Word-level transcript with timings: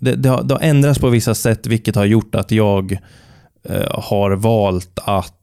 det, 0.00 0.14
det, 0.14 0.28
har, 0.28 0.42
det 0.42 0.54
har 0.54 0.60
ändrats 0.60 0.98
på 0.98 1.08
vissa 1.08 1.34
sätt, 1.34 1.66
vilket 1.66 1.96
har 1.96 2.04
gjort 2.04 2.34
att 2.34 2.50
jag 2.50 2.98
eh, 3.64 4.00
har 4.00 4.30
valt 4.30 4.98
att 5.04 5.37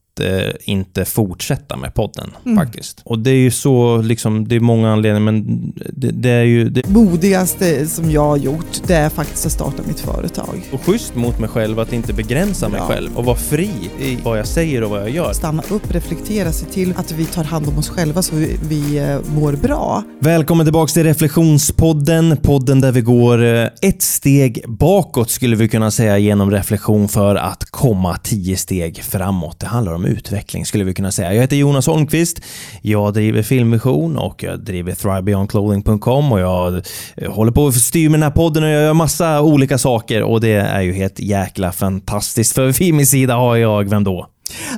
inte 0.64 1.06
fortsätta 1.06 1.78
med 1.78 1.94
podden 1.94 2.32
Mm. 2.46 2.58
faktiskt. 2.58 3.02
Och 3.05 3.20
det 3.20 3.32
är 3.32 3.36
ju 3.36 3.52
så, 3.52 3.98
liksom, 4.02 4.48
det 4.48 4.55
är 4.55 4.60
många 4.60 4.91
anledningar, 4.91 5.32
men 5.32 5.73
det, 5.94 6.12
det 6.12 6.30
är 6.30 6.44
ju 6.44 6.70
det, 6.70 6.88
Modigaste 6.88 7.88
som 7.88 8.12
jag 8.12 8.21
har 8.25 8.38
gjort, 8.38 8.82
det 8.88 8.93
är 8.96 9.09
faktiskt 9.09 9.46
att 9.46 9.52
starta 9.52 9.84
mitt 9.88 10.00
företag. 10.00 10.70
och 10.71 10.82
schysst 10.82 11.16
mot 11.16 11.39
mig 11.39 11.50
själv 11.50 11.80
att 11.80 11.93
inte 11.93 12.14
begränsa 12.14 12.70
mig 12.70 12.80
Ja. 12.80 12.88
själv 12.88 13.18
och 13.18 13.25
vara 13.25 13.36
fri 13.38 13.70
i 14.00 14.18
vad 14.23 14.39
jag 14.39 14.48
säger 14.48 14.84
och 14.84 14.89
vad 14.89 15.02
jag 15.02 15.09
gör. 15.09 15.34
Stanna 15.34 15.64
upp, 15.70 15.91
reflektera, 15.91 16.52
se 16.52 16.66
till 16.66 16.93
att 16.97 17.11
vi 17.11 17.25
tar 17.25 17.43
hand 17.43 17.68
om 17.68 17.77
oss 17.77 17.89
själva 17.89 18.21
så 18.21 18.36
vi, 18.36 18.57
vi 18.70 18.97
eh, 18.97 19.18
mår 19.36 19.54
bra. 19.54 20.04
Välkommen 20.20 20.66
tillbaks 20.66 20.93
till 20.93 21.04
Reflektionspodden, 21.04 22.38
podden 22.38 22.82
där 22.82 22.91
vi 22.91 23.02
går 23.02 23.43
eh, 23.43 23.68
ett 23.82 24.02
steg 24.02 24.63
bakåt 24.68 25.29
skulle 25.29 25.55
vi 25.55 25.68
kunna 25.70 25.91
säga 25.91 26.18
genom 26.18 26.52
reflektion 26.52 27.08
för 27.08 27.36
att 27.36 27.63
komma 27.72 28.18
tio 28.23 28.58
steg 28.58 29.04
framåt. 29.04 29.59
Det 29.59 29.68
handlar 29.68 29.94
om 29.94 30.05
utveckling 30.05 30.66
skulle 30.66 30.84
vi 30.84 30.94
kunna 30.94 31.12
säga. 31.12 31.34
Jag 31.34 31.41
heter 31.41 31.55
Jonas 31.55 31.88
Holmqvist, 31.88 32.41
jag 32.82 33.13
driver 33.13 33.44
Filmvision 33.44 34.18
och 34.18 34.44
jag 34.44 34.59
driver 34.59 34.96
thrivebeyondclothing.com 34.96 36.32
och 36.32 36.40
jag 36.40 36.82
eh, 37.18 37.32
håller 37.32 37.52
på 37.52 37.68
att 37.68 37.76
styra 37.76 38.10
med 38.10 38.20
den 38.20 38.23
här 38.23 38.32
podden 38.32 38.63
och 38.63 38.70
jag 38.70 38.84
gör 38.84 38.94
massa 38.94 39.41
olika 39.41 39.77
saker 39.77 40.23
och 40.23 40.41
det 40.41 40.52
är 40.52 40.82
ju 40.82 40.94
helt 40.94 41.20
jäkla 41.20 41.72
fantastiskt. 41.72 42.55
För 42.55 42.80
vid 42.80 42.94
min 42.94 43.08
sida 43.08 43.36
har 43.36 43.55
jag, 43.55 43.90
vem 43.90 44.04
då? 44.04 44.30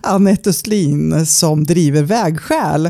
Anette 0.03 0.49
Östlin 0.49 1.25
som 1.25 1.63
driver 1.63 2.03
Vägskäl. 2.03 2.89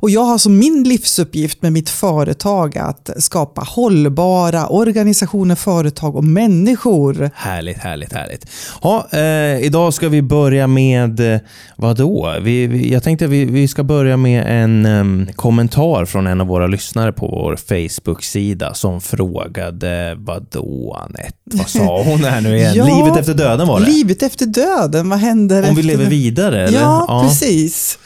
Och 0.00 0.10
jag 0.10 0.24
har 0.24 0.38
som 0.38 0.58
min 0.58 0.84
livsuppgift 0.84 1.62
med 1.62 1.72
mitt 1.72 1.90
företag 1.90 2.78
att 2.78 3.10
skapa 3.18 3.60
hållbara 3.60 4.66
organisationer, 4.66 5.54
företag 5.54 6.16
och 6.16 6.24
människor. 6.24 7.30
Härligt, 7.34 7.78
härligt, 7.78 8.12
härligt. 8.12 8.46
Ja, 8.82 9.08
eh, 9.12 9.64
idag 9.66 9.94
ska 9.94 10.08
vi 10.08 10.22
börja 10.22 10.66
med, 10.66 11.34
eh, 11.34 11.40
vadå? 11.76 12.34
Vi, 12.42 12.66
vi, 12.66 12.92
jag 12.92 13.02
tänkte 13.02 13.26
vi, 13.26 13.44
vi 13.44 13.68
ska 13.68 13.82
börja 13.82 14.16
med 14.16 14.62
en 14.62 14.86
em, 14.86 15.26
kommentar 15.36 16.04
från 16.04 16.26
en 16.26 16.40
av 16.40 16.46
våra 16.46 16.66
lyssnare 16.66 17.12
på 17.12 17.28
vår 17.28 17.56
Facebook-sida 17.56 18.74
som 18.74 19.00
frågade, 19.00 20.14
vadå 20.18 20.96
Anette? 21.04 21.32
Vad 21.44 21.68
sa 21.68 22.02
hon 22.02 22.24
här 22.24 22.40
nu 22.40 22.56
igen? 22.56 22.74
Ja, 22.78 22.84
Livet 22.84 23.16
efter 23.18 23.34
döden 23.34 23.68
var 23.68 23.80
det? 23.80 23.86
Livet 23.86 24.22
efter 24.22 24.46
döden, 24.46 25.08
vad 25.08 25.18
händer 25.18 25.68
Om 25.68 25.74
vi 25.74 25.82
lever 25.98 26.10
vidare? 26.10 26.68
Eller? 26.68 26.80
Ja, 26.80 27.20
precis. 27.28 27.98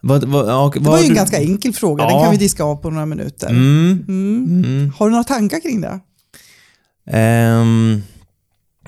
Vad, 0.00 0.24
vad, 0.24 0.48
ja, 0.48 0.72
Det 0.74 0.80
var 0.80 0.98
ju 1.00 1.06
en 1.08 1.14
ganska 1.14 1.38
enkel 1.38 1.72
fråga, 1.72 2.04
den 2.04 2.14
Ja. 2.14 2.22
kan 2.22 2.30
vi 2.32 2.36
diska 2.36 2.64
av 2.64 2.76
på 2.76 2.90
några 2.90 3.06
minuter. 3.06 3.48
Mm, 3.50 4.04
Mm. 4.08 4.64
mm. 4.64 4.92
Har 4.98 5.06
du 5.06 5.10
några 5.10 5.24
tankar 5.24 5.60
kring 5.60 5.80
det? 5.80 6.00
Ehm, 7.10 8.02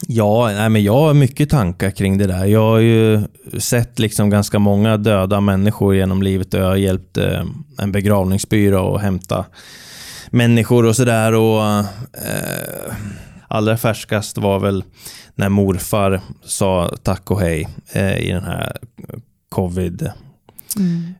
ja, 0.06 0.50
nej, 0.54 0.68
men 0.68 0.82
jag 0.84 0.92
har 0.94 1.14
mycket 1.14 1.50
tankar 1.50 1.90
kring 1.90 2.18
det 2.18 2.26
där. 2.26 2.44
Jag 2.44 2.60
har 2.60 2.78
ju 2.78 3.22
sett 3.58 3.98
liksom 3.98 4.30
ganska 4.30 4.58
många 4.58 4.96
döda 4.96 5.40
människor 5.40 5.94
genom 5.94 6.22
livet 6.22 6.54
och 6.54 6.60
jag 6.60 6.66
har 6.66 6.76
hjälpt 6.76 7.16
eh, 7.16 7.44
en 7.78 7.92
begravningsbyrå 7.92 8.94
att 8.96 9.02
hämta 9.02 9.44
människor 10.30 10.84
och 10.86 10.96
sådär. 10.96 11.32
Och, 11.34 11.64
eh, 11.66 11.84
allra 13.48 13.76
färskast 13.76 14.38
var 14.38 14.58
väl 14.58 14.84
när 15.34 15.48
morfar 15.48 16.20
sa 16.44 16.90
tack 17.02 17.30
och 17.30 17.40
hej 17.40 17.68
eh, 17.92 18.18
i 18.18 18.30
den 18.30 18.44
här 18.44 18.76
covid 19.48 20.10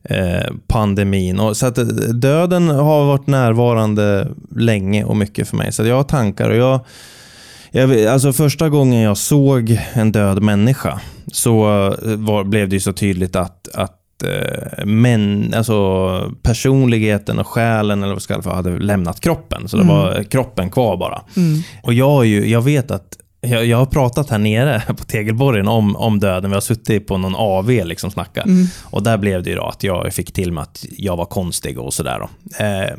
eh, 0.03 0.53
pandemin. 0.67 1.39
Och 1.39 1.57
så 1.57 1.65
att 1.65 1.77
eh, 1.77 1.85
döden 2.13 2.67
har 2.69 3.05
varit 3.05 3.27
närvarande 3.27 4.27
länge 4.55 5.03
och 5.03 5.17
mycket 5.17 5.49
för 5.49 5.57
mig. 5.57 5.71
Så 5.71 5.85
jag 5.85 5.95
har 5.95 6.03
tankar 6.03 6.49
och 6.49 6.55
jag, 6.55 6.79
jag 7.71 8.05
Alltså 8.05 8.33
första 8.33 8.69
gången 8.69 9.01
jag 9.01 9.17
såg 9.17 9.79
en 9.93 10.11
död 10.11 10.41
människa 10.41 10.99
så 11.31 11.87
eh, 12.05 12.15
var, 12.15 12.43
blev 12.43 12.69
det 12.69 12.75
ju 12.75 12.79
så 12.79 12.93
tydligt 12.93 13.35
att, 13.35 13.67
att 13.73 13.98
eh, 14.23 14.85
men, 14.85 15.53
alltså 15.57 16.31
personligheten 16.43 17.39
och 17.39 17.47
själen 17.47 18.03
eller 18.03 18.13
vad 18.13 18.21
ska 18.21 18.33
jag 18.33 18.43
det, 18.43 18.49
hade 18.49 18.79
lämnat 18.79 19.19
kroppen. 19.19 19.67
Så 19.67 19.77
det 19.77 19.83
Mm. 19.83 19.95
var 19.95 20.23
kroppen 20.23 20.69
kvar 20.69 20.97
bara. 20.97 21.21
Mm. 21.37 21.61
Och 21.83 21.93
jag, 21.93 22.25
ju, 22.25 22.49
jag 22.49 22.61
vet 22.61 22.91
att 22.91 23.17
jag, 23.41 23.65
jag 23.65 23.77
har 23.77 23.85
pratat 23.85 24.29
här 24.29 24.37
nere 24.37 24.81
på 24.87 25.03
Tegelborgen 25.03 25.67
om, 25.67 25.95
om 25.95 26.19
döden. 26.19 26.49
Vi 26.51 26.53
har 26.55 26.61
suttit 26.61 27.07
på 27.07 27.17
någon 27.17 27.35
AV 27.35 27.69
liksom 27.69 28.07
och 28.07 28.13
snackat. 28.13 28.45
Mm. 28.45 28.67
Och 28.83 29.03
där 29.03 29.17
blev 29.17 29.43
det 29.43 29.49
ju 29.49 29.59
att 29.59 29.83
jag 29.83 30.13
fick 30.13 30.31
till 30.33 30.51
mig 30.51 30.61
att 30.61 30.85
jag 30.97 31.17
var 31.17 31.25
konstig 31.25 31.79
och 31.79 31.93
sådär. 31.93 32.19
Eh, 32.59 32.95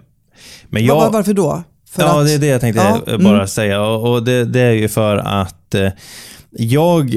men 0.68 0.84
jag, 0.84 0.94
Var, 0.94 1.10
varför 1.10 1.32
då? 1.34 1.62
För 1.90 2.02
ja, 2.02 2.20
att, 2.20 2.26
det 2.26 2.34
är 2.34 2.38
det 2.38 2.46
jag 2.46 2.60
tänkte 2.60 3.00
Ja, 3.06 3.18
bara 3.18 3.34
mm. 3.34 3.46
säga. 3.46 3.82
Och, 3.82 4.12
och 4.12 4.22
det, 4.24 4.44
det 4.44 4.60
är 4.60 4.72
ju 4.72 4.88
för 4.88 5.16
att 5.16 5.74
eh, 5.74 5.88
jag 6.50 7.16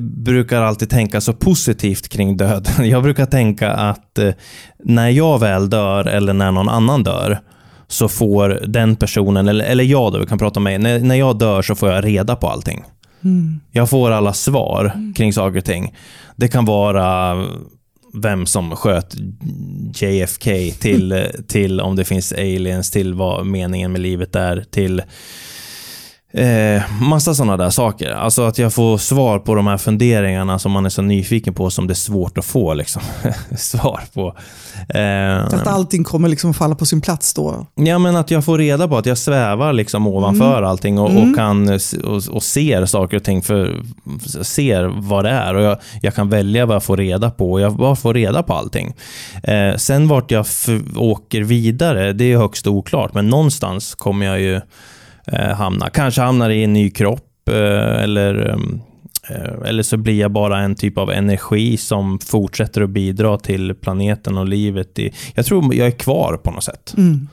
brukar 0.00 0.62
alltid 0.62 0.90
tänka 0.90 1.20
så 1.20 1.32
positivt 1.32 2.08
kring 2.08 2.36
döden. 2.36 2.88
Jag 2.88 3.02
brukar 3.02 3.26
tänka 3.26 3.70
att 3.72 4.18
eh, 4.18 4.32
när 4.84 5.08
jag 5.08 5.38
väl 5.38 5.70
dör 5.70 6.04
eller 6.04 6.32
när 6.32 6.52
någon 6.52 6.68
annan 6.68 7.02
dör 7.02 7.38
så 7.88 8.08
får 8.08 8.62
den 8.66 8.96
personen, 8.96 9.48
eller, 9.48 9.64
eller 9.64 9.84
jag 9.84 10.12
då, 10.12 10.18
vi 10.18 10.26
kan 10.26 10.38
prata 10.38 10.60
om 10.60 10.64
mig, 10.64 10.78
när, 10.78 10.98
när 10.98 11.14
jag 11.14 11.38
dör 11.38 11.62
så 11.62 11.74
får 11.74 11.90
jag 11.90 12.04
reda 12.04 12.36
på 12.36 12.48
allting. 12.48 12.84
Mm. 13.24 13.60
Jag 13.70 13.90
får 13.90 14.10
alla 14.10 14.32
svar 14.32 15.12
kring 15.16 15.32
saker 15.32 15.58
och 15.58 15.64
ting. 15.64 15.94
Det 16.36 16.48
kan 16.48 16.64
vara 16.64 17.36
vem 18.14 18.46
som 18.46 18.76
sköt 18.76 19.14
JFK 19.94 20.50
till, 20.80 21.26
till 21.48 21.80
om 21.80 21.96
det 21.96 22.04
finns 22.04 22.32
aliens, 22.32 22.90
till 22.90 23.14
vad 23.14 23.46
meningen 23.46 23.92
med 23.92 24.00
livet 24.00 24.36
är, 24.36 24.64
till 24.70 25.02
eh, 26.32 26.82
massa 27.02 27.34
sådana 27.34 27.56
där 27.56 27.70
saker. 27.70 28.10
Alltså 28.10 28.42
att 28.42 28.58
jag 28.58 28.74
får 28.74 28.98
svar 28.98 29.38
på 29.38 29.54
de 29.54 29.66
här 29.66 29.76
funderingarna 29.78 30.58
som 30.58 30.72
man 30.72 30.86
är 30.86 30.90
så 30.90 31.02
nyfiken 31.02 31.54
på 31.54 31.70
som 31.70 31.86
det 31.86 31.92
är 31.92 31.94
svårt 31.94 32.38
att 32.38 32.44
få 32.44 32.74
liksom, 32.74 33.02
svar 33.58 34.00
på. 34.14 34.36
Eh, 34.98 35.44
Att 35.44 35.66
allting 35.66 36.04
kommer 36.04 36.28
liksom 36.28 36.54
falla 36.54 36.74
på 36.74 36.86
sin 36.86 37.00
plats 37.00 37.34
då. 37.34 37.66
Ja, 37.74 37.98
men 37.98 38.16
att 38.16 38.30
jag 38.30 38.44
får 38.44 38.58
reda 38.58 38.88
på 38.88 38.96
att 38.96 39.06
jag 39.06 39.18
svävar 39.18 39.72
liksom 39.72 40.06
ovanför 40.06 40.62
allting 40.62 40.98
och, 40.98 41.10
Mm. 41.10 41.30
och 41.30 41.36
kan 41.36 41.68
och, 42.04 42.22
och 42.30 42.42
ser 42.42 42.86
saker 42.86 43.16
och 43.16 43.24
ting, 43.24 43.42
för 43.42 43.82
ser 44.42 44.84
vad 45.08 45.24
det 45.24 45.30
är 45.30 45.54
och 45.54 45.62
jag, 45.62 45.78
jag 46.02 46.14
kan 46.14 46.28
välja 46.28 46.66
vad 46.66 46.74
jag 46.74 46.82
får 46.82 46.96
reda 46.96 47.30
på 47.30 47.52
och 47.52 47.60
jag 47.60 47.76
bara 47.76 47.96
får 47.96 48.14
reda 48.14 48.42
på 48.42 48.54
allting. 48.54 48.94
Eh, 49.42 49.76
sen 49.76 50.08
vart 50.08 50.30
jag 50.30 50.46
åker 50.96 51.40
vidare, 51.42 52.12
det 52.12 52.32
är 52.32 52.36
högst 52.36 52.66
oklart, 52.66 53.14
men 53.14 53.28
någonstans 53.28 53.94
kommer 53.94 54.26
jag 54.26 54.40
ju 54.40 54.60
eh, 55.32 55.54
hamna. 55.54 55.90
Kanske 55.90 56.20
hamnar 56.20 56.50
i 56.50 56.64
en 56.64 56.72
ny 56.72 56.90
kropp 56.90 57.48
eh, 57.50 58.02
eller 58.02 58.50
ehm, 58.50 58.80
eh, 59.30 59.68
eller 59.68 59.82
så 59.82 59.96
blir 59.96 60.20
jag 60.20 60.32
bara 60.32 60.58
en 60.58 60.74
typ 60.74 60.98
av 60.98 61.10
energi 61.10 61.76
som 61.76 62.18
fortsätter 62.18 62.80
att 62.80 62.90
bidra 62.90 63.38
till 63.38 63.74
planeten 63.74 64.38
och 64.38 64.48
livet. 64.48 64.98
I, 64.98 65.12
jag 65.34 65.46
tror 65.46 65.74
jag 65.74 65.86
är 65.86 65.98
kvar 65.98 66.40
på 66.44 66.50
något 66.50 66.64
sätt. 66.64 66.94
Mm. 66.96 67.28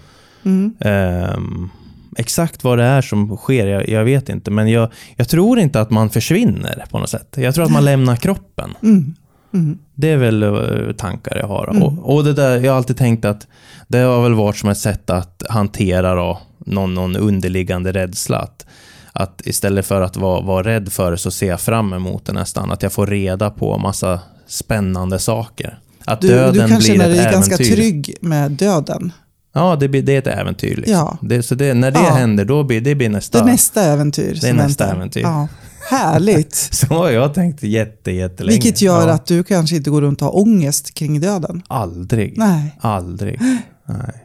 Mm. 0.46 0.74
Ehm, 0.80 1.70
exakt 2.18 2.64
vad 2.64 2.78
det 2.78 2.84
är 2.84 3.02
som 3.02 3.38
sker, 3.38 3.68
jag, 3.68 3.90
jag 3.90 4.04
vet 4.04 4.30
inte. 4.30 4.52
Men 4.52 4.72
jag, 4.72 4.92
jag 5.16 5.30
tror 5.30 5.60
inte 5.60 5.82
att 5.82 5.90
man 5.90 6.10
försvinner 6.10 6.84
på 6.90 7.00
något 7.00 7.10
sätt. 7.10 7.36
Jag 7.38 7.56
tror 7.56 7.66
att 7.66 7.72
man 7.72 7.86
lämnar 7.86 8.16
kroppen. 8.16 8.74
Mm. 8.84 9.14
Mm. 9.54 9.78
Det 9.96 10.10
är 10.10 10.18
väl 10.18 10.94
tankar 10.98 11.38
jag 11.38 11.48
har. 11.48 11.70
Mm. 11.70 11.84
Och, 11.84 12.16
och 12.16 12.24
det 12.24 12.34
där, 12.34 12.60
jag 12.60 12.72
har 12.72 12.78
alltid 12.78 12.98
tänkt 12.98 13.26
att 13.26 13.48
det 13.88 13.98
har 13.98 14.24
väl 14.24 14.34
varit 14.34 14.58
som 14.58 14.70
ett 14.70 14.78
sätt 14.78 15.10
att 15.10 15.44
hantera 15.50 16.16
då, 16.16 16.42
någon, 16.66 16.94
någon 16.94 17.16
underliggande 17.16 17.92
rädsla. 17.92 18.38
Att, 18.38 18.66
att 19.14 19.42
istället 19.46 19.86
för 19.86 20.02
att 20.02 20.18
vara, 20.18 20.42
vara 20.42 20.64
rädd 20.68 20.92
för 20.94 21.12
det 21.12 21.18
så 21.18 21.32
ser 21.32 21.48
jag 21.48 21.62
fram 21.62 21.94
emot 21.94 22.26
det 22.26 22.34
nästan. 22.34 22.72
Att 22.72 22.84
jag 22.84 22.94
får 22.94 23.08
reda 23.08 23.50
på 23.50 23.78
massa 23.78 24.20
spännande 24.48 25.20
saker. 25.20 25.80
Att 26.06 26.22
Du, 26.22 26.28
döden 26.28 26.54
du 26.54 26.60
kan 26.60 26.80
blir 26.80 26.88
känna 26.88 27.04
ett 27.04 27.10
dig 27.10 27.20
äventyr. 27.20 27.32
ganska 27.50 27.58
trygg 27.58 28.16
med 28.22 28.52
döden. 28.52 29.12
Ja, 29.54 29.76
det, 29.76 29.88
blir, 29.88 30.02
det 30.04 30.14
är 30.14 30.20
ett 30.20 30.28
äventyr. 30.28 30.76
Liksom. 30.76 30.94
Ja. 30.94 31.18
Det, 31.22 31.44
så 31.44 31.56
det, 31.56 31.74
när 31.74 31.92
det 31.92 32.00
Ja. 32.00 32.14
händer, 32.14 32.46
då 32.46 32.64
blir 32.64 32.82
det 32.82 32.96
blir 32.96 33.10
nästa. 33.10 33.38
Det 33.38 33.50
är 33.50 33.52
nästa 33.52 33.84
äventyr 33.84 34.38
Det 34.42 34.50
är 34.50 34.54
nästa 34.54 34.84
väntar. 34.84 34.96
äventyr. 34.98 35.22
Ja. 35.22 35.48
Härligt. 35.90 36.56
Så 36.72 36.88
har 36.88 37.10
jag 37.10 37.34
tänkt 37.34 37.64
jätte, 37.64 38.12
jättelänge. 38.12 38.54
Vilket 38.56 38.82
gör 38.82 39.08
ja. 39.08 39.14
att 39.14 39.26
du 39.26 39.44
kanske 39.44 39.76
inte 39.76 39.90
går 39.90 40.02
runt 40.02 40.22
och 40.22 40.28
har 40.28 40.38
ångest 40.40 40.94
kring 40.94 41.20
döden. 41.22 41.62
Aldrig. 41.68 42.38
Nej. 42.38 42.76
Aldrig. 42.82 43.40
Nej. 43.86 44.25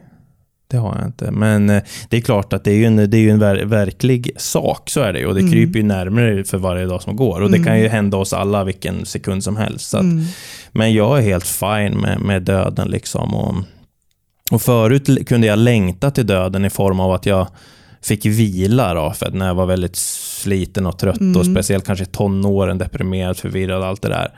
Det 0.71 0.77
har 0.77 0.95
jag 0.97 1.05
inte. 1.07 1.31
Men 1.31 1.69
eh, 1.69 1.81
det 2.09 2.17
är 2.17 2.21
klart 2.21 2.53
att 2.53 2.63
det 2.63 2.71
är 2.71 2.75
ju 2.75 2.85
en, 2.85 2.95
det 2.95 3.17
är 3.17 3.21
ju 3.21 3.29
en 3.29 3.39
ver, 3.39 3.65
verklig 3.65 4.31
sak, 4.37 4.89
så 4.89 5.01
är 5.01 5.13
det 5.13 5.19
ju. 5.19 5.25
Och 5.25 5.33
det 5.35 5.39
Mm. 5.41 5.51
kryper 5.51 5.79
ju 5.79 5.83
närmare 5.85 6.43
för 6.43 6.57
varje 6.57 6.85
dag 6.85 7.01
som 7.01 7.15
går. 7.15 7.41
Och 7.41 7.51
det 7.51 7.57
Mm. 7.57 7.65
kan 7.67 7.79
ju 7.79 7.87
hända 7.87 8.17
oss 8.17 8.33
alla 8.33 8.63
vilken 8.63 9.05
sekund 9.05 9.43
som 9.43 9.57
helst. 9.57 9.89
Så 9.89 9.97
att, 9.97 10.03
Mm. 10.03 10.25
Men 10.71 10.93
jag 10.93 11.17
är 11.17 11.21
helt 11.21 11.47
fine 11.47 11.97
med, 12.01 12.19
med 12.21 12.41
döden 12.43 12.87
liksom. 12.87 13.35
Och, 13.35 13.55
och 14.51 14.61
förut 14.61 15.27
kunde 15.27 15.47
jag 15.47 15.59
längta 15.59 16.11
till 16.11 16.27
döden 16.27 16.65
i 16.65 16.69
form 16.69 16.99
av 16.99 17.11
att 17.11 17.25
jag 17.25 17.47
fick 18.03 18.25
vila 18.25 18.93
då, 18.93 19.11
för 19.11 19.25
att 19.25 19.33
när 19.33 19.47
jag 19.47 19.55
var 19.55 19.65
väldigt 19.65 19.95
sliten 19.95 20.85
och 20.85 20.97
trött 20.99 21.15
och 21.15 21.21
Mm. 21.21 21.53
speciellt 21.55 21.85
kanske 21.85 22.05
tonåren, 22.05 22.77
deprimerad, 22.77 23.37
förvirrad, 23.37 23.83
allt 23.83 24.01
det 24.01 24.09
där. 24.09 24.31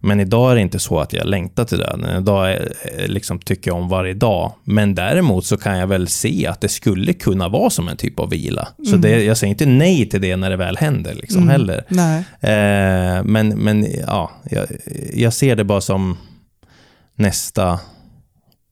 Men 0.00 0.20
idag 0.20 0.50
är 0.50 0.54
det 0.54 0.60
inte 0.60 0.78
så 0.78 0.98
att 1.00 1.12
jag 1.12 1.26
längtar 1.26 1.64
till 1.64 1.78
döden. 1.78 2.18
Idag 2.22 2.52
är, 2.52 2.72
liksom, 3.08 3.38
tycker 3.38 3.70
jag 3.70 3.78
om 3.78 3.88
varje 3.88 4.14
dag. 4.14 4.52
Men 4.64 4.94
däremot 4.94 5.46
så 5.46 5.56
kan 5.56 5.78
jag 5.78 5.86
väl 5.86 6.08
se 6.08 6.46
att 6.46 6.60
det 6.60 6.68
skulle 6.68 7.12
kunna 7.12 7.48
vara 7.48 7.70
som 7.70 7.88
en 7.88 7.96
typ 7.96 8.20
av 8.20 8.30
vila. 8.30 8.68
Så 8.76 8.88
Mm. 8.88 9.00
det, 9.00 9.24
jag 9.24 9.36
säger 9.36 9.50
inte 9.50 9.66
nej 9.66 10.08
till 10.08 10.20
det 10.20 10.36
när 10.36 10.50
det 10.50 10.56
väl 10.56 10.76
händer 10.76 11.14
liksom, 11.14 11.42
Mm. 11.42 11.48
heller. 11.50 11.84
Eh, 12.40 13.24
men, 13.24 13.48
men 13.48 13.86
ja, 14.06 14.30
jag, 14.50 14.66
jag 15.14 15.32
ser 15.32 15.56
det 15.56 15.64
bara 15.64 15.80
som 15.80 16.16
nästa, 17.16 17.80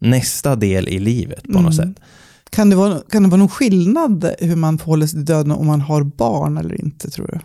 nästa 0.01 0.57
del 0.57 0.89
i 0.89 0.99
livet 0.99 1.43
på 1.43 1.61
något 1.61 1.75
Mm. 1.79 1.95
sätt. 1.95 2.03
Kan 2.51 2.71
det, 2.71 2.77
vara, 2.77 2.99
kan 3.11 3.23
det 3.23 3.29
vara 3.29 3.39
någon 3.39 3.49
skillnad 3.49 4.31
hur 4.41 4.57
man 4.57 4.79
förhåller 4.79 5.07
sig 5.07 5.19
till 5.19 5.25
döden 5.25 5.53
om 5.53 5.67
man 5.67 5.81
har 5.81 6.03
barn 6.03 6.59
eller 6.59 6.81
inte, 6.81 7.11
tror 7.11 7.27
du? 7.27 7.39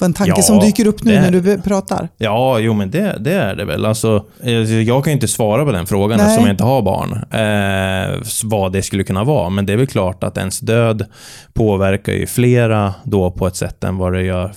En 0.00 0.12
tanke 0.12 0.32
Ja, 0.36 0.42
som 0.42 0.58
dyker 0.58 0.86
upp 0.86 1.04
nu 1.04 1.12
när 1.14 1.30
du 1.30 1.58
pratar. 1.62 2.08
Ja, 2.16 2.58
jo 2.58 2.74
men 2.74 2.90
det, 2.90 3.16
det 3.20 3.32
är 3.32 3.54
det 3.56 3.64
väl. 3.64 3.84
Alltså, 3.84 4.24
jag 4.86 5.04
kan 5.04 5.10
ju 5.10 5.14
inte 5.14 5.28
svara 5.28 5.64
på 5.64 5.72
den 5.72 5.86
frågan 5.86 6.18
Nej. 6.18 6.26
eftersom 6.26 6.44
jag 6.46 6.52
inte 6.54 6.64
har 6.64 6.82
barn. 6.82 7.12
Eh, 7.12 8.22
vad 8.44 8.72
det 8.72 8.82
skulle 8.82 9.04
kunna 9.04 9.24
vara. 9.24 9.50
Men 9.50 9.66
det 9.66 9.72
är 9.72 9.76
väl 9.76 9.86
klart 9.86 10.24
att 10.24 10.38
ens 10.38 10.60
död 10.60 11.04
påverkar 11.52 12.12
ju 12.12 12.26
flera 12.26 12.94
då 13.04 13.30
på 13.30 13.46
ett 13.46 13.56
sätt 13.56 13.84
än 13.84 13.96
vad 13.96 14.12
det 14.12 14.22
gör 14.22 14.52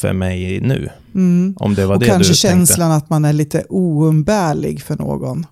för 0.00 0.12
mig 0.12 0.60
nu. 0.60 0.88
Mm. 1.14 1.54
Om 1.58 1.74
det 1.74 1.86
var 1.86 1.94
Och 1.94 2.00
det 2.00 2.06
kanske 2.06 2.32
du 2.32 2.36
känslan 2.36 2.92
att 2.92 3.10
man 3.10 3.24
är 3.24 3.32
lite 3.32 3.64
oumbärlig 3.68 4.82
för 4.82 4.96
någon 4.96 5.46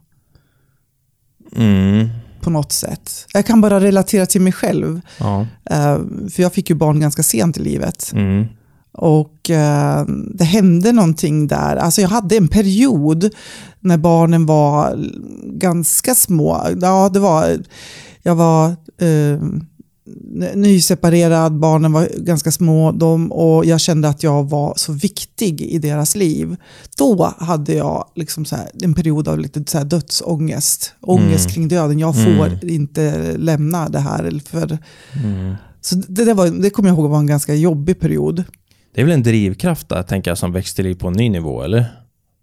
tänkte. 1.53 1.63
Mm, 1.63 2.09
på 2.41 2.51
något 2.51 2.73
sätt. 2.73 3.27
Jag 3.33 3.47
kan 3.47 3.61
bara 3.61 3.81
relatera 3.81 4.27
till 4.27 4.41
mig 4.41 4.53
själv. 4.53 5.01
ja. 5.19 5.47
eh, 5.71 5.99
För 6.31 6.43
jag 6.43 6.53
fick 6.53 6.71
ju 6.71 6.77
barn 6.77 7.01
ganska 7.01 7.23
sent 7.23 7.57
i 7.57 7.61
livet. 7.61 8.11
Mm, 8.15 8.47
Och 8.93 9.51
eh, 9.51 10.05
det 10.35 10.45
hände 10.45 10.93
någonting 10.93 11.47
där. 11.47 11.77
Alltså 11.77 12.01
jag 12.01 12.09
hade 12.09 12.37
en 12.37 12.49
period 12.49 13.31
när 13.81 13.97
barnen 13.99 14.47
var 14.47 14.99
ganska 15.59 16.15
små. 16.15 16.67
Ja, 16.81 17.09
det 17.09 17.21
var, 17.21 17.59
jag 18.23 18.35
var 18.35 18.67
eh, 18.99 19.39
nyseparerad, 20.55 21.59
barnen 21.59 21.93
var 21.93 22.09
ganska 22.19 22.51
små 22.53 22.93
de, 22.93 23.33
och 23.33 23.65
jag 23.67 23.81
kände 23.81 24.09
att 24.09 24.23
jag 24.23 24.45
var 24.49 24.75
så 24.77 24.93
viktig 24.93 25.61
i 25.63 25.79
deras 25.79 26.15
liv. 26.15 26.57
Då 26.99 27.35
hade 27.39 27.75
jag 27.75 28.07
liksom 28.15 28.45
så 28.45 28.57
här, 28.57 28.69
en 28.83 28.95
period 28.95 29.29
av 29.29 29.39
lite 29.39 29.65
så 29.67 29.79
här 29.79 29.85
dödsångest. 29.85 30.93
Ångest 31.01 31.45
Mm. 31.45 31.55
kring 31.55 31.69
döden. 31.69 31.99
Jag 31.99 32.15
får 32.15 32.47
Mm. 32.47 32.59
inte 32.63 33.33
lämna 33.37 33.89
det 33.89 34.01
här. 34.01 34.41
För, 34.47 34.79
mm. 35.25 35.55
så 35.81 35.95
det, 35.95 36.25
det, 36.25 36.35
var, 36.35 36.47
det 36.63 36.71
kommer 36.71 36.89
jag 36.89 36.99
ihåg 36.99 37.11
var 37.11 37.19
en 37.19 37.27
ganska 37.27 37.55
jobbig 37.55 38.01
period. 38.01 38.45
Det 38.95 39.01
är 39.01 39.05
väl 39.05 39.15
en 39.15 39.23
drivkraft 39.23 39.89
där, 39.89 40.03
tänker 40.03 40.31
jag, 40.31 40.39
som 40.39 40.53
väcks 40.53 40.75
till 40.75 40.85
liv 40.85 40.95
på 40.95 41.07
en 41.09 41.13
ny 41.13 41.29
nivå, 41.31 41.63
eller? 41.63 41.85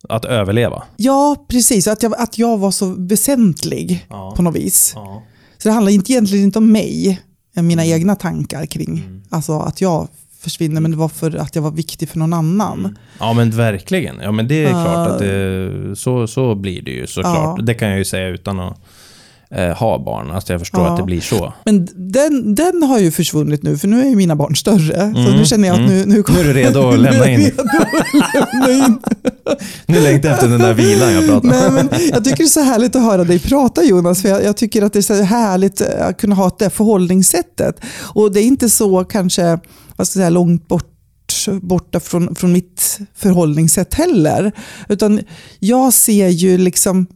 Att 0.10 0.26
överleva. 0.26 0.84
Ja, 0.98 1.46
precis. 1.48 1.88
Att 1.88 2.04
jag, 2.04 2.14
att 2.18 2.38
jag 2.38 2.58
var 2.58 2.72
så 2.72 2.96
väsentlig 2.98 4.06
Ja. 4.10 4.34
på 4.36 4.42
något 4.42 4.56
vis. 4.56 4.92
Ja. 4.96 5.24
Så 5.58 5.68
det 5.70 5.74
handlar 5.74 5.92
inte, 5.92 6.12
egentligen 6.12 6.46
inte 6.46 6.60
om 6.60 6.72
mig, 6.72 7.22
än 7.56 7.68
mina 7.68 7.84
Mm. 7.84 7.96
egna 7.96 8.16
tankar 8.16 8.66
kring 8.66 9.22
alltså 9.30 9.60
att 9.60 9.82
jag 9.82 10.08
försvinner, 10.40 10.82
men 10.82 10.92
det 10.92 10.98
var 10.98 11.10
för 11.10 11.36
att 11.36 11.56
jag 11.56 11.62
var 11.62 11.72
viktig 11.72 12.10
för 12.10 12.20
någon 12.20 12.34
annan. 12.34 12.98
Ja 13.20 13.34
men 13.34 13.52
verkligen. 13.52 14.20
Ja 14.24 14.32
men 14.32 14.48
det 14.48 14.66
är 14.66 14.70
Ja. 14.72 14.84
klart 14.84 15.08
att 15.10 15.20
det, 15.20 15.96
så, 15.96 16.28
så 16.28 16.56
blir 16.56 16.82
det 16.82 16.92
ju 16.92 17.08
såklart. 17.08 17.60
Ja. 17.60 17.64
Det 17.66 17.74
kan 17.74 17.90
jag 17.90 17.98
ju 17.98 18.06
säga 18.06 18.28
utan 18.28 18.60
att 18.60 18.78
eh, 19.56 19.78
ha 19.78 20.04
barn. 20.06 20.32
Alltså 20.32 20.54
jag 20.54 20.62
förstår 20.62 20.82
Ja. 20.82 20.90
att 20.92 20.98
det 20.98 21.04
blir 21.04 21.22
så. 21.22 21.54
Men 21.66 21.88
den, 21.96 22.56
den 22.56 22.84
har 22.84 23.00
ju 23.00 23.12
försvunnit 23.12 23.64
nu, 23.64 23.78
för 23.78 23.88
nu 23.88 24.02
är 24.02 24.10
ju 24.10 24.16
mina 24.16 24.36
barn 24.36 24.56
större. 24.56 25.14
Så 25.14 25.20
Mm, 25.20 25.38
nu 25.38 25.46
känner 25.46 25.68
jag 25.68 25.76
att 25.76 25.90
nu, 25.90 26.06
nu, 26.06 26.24
Nu 26.30 26.40
är 26.40 26.44
du 26.44 26.54
redo 26.54 26.90
att 26.90 27.00
lämna 27.00 27.30
in. 27.30 27.40
Nu 27.40 27.46
är 27.46 27.52
jag 27.54 27.64
redo 27.64 28.40
att 28.42 28.54
lämna 28.54 28.86
in. 28.86 29.00
Nu 29.86 30.00
längtar 30.00 30.30
jag 30.30 30.36
efter 30.36 30.50
den 30.50 30.60
där 30.60 30.74
vilan 30.74 31.14
jag 31.14 31.26
pratade 31.26 31.68
om. 31.68 31.74
Nej, 31.76 31.88
men 31.92 32.02
jag 32.14 32.24
tycker 32.24 32.38
det 32.38 32.44
är 32.44 32.48
så 32.48 32.62
härligt 32.62 32.96
att 32.96 33.02
höra 33.02 33.24
dig 33.24 33.40
prata 33.40 33.84
Jonas, 33.84 34.22
för 34.22 34.30
jag, 34.30 34.44
jag 34.44 34.58
tycker 34.58 34.82
att 34.82 34.94
det 34.94 35.00
är 35.00 35.02
så 35.02 35.14
härligt 35.24 35.82
att 35.82 36.18
kunna 36.22 36.36
ha 36.36 36.56
det 36.60 36.70
förhållningssättet. 36.70 37.80
Och 38.14 38.32
det 38.32 38.40
är 38.40 38.44
inte 38.44 38.70
så 38.70 39.04
kanske 39.04 39.44
vad 39.96 40.08
ska 40.08 40.20
jag 40.20 40.24
säga, 40.24 40.30
långt 40.30 40.68
bort 40.68 40.86
borta 41.62 42.00
från, 42.00 42.36
från 42.36 42.52
mitt 42.52 43.00
förhållningssätt 43.16 43.94
heller. 43.94 44.52
Utan 44.90 45.20
jag 45.60 45.94
ser 45.94 46.28
ju 46.28 46.58
liksom 46.58 47.08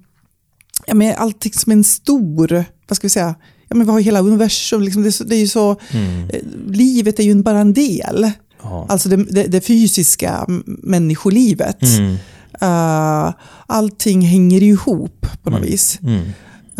ja, 0.88 0.94
men 0.94 1.16
allting 1.16 1.54
som 1.54 1.72
en 1.72 1.84
stor, 1.84 2.66
vad 2.88 2.96
ska 2.98 3.06
vi 3.06 3.10
säga, 3.10 3.36
ja, 3.68 3.76
men 3.76 3.86
vi 3.86 3.92
har 3.92 4.00
hela 4.00 4.20
universum, 4.20 4.82
liksom, 4.82 5.04
det, 5.04 5.20
det 5.30 5.36
är 5.36 5.40
ju 5.40 5.48
så, 5.48 5.76
Mm. 5.92 6.30
eh, 6.30 6.40
livet 6.68 7.20
är 7.20 7.24
ju 7.24 7.36
bara 7.44 7.60
en 7.60 7.74
del. 7.74 8.32
Ja. 8.64 8.86
Alltså 8.90 9.10
det, 9.10 9.16
det, 9.16 9.44
det 9.44 9.62
fysiska 9.62 10.46
människolivet. 10.84 11.84
Mm. 11.84 12.18
Uh, 12.64 13.34
allting 13.68 14.22
hänger 14.22 14.64
ihop 14.64 15.26
på 15.44 15.50
något 15.50 15.60
Mm. 15.60 15.72
vis. 15.72 16.00
Mm. 16.04 16.22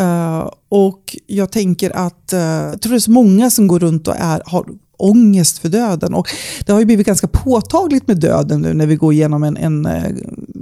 Uh, 0.00 0.50
och 0.68 1.16
jag 1.26 1.50
tänker 1.52 1.90
att, 1.96 2.30
uh, 2.32 2.40
jag 2.40 2.80
tror 2.80 2.90
det 2.92 2.96
är 2.96 3.00
så 3.00 3.10
många 3.10 3.50
som 3.50 3.66
går 3.66 3.78
runt 3.78 4.08
och 4.08 4.16
är, 4.18 4.42
har 4.46 4.66
ångest 5.04 5.58
för 5.58 5.68
döden. 5.68 6.14
Och 6.14 6.28
det 6.66 6.72
har 6.72 6.80
ju 6.80 6.86
blivit 6.86 7.06
ganska 7.06 7.28
påtagligt 7.28 8.06
med 8.06 8.20
döden 8.20 8.60
nu 8.62 8.74
när 8.74 8.86
vi 8.86 8.96
går 8.96 9.12
igenom 9.12 9.42
en, 9.44 9.56
en 9.56 9.86
eh, 9.86 10.02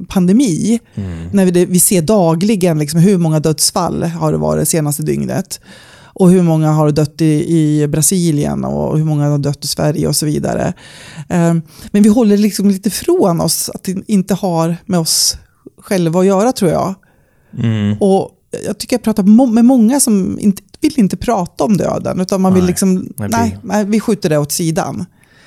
pandemi. 0.09 0.81
Mm. 0.95 1.29
När 1.33 1.47
vi, 1.47 1.65
vi 1.65 1.81
ser 1.81 2.03
dagligen 2.03 2.79
liksom 2.79 3.01
hur 3.01 3.19
många 3.19 3.41
dödsfall 3.41 4.03
har 4.03 4.33
det 4.33 4.39
varit 4.39 4.63
det 4.63 4.67
senaste 4.67 5.03
dygnet. 5.03 5.61
Och 6.15 6.31
hur 6.31 6.43
många 6.43 6.71
har 6.71 6.91
dött 6.91 7.21
i, 7.21 7.57
i 7.57 7.89
Brasilien 7.89 8.65
och 8.65 8.99
hur 8.99 9.05
många 9.05 9.29
har 9.29 9.39
dött 9.39 9.65
i 9.65 9.69
Sverige 9.69 10.09
och 10.09 10.17
så 10.17 10.27
vidare. 10.27 10.73
Eh, 11.29 11.55
men 11.91 12.03
vi 12.03 12.09
håller 12.09 12.37
liksom 12.37 12.69
lite 12.69 12.91
från 12.91 13.41
oss 13.41 13.71
att 13.75 13.85
det 13.85 13.97
inte 14.07 14.35
har 14.35 14.77
med 14.87 15.01
oss 15.01 15.37
själva 15.79 16.21
att 16.21 16.27
göra 16.27 16.53
tror 16.53 16.71
jag. 16.71 16.95
Mm. 17.59 17.97
Och 18.01 18.31
jag 18.65 18.79
tycker 18.79 18.95
jag 18.97 19.03
pratar 19.03 19.23
med 19.53 19.65
många 19.65 20.01
som 20.01 20.39
inte, 20.39 20.63
vill 20.81 20.99
inte 20.99 21.17
prata 21.17 21.65
om 21.65 21.77
döden. 21.77 22.21
Utan 22.21 22.41
man 22.41 22.55
vill 22.55 22.63
Nej, 22.63 22.69
liksom, 22.69 22.95
det 23.05 23.15
blir- 23.17 23.29
nej, 23.29 23.59
nej, 23.63 23.85
vi 23.85 24.01
skjuter 24.01 24.31
det 24.31 24.39
åt 24.39 24.53
sidan. 24.53 25.07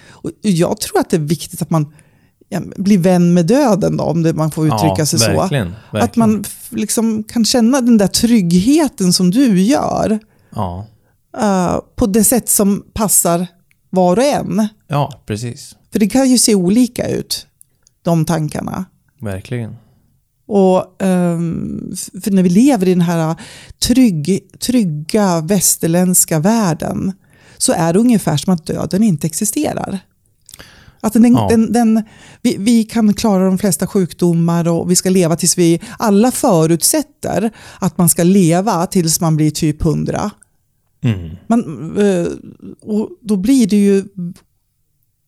Och 0.10 0.32
jag 0.42 0.80
tror 0.82 1.00
att 1.00 1.10
det 1.10 1.18
är 1.18 1.22
viktigt 1.22 1.62
att 1.62 1.70
man 1.70 1.94
ja, 2.50 2.62
blir 2.78 2.98
vän 2.98 3.34
med 3.34 3.46
döden 3.46 3.98
då, 3.98 4.04
om 4.04 4.24
det, 4.24 4.34
man 4.34 4.52
får 4.52 4.68
uttrycka 4.68 4.96
ja, 4.98 5.06
sig 5.06 5.20
så. 5.20 5.32
verkligen, 5.32 5.68
verkligen. 5.68 6.04
Att 6.04 6.16
man 6.16 6.44
liksom 6.70 7.24
kan 7.24 7.46
känna 7.46 7.82
den 7.82 7.98
där 7.98 8.08
tryggheten 8.08 9.14
som 9.14 9.32
du 9.32 9.62
gör. 9.62 10.20
Ja. 10.56 10.86
eh, 11.38 11.78
på 11.96 12.06
det 12.06 12.24
sätt 12.24 12.50
som 12.50 12.84
passar 12.94 13.48
var 13.90 14.18
och 14.18 14.24
en. 14.24 14.68
ja, 14.88 15.22
precis. 15.26 15.76
För 15.92 16.00
det 16.00 16.08
kan 16.08 16.30
ju 16.30 16.38
se 16.38 16.56
olika 16.56 17.08
ut, 17.08 17.48
de 18.04 18.26
tankarna. 18.26 18.86
Verkligen. 19.22 19.76
Och, 20.48 21.04
ehm, 21.04 21.94
för 22.24 22.32
när 22.32 22.44
vi 22.44 22.50
lever 22.50 22.88
i 22.88 22.94
den 22.94 23.02
här 23.02 23.36
trygg, 23.88 24.40
trygga 24.60 25.42
västerländska 25.42 26.40
världen 26.40 27.14
så 27.58 27.74
är 27.74 27.94
det 27.94 28.00
ungefär 28.00 28.38
som 28.38 28.54
att 28.54 28.66
döden 28.66 29.04
inte 29.04 29.28
existerar. 29.28 30.00
Att 31.02 31.14
den, 31.14 31.34
Ja. 31.34 31.48
den, 31.50 31.72
den, 31.72 32.04
vi, 32.42 32.56
vi 32.60 32.84
kan 32.84 33.14
klara 33.14 33.46
de 33.46 33.58
flesta 33.58 33.88
sjukdomar 33.88 34.68
och 34.68 34.92
vi 34.92 34.96
ska 34.96 35.10
leva 35.10 35.36
tills 35.36 35.58
vi... 35.58 35.82
Alla 36.00 36.32
förutsätter 36.32 37.52
att 37.80 37.98
man 37.98 38.10
ska 38.10 38.24
leva 38.24 38.86
tills 38.86 39.22
man 39.22 39.36
blir 39.36 39.52
typ 39.52 39.82
100. 39.86 40.32
Mm. 41.02 41.36
Man, 41.48 41.94
eh, 41.98 42.28
och 42.82 43.10
då 43.22 43.36
blir 43.36 43.68
det 43.68 43.76
ju 43.76 44.06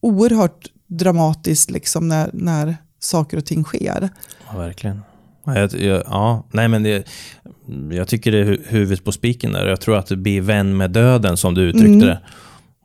oerhört 0.01 0.71
dramatiskt 0.87 1.71
liksom 1.71 2.07
när, 2.07 2.29
när 2.33 2.77
saker 2.99 3.37
och 3.37 3.45
ting 3.45 3.63
sker. 3.63 4.09
Ja, 4.51 4.57
verkligen. 4.59 5.01
Ja, 5.45 5.59
jag, 5.59 5.73
jag, 5.73 6.03
ja, 6.05 6.43
nej 6.51 6.67
men 6.67 6.83
det, 6.83 7.07
jag 7.91 8.07
tycker 8.07 8.31
det 8.31 8.37
är 8.37 8.45
hu- 8.45 8.61
huvudet 8.67 9.03
på 9.03 9.11
spiken 9.11 9.53
där. 9.53 9.67
Jag 9.67 9.81
tror 9.81 9.97
att 9.97 10.09
bli 10.09 10.39
vän 10.39 10.77
med 10.77 10.91
döden 10.91 11.37
som 11.37 11.53
du 11.53 11.61
uttryckte 11.61 11.87
Mm. 11.93 11.99
det. 12.07 12.19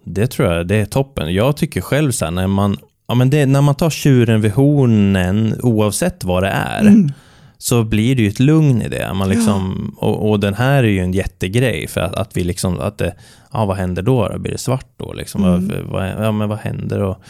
Det 0.05 0.27
tror 0.27 0.53
jag 0.53 0.67
det 0.67 0.77
är 0.77 0.85
toppen. 0.85 1.35
Jag 1.35 1.57
tycker 1.57 1.81
själv 1.81 2.11
så 2.13 2.25
här, 2.25 2.33
när 2.33 2.47
man, 2.47 2.77
ja, 3.09 3.15
men 3.15 3.31
det, 3.31 3.47
när 3.47 3.61
man 3.63 3.75
tar 3.75 3.91
tjuren 3.91 4.41
vid 4.41 4.53
hornen, 4.53 5.55
oavsett 5.63 6.25
vad 6.25 6.43
det 6.43 6.49
är, 6.49 6.81
Mm. 6.81 7.13
så 7.59 7.85
blir 7.85 8.17
det 8.17 8.23
ju 8.23 8.29
ett 8.29 8.41
lugn 8.41 8.83
i 8.83 8.89
det. 8.89 9.15
Man 9.15 9.29
liksom, 9.29 9.95
och, 9.99 10.31
och 10.31 10.41
den 10.41 10.55
här 10.55 10.83
är 10.85 10.89
ju 10.89 10.99
en 11.01 11.13
jättegrej, 11.13 11.87
för 11.89 12.01
att, 12.01 12.15
att 12.15 12.37
vi 12.37 12.45
liksom, 12.45 12.81
att 12.81 12.99
det, 12.99 13.15
ja 13.53 13.65
vad 13.65 13.77
händer 13.77 14.03
då? 14.03 14.29
då? 14.29 14.39
Blir 14.39 14.53
det 14.53 14.59
svart 14.59 14.87
då? 14.97 15.13
Liksom? 15.13 15.45
Mm. 15.45 15.69
Vad, 15.69 15.79
vad, 16.17 16.27
ja 16.27 16.33
men 16.33 16.49
vad 16.49 16.59
händer? 16.59 17.03
Och, 17.03 17.23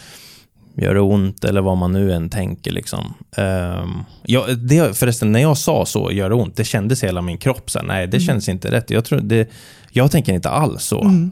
Gör 0.75 0.93
det 0.93 1.01
ont 1.01 1.43
eller 1.43 1.61
vad 1.61 1.77
man 1.77 1.91
nu 1.91 2.13
än 2.13 2.29
tänker. 2.29 2.71
Liksom. 2.71 3.13
Um, 3.37 4.03
ja, 4.23 4.45
det, 4.47 4.97
förresten, 4.97 5.31
när 5.31 5.39
jag 5.39 5.57
sa 5.57 5.85
så, 5.85 6.11
gör 6.11 6.29
det 6.29 6.35
ont, 6.35 6.55
det 6.55 6.63
kändes 6.63 7.03
hela 7.03 7.21
min 7.21 7.37
kropp. 7.37 7.69
Så 7.69 7.79
här, 7.79 7.85
nej, 7.85 8.07
det 8.07 8.19
känns 8.19 8.49
inte 8.49 8.71
rätt. 8.71 8.89
Jag, 8.89 9.05
tror 9.05 9.19
det, 9.19 9.49
jag 9.91 10.11
tänker 10.11 10.33
inte 10.33 10.49
alls 10.49 10.83
så. 10.83 11.01
Mm. 11.01 11.31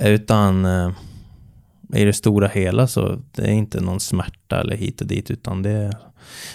Utan 0.00 0.64
eh, 0.64 0.90
i 1.94 2.04
det 2.04 2.12
stora 2.12 2.48
hela 2.48 2.86
så 2.86 3.18
det 3.32 3.42
är 3.42 3.52
inte 3.52 3.80
någon 3.80 4.00
smärta 4.00 4.60
eller 4.60 4.76
hit 4.76 5.00
och 5.00 5.06
dit. 5.06 5.30
Utan 5.30 5.62
det 5.62 5.96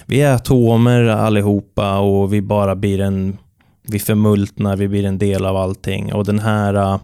vi 0.05 0.21
är 0.21 0.33
atomer 0.33 1.03
allihopa 1.03 1.99
och 1.99 2.33
vi 2.33 2.41
bara 2.41 2.75
blir 2.75 3.01
en... 3.01 3.37
Vi 3.83 3.99
förmultnar, 3.99 4.75
vi 4.75 4.87
blir 4.87 5.05
en 5.05 5.17
del 5.17 5.45
av 5.45 5.57
allting. 5.57 6.13
Och 6.13 6.25
den 6.25 6.39
här 6.39 6.73
eh, 6.73 6.99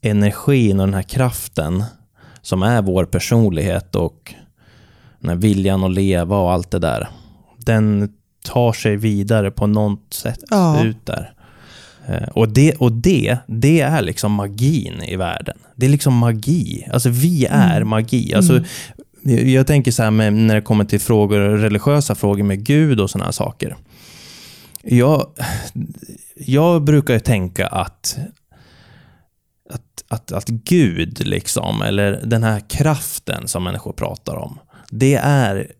energin 0.00 0.80
och 0.80 0.86
den 0.86 0.94
här 0.94 1.02
kraften 1.02 1.84
som 2.44 2.62
är 2.62 2.82
vår 2.82 3.04
personlighet 3.04 3.94
och 3.96 4.34
den 5.20 5.28
här 5.28 5.36
viljan 5.36 5.84
att 5.84 5.90
leva 5.92 6.36
och 6.38 6.52
allt 6.52 6.70
det 6.70 6.78
där. 6.78 7.08
den 7.58 8.08
tar 8.44 8.72
sig 8.72 8.96
vidare 8.96 9.50
på 9.50 9.66
något 9.66 10.14
sätt 10.14 10.38
Ja. 10.50 10.84
ut 10.84 11.06
där. 11.06 11.32
Eh, 12.08 12.28
Och, 12.28 12.48
det, 12.48 12.72
och 12.74 12.92
det, 12.92 13.38
det 13.46 13.80
är 13.80 14.02
liksom 14.02 14.32
magin 14.32 15.02
i 15.02 15.16
världen. 15.16 15.58
Det 15.76 15.86
är 15.86 15.90
liksom 15.90 16.14
magi. 16.16 16.86
Alltså 16.92 17.08
vi 17.08 17.46
är 17.50 17.76
Mm. 17.76 17.88
magi. 17.88 18.34
Alltså, 18.34 18.60
jag- 19.22 19.42
Jag 19.48 19.66
tänker 19.66 19.90
så 19.92 20.02
här 20.02 20.10
med, 20.10 20.32
när 20.32 20.54
det 20.54 20.60
kommer 20.60 20.84
till 20.84 21.00
frågor, 21.00 21.38
religiösa 21.40 22.14
frågor 22.14 22.42
med 22.42 22.64
Gud 22.64 23.00
och 23.00 23.10
sådana 23.10 23.32
saker. 23.32 23.76
Jag, 24.82 25.26
jag 26.36 26.82
brukar 26.84 27.14
ju 27.14 27.20
tänka 27.20 27.66
att, 27.66 28.18
att, 29.74 30.04
att, 30.08 30.32
att 30.32 30.48
Gud, 30.48 31.26
liksom, 31.26 31.82
eller 31.82 32.20
den 32.24 32.42
här 32.42 32.60
kraften 32.60 33.48
som 33.48 33.64
människor 33.64 33.92
pratar 33.92 34.36
om, 34.36 34.58
det 34.90 35.14
är 35.14 35.72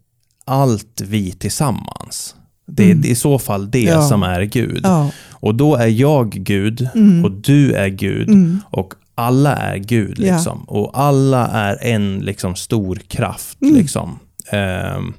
allt 0.45 1.01
vi 1.01 1.33
tillsammans. 1.33 2.35
Det 2.67 2.83
är 2.85 2.91
Mm. 2.93 3.05
i 3.05 3.15
så 3.15 3.39
fall 3.39 3.71
det 3.71 3.81
Ja. 3.83 4.03
som 4.09 4.23
är 4.23 4.43
Gud. 4.43 4.81
Ja. 4.83 5.11
Och 5.31 5.55
då 5.55 5.77
är 5.77 5.87
jag 5.87 6.31
Gud 6.31 6.89
Mm. 6.95 7.25
och 7.25 7.31
du 7.31 7.73
är 7.75 7.89
Gud 7.89 8.29
Mm. 8.29 8.61
och 8.71 8.95
alla 9.15 9.57
är 9.57 9.77
Gud. 9.77 10.19
Ja. 10.19 10.35
Liksom. 10.35 10.65
Och 10.65 10.91
alla 10.99 11.47
är 11.47 11.79
en 11.85 12.19
liksom, 12.19 12.55
stor 12.55 12.97
kraft. 13.09 13.63
Mm. 13.63 13.75
Liksom. 13.75 14.19
Ehm, 14.51 15.15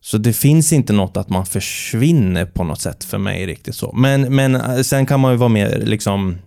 så 0.00 0.18
det 0.18 0.32
finns 0.32 0.72
inte 0.72 0.92
något 0.92 1.16
att 1.16 1.28
man 1.28 1.46
försvinner 1.46 2.44
på 2.44 2.64
något 2.64 2.80
sätt 2.80 3.04
för 3.04 3.18
mig 3.18 3.46
riktigt 3.46 3.74
så. 3.74 3.92
Men, 3.92 4.34
men 4.34 4.54
eh, 4.54 4.80
sen 4.80 5.06
kan 5.06 5.20
man 5.20 5.32
ju 5.32 5.36
vara 5.38 5.48
mer, 5.48 5.82
liksom, 5.86 6.38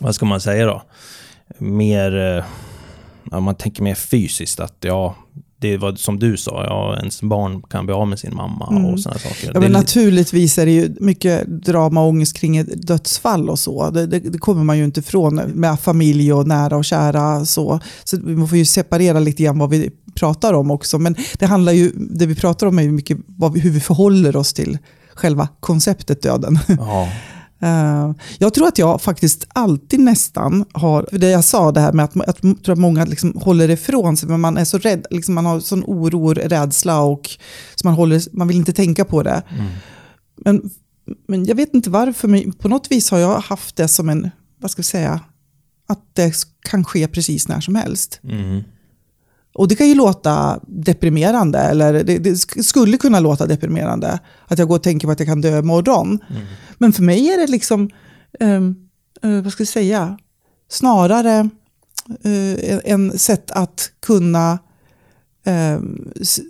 vad 0.00 0.14
ska 0.14 0.26
man 0.26 0.40
säga 0.40 0.66
då? 0.66 0.82
Mer, 1.58 2.16
eh, 2.38 2.44
ja, 3.30 3.40
man 3.40 3.54
tänker 3.54 3.82
mer 3.82 3.94
fysiskt 3.94 4.60
att 4.60 4.76
ja, 4.80 5.14
det 5.58 5.76
var 5.76 5.94
som 5.94 6.18
du 6.18 6.36
sa, 6.36 6.64
ja, 6.64 6.96
ens 6.98 7.22
barn 7.22 7.62
kan 7.62 7.86
bli 7.86 7.94
av 7.94 8.08
med 8.08 8.18
sin 8.18 8.34
mamma 8.34 8.68
Mm. 8.70 8.84
och 8.84 9.00
sådana 9.00 9.18
saker. 9.18 9.50
Ja, 9.54 9.60
men 9.60 9.72
naturligtvis 9.72 10.58
är 10.58 10.66
det 10.66 10.72
ju 10.72 10.94
mycket 11.00 11.46
drama 11.46 12.00
och 12.02 12.08
ångest 12.08 12.36
kring 12.36 12.56
ett 12.56 12.86
dödsfall 12.86 13.50
och 13.50 13.58
så. 13.58 13.90
Det, 13.90 14.06
det, 14.06 14.18
det 14.18 14.38
kommer 14.38 14.64
man 14.64 14.78
ju 14.78 14.84
inte 14.84 15.00
ifrån 15.00 15.34
med 15.34 15.80
familj 15.80 16.32
och 16.32 16.46
nära 16.48 16.76
och 16.76 16.84
kära. 16.84 17.44
Så, 17.44 17.80
så 18.04 18.16
vi 18.24 18.46
får 18.46 18.58
ju 18.58 18.64
separera 18.64 19.18
lite 19.18 19.42
grann 19.42 19.58
vad 19.58 19.70
vi 19.70 19.90
pratar 20.14 20.52
om 20.52 20.70
också. 20.70 20.98
Men 20.98 21.16
det 21.38 21.46
handlar 21.46 21.72
ju, 21.72 21.92
det 21.94 22.26
vi 22.26 22.34
pratar 22.34 22.66
om 22.66 22.78
är 22.78 22.82
ju 22.82 22.92
mycket 22.92 23.18
vad 23.26 23.58
hur 23.58 23.70
vi 23.70 23.80
förhåller 23.80 24.36
oss 24.36 24.52
till 24.52 24.78
själva 25.14 25.48
konceptet 25.60 26.22
döden. 26.22 26.58
ja. 26.68 27.08
Eh, 27.60 28.12
jag 28.38 28.54
tror 28.54 28.68
att 28.68 28.78
jag 28.78 29.02
faktiskt 29.02 29.46
alltid 29.48 30.00
nästan 30.00 30.64
har, 30.72 31.06
för 31.10 31.18
det 31.18 31.30
jag 31.30 31.44
sa 31.44 31.72
det 31.72 31.80
här 31.80 31.92
med 31.92 32.04
att, 32.04 32.20
att 32.28 32.38
jag 32.42 32.62
tror 32.62 32.72
att 32.72 32.78
många 32.78 33.04
liksom 33.04 33.32
håller 33.36 33.70
ifrån 33.70 34.16
sig, 34.16 34.28
men 34.28 34.40
man 34.40 34.56
är 34.56 34.64
så 34.64 34.78
rädd, 34.78 35.06
liksom 35.10 35.34
man 35.34 35.46
har 35.46 35.60
sån 35.60 35.84
oro 35.86 36.26
och 36.26 36.34
rädsla 36.34 37.00
och 37.00 37.30
så 37.74 37.86
man, 37.86 37.94
håller, 37.94 38.22
man 38.36 38.48
vill 38.48 38.56
inte 38.56 38.72
tänka 38.72 39.04
på 39.04 39.22
det. 39.22 39.42
Mm. 39.48 39.66
Men, 40.36 40.70
men 41.28 41.44
jag 41.44 41.54
vet 41.54 41.74
inte 41.74 41.90
varför, 41.90 42.28
men 42.28 42.52
på 42.52 42.68
något 42.68 42.90
vis 42.90 43.10
har 43.10 43.18
jag 43.18 43.38
haft 43.38 43.76
det 43.76 43.88
som 43.88 44.08
en, 44.08 44.30
vad 44.60 44.70
ska 44.70 44.80
vi 44.80 44.84
säga, 44.84 45.20
att 45.88 46.00
det 46.12 46.34
kan 46.68 46.84
ske 46.84 47.08
precis 47.08 47.48
när 47.48 47.60
som 47.60 47.74
helst. 47.74 48.20
Mm. 48.24 48.62
Och 49.56 49.68
det 49.68 49.74
kan 49.74 49.88
ju 49.88 49.94
låta 49.94 50.60
deprimerande, 50.66 51.58
eller 51.58 51.92
det, 51.92 52.18
det 52.18 52.30
sk- 52.32 52.62
skulle 52.62 52.96
kunna 52.96 53.20
låta 53.20 53.46
deprimerande, 53.46 54.18
att 54.46 54.58
jag 54.58 54.68
går 54.68 54.76
och 54.76 54.82
tänker 54.82 55.06
på 55.06 55.12
att 55.12 55.20
jag 55.20 55.28
kan 55.28 55.40
dö 55.40 55.58
imorgon. 55.58 56.18
Mm. 56.30 56.42
Men 56.78 56.92
för 56.92 57.02
mig 57.02 57.28
är 57.28 57.40
det 57.40 57.46
liksom, 57.46 57.90
eh, 58.40 58.60
vad 59.42 59.52
ska 59.52 59.60
jag 59.60 59.68
säga, 59.68 60.18
snarare 60.68 61.50
eh, 62.22 62.78
en, 62.84 63.18
sätt 63.18 63.50
att 63.50 63.90
kunna 64.06 64.58
s- 66.20 66.40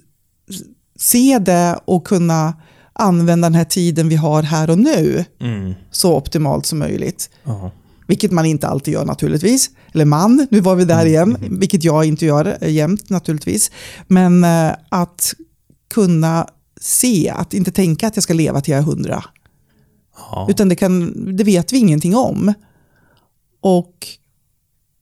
se 0.98 1.38
det 1.38 1.78
och 1.84 2.06
kunna 2.06 2.54
använda 2.92 3.46
den 3.46 3.54
här 3.54 3.64
tiden 3.64 4.08
vi 4.08 4.16
har 4.16 4.42
här 4.42 4.70
och 4.70 4.78
nu 4.78 5.24
Mm. 5.40 5.74
så 5.90 6.16
optimalt 6.16 6.66
som 6.66 6.78
möjligt. 6.78 7.30
Ja. 7.44 7.70
Vilket 8.06 8.32
man 8.32 8.46
inte 8.46 8.68
alltid 8.68 8.94
gör 8.94 9.04
naturligtvis. 9.04 9.70
Eller 9.92 10.04
man, 10.04 10.46
nu 10.50 10.60
var 10.60 10.74
vi 10.76 10.84
där 10.84 11.06
igen. 11.06 11.36
Vilket 11.50 11.84
jag 11.84 12.04
inte 12.04 12.26
gör 12.26 12.58
eh, 12.60 12.70
jämt 12.70 13.10
naturligtvis. 13.10 13.70
Men 14.06 14.44
eh, 14.44 14.72
att 14.88 15.34
kunna 15.94 16.46
se, 16.80 17.30
att 17.30 17.54
inte 17.54 17.70
tänka 17.70 18.06
att 18.06 18.16
jag 18.16 18.22
ska 18.22 18.34
leva 18.34 18.60
till 18.60 18.72
jag 18.72 18.80
är 18.80 18.84
hundra. 18.84 19.24
Ja. 20.16 20.46
Utan 20.50 20.68
det, 20.68 20.76
kan, 20.76 21.12
det 21.36 21.44
vet 21.44 21.72
vi 21.72 21.78
ingenting 21.78 22.16
om. 22.16 22.54
Och 23.60 24.08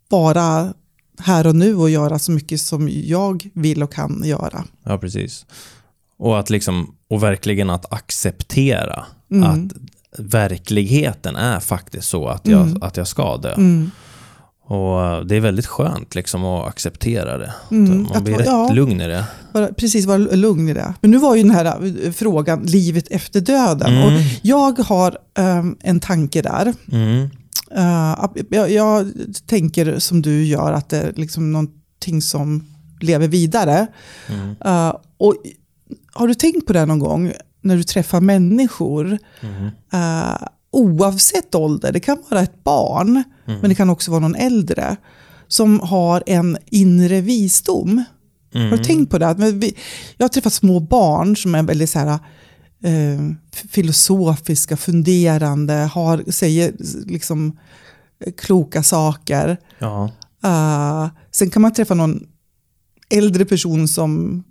vara 0.09 0.75
här 1.19 1.47
och 1.47 1.57
nu 1.57 1.77
och 1.77 1.91
göra 1.91 2.19
så 2.19 2.33
mycket 2.33 2.61
som 2.61 2.89
jag 2.93 3.51
vill 3.55 3.83
och 3.83 3.93
kan 3.93 4.23
göra. 4.25 4.65
Ja, 4.85 4.99
precis. 4.99 5.47
Och 6.17 6.39
att 6.39 6.51
liksom, 6.51 6.95
och 7.09 7.23
verkligen 7.23 7.71
att 7.71 7.93
acceptera 7.93 9.07
Mm. 9.31 9.45
att 9.67 9.73
verkligheten 10.19 11.37
är 11.37 11.61
faktiskt 11.61 12.09
så 12.09 12.27
att 12.29 12.47
jag, 12.49 12.61
Mm. 12.67 12.83
att 12.83 12.97
jag 12.97 13.09
ska 13.09 13.37
dö. 13.37 13.53
Mm. 13.55 13.91
Och 14.67 15.27
det 15.27 15.37
är 15.37 15.41
väldigt 15.41 15.67
skönt 15.67 16.15
liksom 16.15 16.45
att 16.45 16.69
acceptera 16.69 17.39
det. 17.39 17.55
Mm. 17.71 18.03
Man 18.03 18.17
Att 18.17 18.23
blir 18.23 18.33
vara- 18.35 18.43
rätt 18.43 18.49
ja. 18.49 18.73
lugn 18.73 19.01
i 19.01 19.07
det. 19.09 19.25
Vara, 19.53 19.67
precis, 19.69 20.07
vara 20.07 20.19
lugn 20.19 20.69
i 20.69 20.75
det. 20.75 20.95
Men 21.01 21.11
nu 21.11 21.19
var 21.19 21.35
ju 21.37 21.43
den 21.43 21.51
här 21.51 21.85
eh, 22.07 22.13
frågan 22.13 22.63
livet 22.63 23.09
efter 23.11 23.41
döden. 23.41 23.93
Mm. 23.97 24.05
Och 24.05 24.21
jag 24.43 24.79
har 24.79 25.19
ehm, 25.39 25.77
en 25.81 26.01
tanke 26.01 26.43
där. 26.43 26.75
Mm. 26.93 27.29
Eh, 27.77 28.25
jag, 28.51 28.71
jag 28.71 29.13
tänker 29.47 29.99
som 29.99 30.23
du 30.23 30.45
gör, 30.45 30.73
att 30.73 30.89
det 30.89 30.99
är 30.99 31.13
liksom 31.17 31.53
någonting 31.53 32.23
som 32.23 32.67
lever 33.01 33.29
vidare. 33.29 33.87
Eh, 34.65 34.95
och 35.19 35.35
har 36.13 36.29
du 36.29 36.35
tänkt 36.35 36.67
på 36.67 36.73
det 36.73 36.87
någon 36.87 36.99
gång 36.99 37.33
när 37.65 37.77
du 37.77 37.83
träffar 37.83 38.21
människor, 38.21 39.19
Mm. 39.41 39.67
eh, 39.93 40.39
oavsett 40.71 41.55
ålder, 41.55 41.93
det 41.93 42.01
kan 42.01 42.19
vara 42.31 42.41
ett 42.43 42.65
barn, 42.65 43.23
Mm. 43.47 43.61
men 43.61 43.69
det 43.69 43.75
kan 43.75 43.91
också 43.91 44.11
vara 44.11 44.21
någon 44.21 44.35
äldre, 44.35 44.97
som 45.49 45.81
har 45.81 46.23
en 46.27 46.59
inre 46.67 47.21
visdom. 47.21 48.05
Mm. 48.55 48.71
Har 48.71 48.77
du 48.79 48.85
tänkt 48.85 49.11
på 49.11 49.19
det? 49.19 49.29
Att 49.29 49.39
men 49.39 49.61
vi- 49.61 49.77
Jag 50.17 50.25
har 50.25 50.29
träffat 50.29 50.53
små 50.53 50.81
barn 50.81 51.37
som 51.37 51.55
är 51.55 51.63
väldigt 51.63 51.91
så 51.91 51.99
här, 51.99 52.09
eh, 52.85 53.31
filosofiska, 53.69 54.77
funderande, 54.77 55.75
har, 55.75 56.25
säger 56.31 56.75
liksom 57.07 57.59
kloka 58.39 58.83
saker. 58.83 59.57
Ja. 59.79 60.11
Uh, 60.45 61.09
sen 61.31 61.51
kan 61.51 61.63
man 61.63 61.73
träffa 61.73 61.95
någon 61.95 62.27
äldre 63.11 63.45
person 63.45 63.89
som 63.89 64.45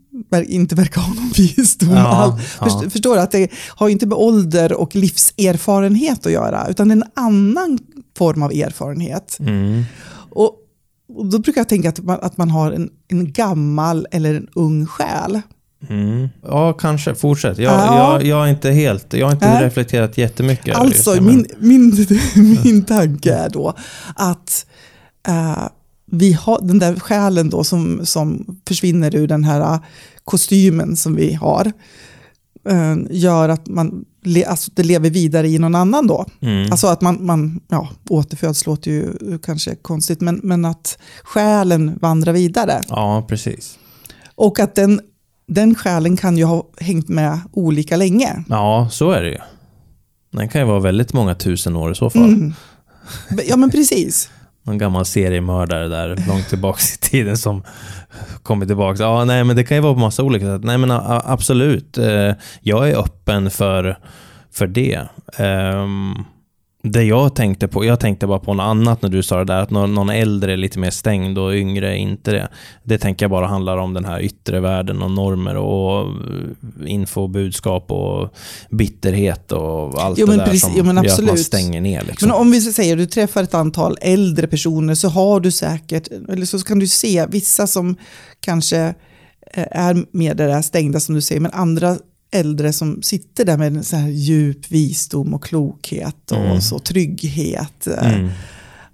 inte 0.45 0.75
verkar 0.75 1.01
ha 1.01 1.13
någon 1.13 1.31
visdom 1.37 1.89
Ja, 1.89 2.07
alls. 2.07 2.41
ja. 2.59 2.65
Först- 2.65 2.91
Förstår 2.91 3.15
du? 3.15 3.21
Att 3.21 3.31
det 3.31 3.51
har 3.69 3.89
inte 3.89 4.05
med 4.05 4.17
ålder 4.17 4.73
och 4.73 4.95
livserfarenhet 4.95 6.25
att 6.25 6.31
göra, 6.31 6.67
utan 6.69 6.87
det 6.87 6.93
är 6.93 6.97
en 6.97 7.03
annan 7.15 7.79
form 8.17 8.43
av 8.43 8.51
erfarenhet. 8.51 9.37
Mm. 9.39 9.83
Och, 10.29 10.55
och 11.15 11.25
då 11.25 11.39
brukar 11.39 11.61
jag 11.61 11.69
tänka 11.69 11.89
att 11.89 11.99
man, 11.99 12.19
att 12.21 12.37
man 12.37 12.51
har 12.51 12.71
en, 12.71 12.89
en 13.07 13.31
gammal 13.33 14.07
eller 14.11 14.33
en 14.35 14.47
ung 14.55 14.85
själ. 14.85 15.41
Mm. 15.89 16.29
Ja, 16.43 16.73
kanske. 16.73 17.15
Fortsätt. 17.15 17.57
Jag, 17.57 17.73
Ja. 17.73 18.13
jag, 18.13 18.23
jag 18.25 18.35
har 18.35 18.47
inte 18.47 18.71
helt, 18.71 19.13
jag 19.13 19.25
har 19.27 19.33
inte 19.33 19.49
Nej. 19.53 19.63
reflekterat 19.65 20.17
jättemycket. 20.17 20.75
Alltså, 20.75 21.13
det, 21.13 21.21
men- 21.21 21.35
min, 21.35 21.45
min, 21.59 22.07
min 22.63 22.83
tanke 22.85 23.33
är 23.33 23.49
då 23.49 23.73
att 24.15 24.65
eh, 25.27 25.63
vi 26.13 26.33
har 26.33 26.59
den 26.61 26.79
där 26.79 26.95
själen 26.95 27.49
då 27.49 27.63
som, 27.63 28.05
som 28.05 28.57
försvinner 28.67 29.15
ur 29.15 29.27
den 29.27 29.43
här 29.43 29.61
eh, 29.61 29.79
kostymen 30.23 30.95
som 30.95 31.15
vi 31.15 31.33
har. 31.33 31.71
eh, 32.69 32.95
gör 33.09 33.49
att 33.49 33.67
man 33.67 34.05
alltså 34.47 34.71
det 34.73 34.83
lever 34.83 35.09
vidare 35.09 35.47
i 35.47 35.59
någon 35.59 35.75
annan 35.75 36.07
då. 36.07 36.25
Mm. 36.41 36.71
Alltså 36.71 36.87
att 36.87 37.01
man, 37.01 37.25
man 37.25 37.59
ja, 37.67 37.89
återföds 38.09 38.65
låter 38.65 38.91
ju 38.91 39.13
kanske 39.43 39.75
konstigt, 39.75 40.21
men, 40.21 40.39
men 40.43 40.65
att 40.65 40.97
själen 41.23 41.99
vandrar 42.01 42.33
vidare. 42.33 42.81
Ja, 42.89 43.25
precis. 43.29 43.77
Och 44.35 44.59
att 44.59 44.75
den, 44.75 45.01
den 45.47 45.75
själen 45.75 46.17
kan 46.17 46.37
ju 46.37 46.43
ha 46.43 46.63
hängt 46.79 47.09
med 47.09 47.39
olika 47.51 47.97
länge. 47.97 48.43
Ja, 48.49 48.87
så 48.91 49.11
är 49.11 49.21
det 49.21 49.29
ju. 49.29 49.39
Den 50.31 50.49
kan 50.49 50.61
ju 50.61 50.67
vara 50.67 50.79
väldigt 50.79 51.13
många 51.13 51.35
tusen 51.35 51.75
år 51.75 51.91
i 51.91 51.95
så 51.95 52.09
fall. 52.09 52.33
Mm. 52.33 52.53
Ja 53.47 53.57
men 53.57 53.69
precis. 53.69 54.29
Någon 54.63 54.77
gammal 54.77 55.05
seriemördare 55.05 55.87
där 55.87 56.23
långt 56.27 56.49
tillbaka 56.49 56.79
i 56.95 56.97
tiden 57.09 57.37
som 57.37 57.63
kommer 58.43 58.65
tillbaka. 58.65 59.03
Ja, 59.03 59.25
nej, 59.25 59.43
men 59.43 59.55
det 59.55 59.63
kan 59.63 59.77
ju 59.77 59.83
vara 59.83 59.93
på 59.93 59.99
massa 59.99 60.23
olika 60.23 60.45
sätt. 60.45 60.63
Nej, 60.63 60.77
men 60.77 60.91
a- 60.91 61.21
absolut. 61.25 61.97
Eh, 61.97 62.31
Jag 62.61 62.89
är 62.89 62.97
öppen 62.99 63.51
för, 63.51 63.97
för 64.53 64.67
det. 64.67 65.01
Ehm, 65.37 66.13
det 66.87 67.03
jag 67.03 67.35
tänkte 67.35 67.67
på, 67.67 67.85
jag 67.85 67.99
tänkte 67.99 68.27
bara 68.27 68.39
på 68.39 68.53
något 68.53 68.63
annat 68.63 69.01
när 69.01 69.09
du 69.09 69.23
sa 69.23 69.37
det 69.37 69.45
där, 69.45 69.61
att 69.61 69.69
någon, 69.69 69.93
någon 69.93 70.09
äldre 70.09 70.53
är 70.53 70.57
lite 70.57 70.79
mer 70.79 70.89
stängd 70.89 71.37
och 71.37 71.53
yngre 71.53 71.91
är 71.91 71.95
inte 71.95 72.31
det. 72.31 72.49
Det 72.83 72.97
tänker 72.97 73.23
jag 73.23 73.31
bara 73.31 73.47
handlar 73.47 73.77
om 73.77 73.93
den 73.93 74.05
här 74.05 74.21
yttre 74.21 74.59
världen 74.59 75.01
och 75.01 75.11
normer 75.11 75.55
och 75.55 76.07
info 76.85 77.27
budskap 77.27 77.91
och 77.91 78.33
bitterhet 78.69 79.51
och 79.51 80.03
allt 80.03 80.19
Jo, 80.19 80.25
det 80.25 80.37
där 80.37 80.45
precis- 80.45 80.61
som 80.61 80.71
jo, 80.75 80.85
gör 80.85 81.13
att 81.13 81.23
man 81.23 81.37
stänger 81.37 81.81
ner. 81.81 82.03
Liksom. 82.07 82.27
Men 82.27 82.37
om 82.37 82.51
vi 82.51 82.61
säger 82.61 82.93
att 82.93 82.99
du 82.99 83.05
träffar 83.05 83.43
ett 83.43 83.53
antal 83.53 83.97
äldre 84.01 84.47
personer 84.47 84.95
så 84.95 85.09
har 85.09 85.39
du 85.39 85.51
säkert, 85.51 86.07
eller 86.29 86.45
så 86.45 86.59
kan 86.59 86.79
du 86.79 86.87
se 86.87 87.25
vissa 87.29 87.67
som 87.67 87.95
kanske 88.39 88.93
eh, 89.53 89.65
är 89.71 90.05
mer 90.11 90.35
det 90.35 90.47
där 90.47 90.61
stängda 90.61 90.99
som 90.99 91.15
du 91.15 91.21
säger, 91.21 91.41
men 91.41 91.51
andra 91.51 91.97
äldre 92.33 92.73
som 92.73 93.01
sitter 93.01 93.45
där 93.45 93.57
med 93.57 93.67
en 93.77 93.83
så 93.83 93.95
här 93.95 94.09
djup 94.09 94.71
visdom 94.71 95.33
och 95.33 95.43
klokhet 95.43 96.31
och 96.31 96.37
Mm. 96.37 96.61
så 96.61 96.79
trygghet. 96.79 97.87
Mm. 97.87 98.29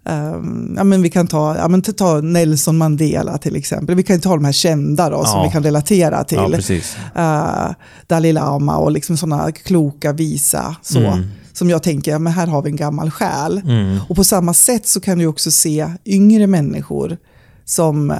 Um, 0.03 0.73
ja, 0.77 0.83
men 0.83 1.01
vi 1.01 1.09
kan 1.09 1.27
ta, 1.27 1.57
ja, 1.57 1.67
men 1.67 1.81
ta 1.81 2.21
Nelson 2.21 2.77
Mandela 2.77 3.37
till 3.37 3.55
exempel. 3.55 3.95
Vi 3.95 4.03
kan 4.03 4.19
ta 4.19 4.29
de 4.35 4.45
här 4.45 4.51
kända 4.51 5.09
då, 5.09 5.25
som 5.25 5.39
Ja. 5.39 5.43
vi 5.43 5.51
kan 5.51 5.63
relatera 5.63 6.23
till. 6.23 6.37
Ja, 7.15 7.65
uh, 7.69 7.75
Dalai 8.07 8.33
Lama 8.33 8.77
och 8.77 8.91
liksom 8.91 9.17
sådana 9.17 9.51
kloka, 9.51 10.13
visa. 10.13 10.75
Så, 10.81 10.99
Mm. 10.99 11.23
Som 11.53 11.69
jag 11.69 11.83
tänker, 11.83 12.11
ja, 12.11 12.19
men 12.19 12.33
här 12.33 12.47
har 12.47 12.61
vi 12.61 12.69
en 12.69 12.75
gammal 12.75 13.11
själ. 13.11 13.57
Mm. 13.65 13.99
Och 14.09 14.15
på 14.15 14.23
samma 14.23 14.53
sätt 14.53 14.87
så 14.87 14.99
kan 14.99 15.17
du 15.17 15.25
också 15.25 15.51
se 15.51 15.91
yngre 16.05 16.47
människor 16.47 17.17
som 17.65 18.11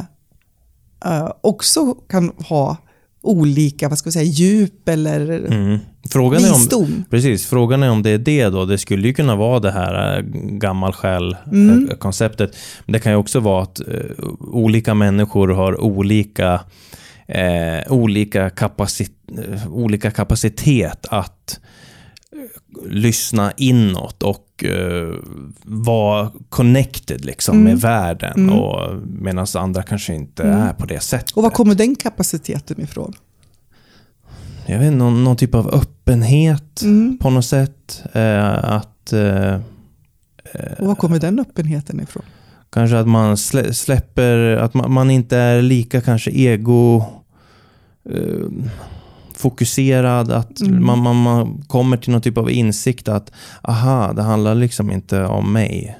eh, 1.05 1.31
också 1.41 1.93
kan 1.93 2.31
ha 2.37 2.77
olika 3.21 3.89
vad 3.89 3.97
ska 3.97 4.07
vi 4.07 4.11
säga, 4.13 4.25
djup 4.31 4.89
eller 4.89 5.29
Mm. 5.29 5.79
Frågan 6.09 6.43
är 6.43 6.53
om, 6.53 6.59
visdom. 6.59 7.03
Precis, 7.09 7.45
frågan 7.45 7.83
är 7.83 7.89
om 7.89 8.03
det 8.03 8.09
är 8.09 8.17
det 8.17 8.45
då. 8.45 8.65
Det 8.65 8.77
skulle 8.77 9.07
ju 9.07 9.13
kunna 9.13 9.35
vara 9.35 9.59
det 9.59 9.71
här 9.71 10.17
äh, 10.17 10.23
gammal 10.33 10.93
Mm. 10.93 11.87
själ-konceptet. 11.87 12.55
Men 12.85 12.93
det 12.93 12.99
kan 12.99 13.11
ju 13.11 13.17
också 13.17 13.39
vara 13.39 13.63
att 13.63 13.79
äh, 13.79 13.85
olika 14.39 14.93
människor 14.93 15.47
har 15.47 15.81
olika, 15.81 16.61
eh, 17.27 17.91
olika, 17.91 18.49
kapacitet, 18.49 19.15
olika 19.71 20.11
kapacitet 20.11 21.05
att 21.09 21.59
lyssna 22.89 23.51
inåt 23.57 24.23
och 24.23 24.45
eh, 24.63 25.15
vara 25.63 26.31
connected 26.49 27.25
liksom 27.25 27.55
Mm. 27.55 27.65
med 27.65 27.81
världen. 27.81 28.33
Mm. 28.35 28.55
Och 28.55 28.97
Medan 29.07 29.47
andra 29.55 29.83
kanske 29.83 30.13
inte 30.15 30.43
Mm. 30.43 30.57
är 30.59 30.73
på 30.73 30.85
det 30.85 30.99
sättet. 30.99 31.31
Och 31.31 31.43
var 31.43 31.49
kommer 31.49 31.75
den 31.75 31.95
kapaciteten 31.95 32.81
ifrån? 32.81 33.13
Jag 34.65 34.79
vet 34.79 34.85
inte, 34.87 34.97
någon, 34.97 35.23
någon 35.23 35.35
typ 35.37 35.55
av 35.55 35.73
öppenhet 35.73 36.81
Mm. 36.81 37.17
på 37.21 37.29
något 37.29 37.45
sätt. 37.45 38.03
Eh, 38.13 38.63
att 38.63 39.13
eh, 39.13 39.55
Och 40.79 40.87
var 40.87 40.95
kommer 40.95 41.19
den 41.19 41.39
öppenheten 41.39 41.99
ifrån? 41.99 42.23
kanske 42.69 42.99
att 42.99 43.07
man 43.07 43.37
slä, 43.37 43.73
släpper, 43.73 44.55
att 44.57 44.73
man, 44.73 44.91
man 44.91 45.11
inte 45.11 45.37
är 45.37 45.61
lika 45.61 46.01
kanske 46.01 46.31
ego 46.31 47.03
eh, 48.09 48.47
fokuserad. 49.39 50.31
Att 50.31 50.61
Mm. 50.61 50.85
man, 50.85 50.99
man, 50.99 51.15
man 51.21 51.63
kommer 51.67 51.97
till 51.97 52.11
någon 52.11 52.21
typ 52.21 52.37
av 52.37 52.51
insikt 52.51 53.07
att 53.07 53.31
aha, 53.61 54.13
det 54.13 54.21
handlar 54.21 54.55
liksom 54.55 54.91
inte 54.91 55.25
om 55.25 55.53
mig. 55.53 55.97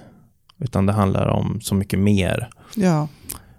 Utan 0.60 0.86
det 0.86 0.94
handlar 0.94 1.28
om 1.28 1.60
så 1.62 1.76
mycket 1.76 2.00
mer. 2.00 2.50
Ja. 2.76 3.08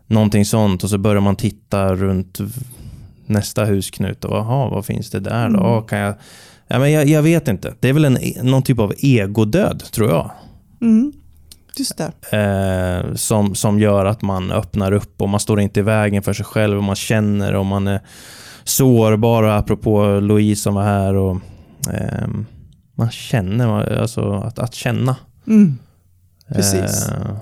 Någonting 0.06 0.44
sånt 0.44 0.84
och 0.84 0.90
så 0.90 0.98
börjar 0.98 1.20
man 1.20 1.36
titta 1.36 1.94
runt 1.94 2.38
nästa 3.26 3.64
husknut 3.64 4.24
och 4.24 4.36
aha, 4.38 4.68
vad 4.68 4.86
finns 4.86 5.10
det 5.10 5.20
där 5.20 5.48
då? 5.48 5.58
Mm. 5.58 5.62
Ja, 5.62 5.80
Kan 5.80 5.98
jag, 5.98 6.14
ja, 6.68 6.78
men 6.78 6.92
jag, 6.92 7.06
jag 7.08 7.22
vet 7.22 7.48
inte. 7.48 7.74
Det 7.80 7.88
är 7.88 7.92
väl 7.92 8.04
en, 8.04 8.18
någon 8.42 8.62
typ 8.62 8.78
av 8.78 8.92
egodöd 8.98 9.82
tror 9.92 10.10
jag. 10.10 10.30
Mm. 10.80 11.12
Just 11.76 11.98
det. 11.98 12.12
Eh, 12.38 13.14
som, 13.14 13.54
som 13.54 13.78
gör 13.80 14.04
att 14.04 14.22
man 14.22 14.50
öppnar 14.52 14.92
upp 14.92 15.22
och 15.22 15.28
man 15.28 15.40
står 15.40 15.60
inte 15.60 15.80
i 15.80 15.82
vägen 15.82 16.22
för 16.22 16.32
sig 16.32 16.44
själv 16.44 16.78
och 16.78 16.84
man 16.84 16.96
känner 16.96 17.54
och 17.54 17.66
man 17.66 17.86
är 17.88 18.00
sårbar. 18.70 19.42
Och 19.42 19.54
apropå 19.54 20.20
Louise 20.20 20.62
som 20.62 20.74
var 20.74 20.82
här. 20.82 21.14
Och, 21.14 21.36
ehm, 21.92 22.46
man 22.94 23.10
känner, 23.10 23.98
alltså 24.00 24.32
att, 24.32 24.58
att 24.58 24.74
känna. 24.74 25.16
Mm. 25.46 25.78
Precis. 26.48 27.08
Eh, 27.08 27.36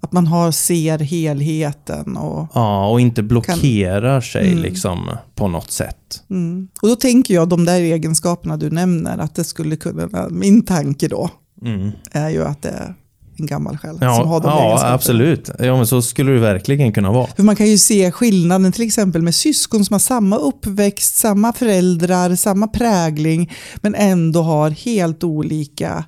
Att 0.00 0.12
man 0.12 0.26
har, 0.26 0.50
ser 0.50 0.98
helheten. 0.98 2.16
Och, 2.16 2.48
ja, 2.54 2.88
och 2.88 3.00
inte 3.00 3.22
blockerar 3.22 4.20
sig 4.20 4.48
Mm. 4.50 4.62
liksom 4.62 5.10
på 5.34 5.48
något 5.48 5.70
sätt. 5.70 6.22
mm. 6.30 6.68
och 6.82 6.88
då 6.88 6.96
tänker 6.96 7.34
jag 7.34 7.48
de 7.48 7.64
där 7.64 7.80
egenskaperna 7.80 8.56
du 8.56 8.70
nämner, 8.70 9.18
att 9.18 9.34
det 9.34 9.44
skulle 9.44 9.76
kunna, 9.76 10.28
min 10.30 10.64
tanke 10.64 11.08
då, 11.08 11.30
Mm. 11.62 11.90
är 12.12 12.28
ju 12.30 12.44
att 12.44 12.62
det 12.62 12.94
en 13.38 13.46
gammal 13.46 13.78
själ 13.78 13.98
Ja, 14.00 14.16
som 14.16 14.28
har 14.28 14.40
de 14.40 14.46
ja 14.46 14.92
absolut. 14.92 15.50
Ja, 15.58 15.76
men 15.76 15.86
så 15.86 16.02
skulle 16.02 16.32
det 16.32 16.40
verkligen 16.40 16.92
kunna 16.92 17.12
vara. 17.12 17.26
För 17.26 17.42
man 17.42 17.56
kan 17.56 17.66
ju 17.66 17.78
se 17.78 18.12
skillnaden 18.12 18.72
till 18.72 18.86
exempel 18.86 19.22
med 19.22 19.34
syskon 19.34 19.84
som 19.84 19.94
har 19.94 19.98
samma 19.98 20.36
uppväxt, 20.36 21.16
samma 21.16 21.52
föräldrar, 21.52 22.34
samma 22.34 22.68
prägling, 22.68 23.52
men 23.76 23.94
ändå 23.94 24.42
har 24.42 24.70
helt 24.70 25.24
olika 25.24 26.04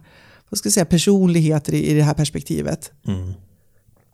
vad 0.50 0.58
ska 0.58 0.66
jag 0.66 0.72
säga, 0.72 0.84
personligheter 0.84 1.74
i, 1.74 1.86
i 1.86 1.94
det 1.94 2.02
här 2.02 2.14
perspektivet. 2.14 2.90
Mm. 3.06 3.32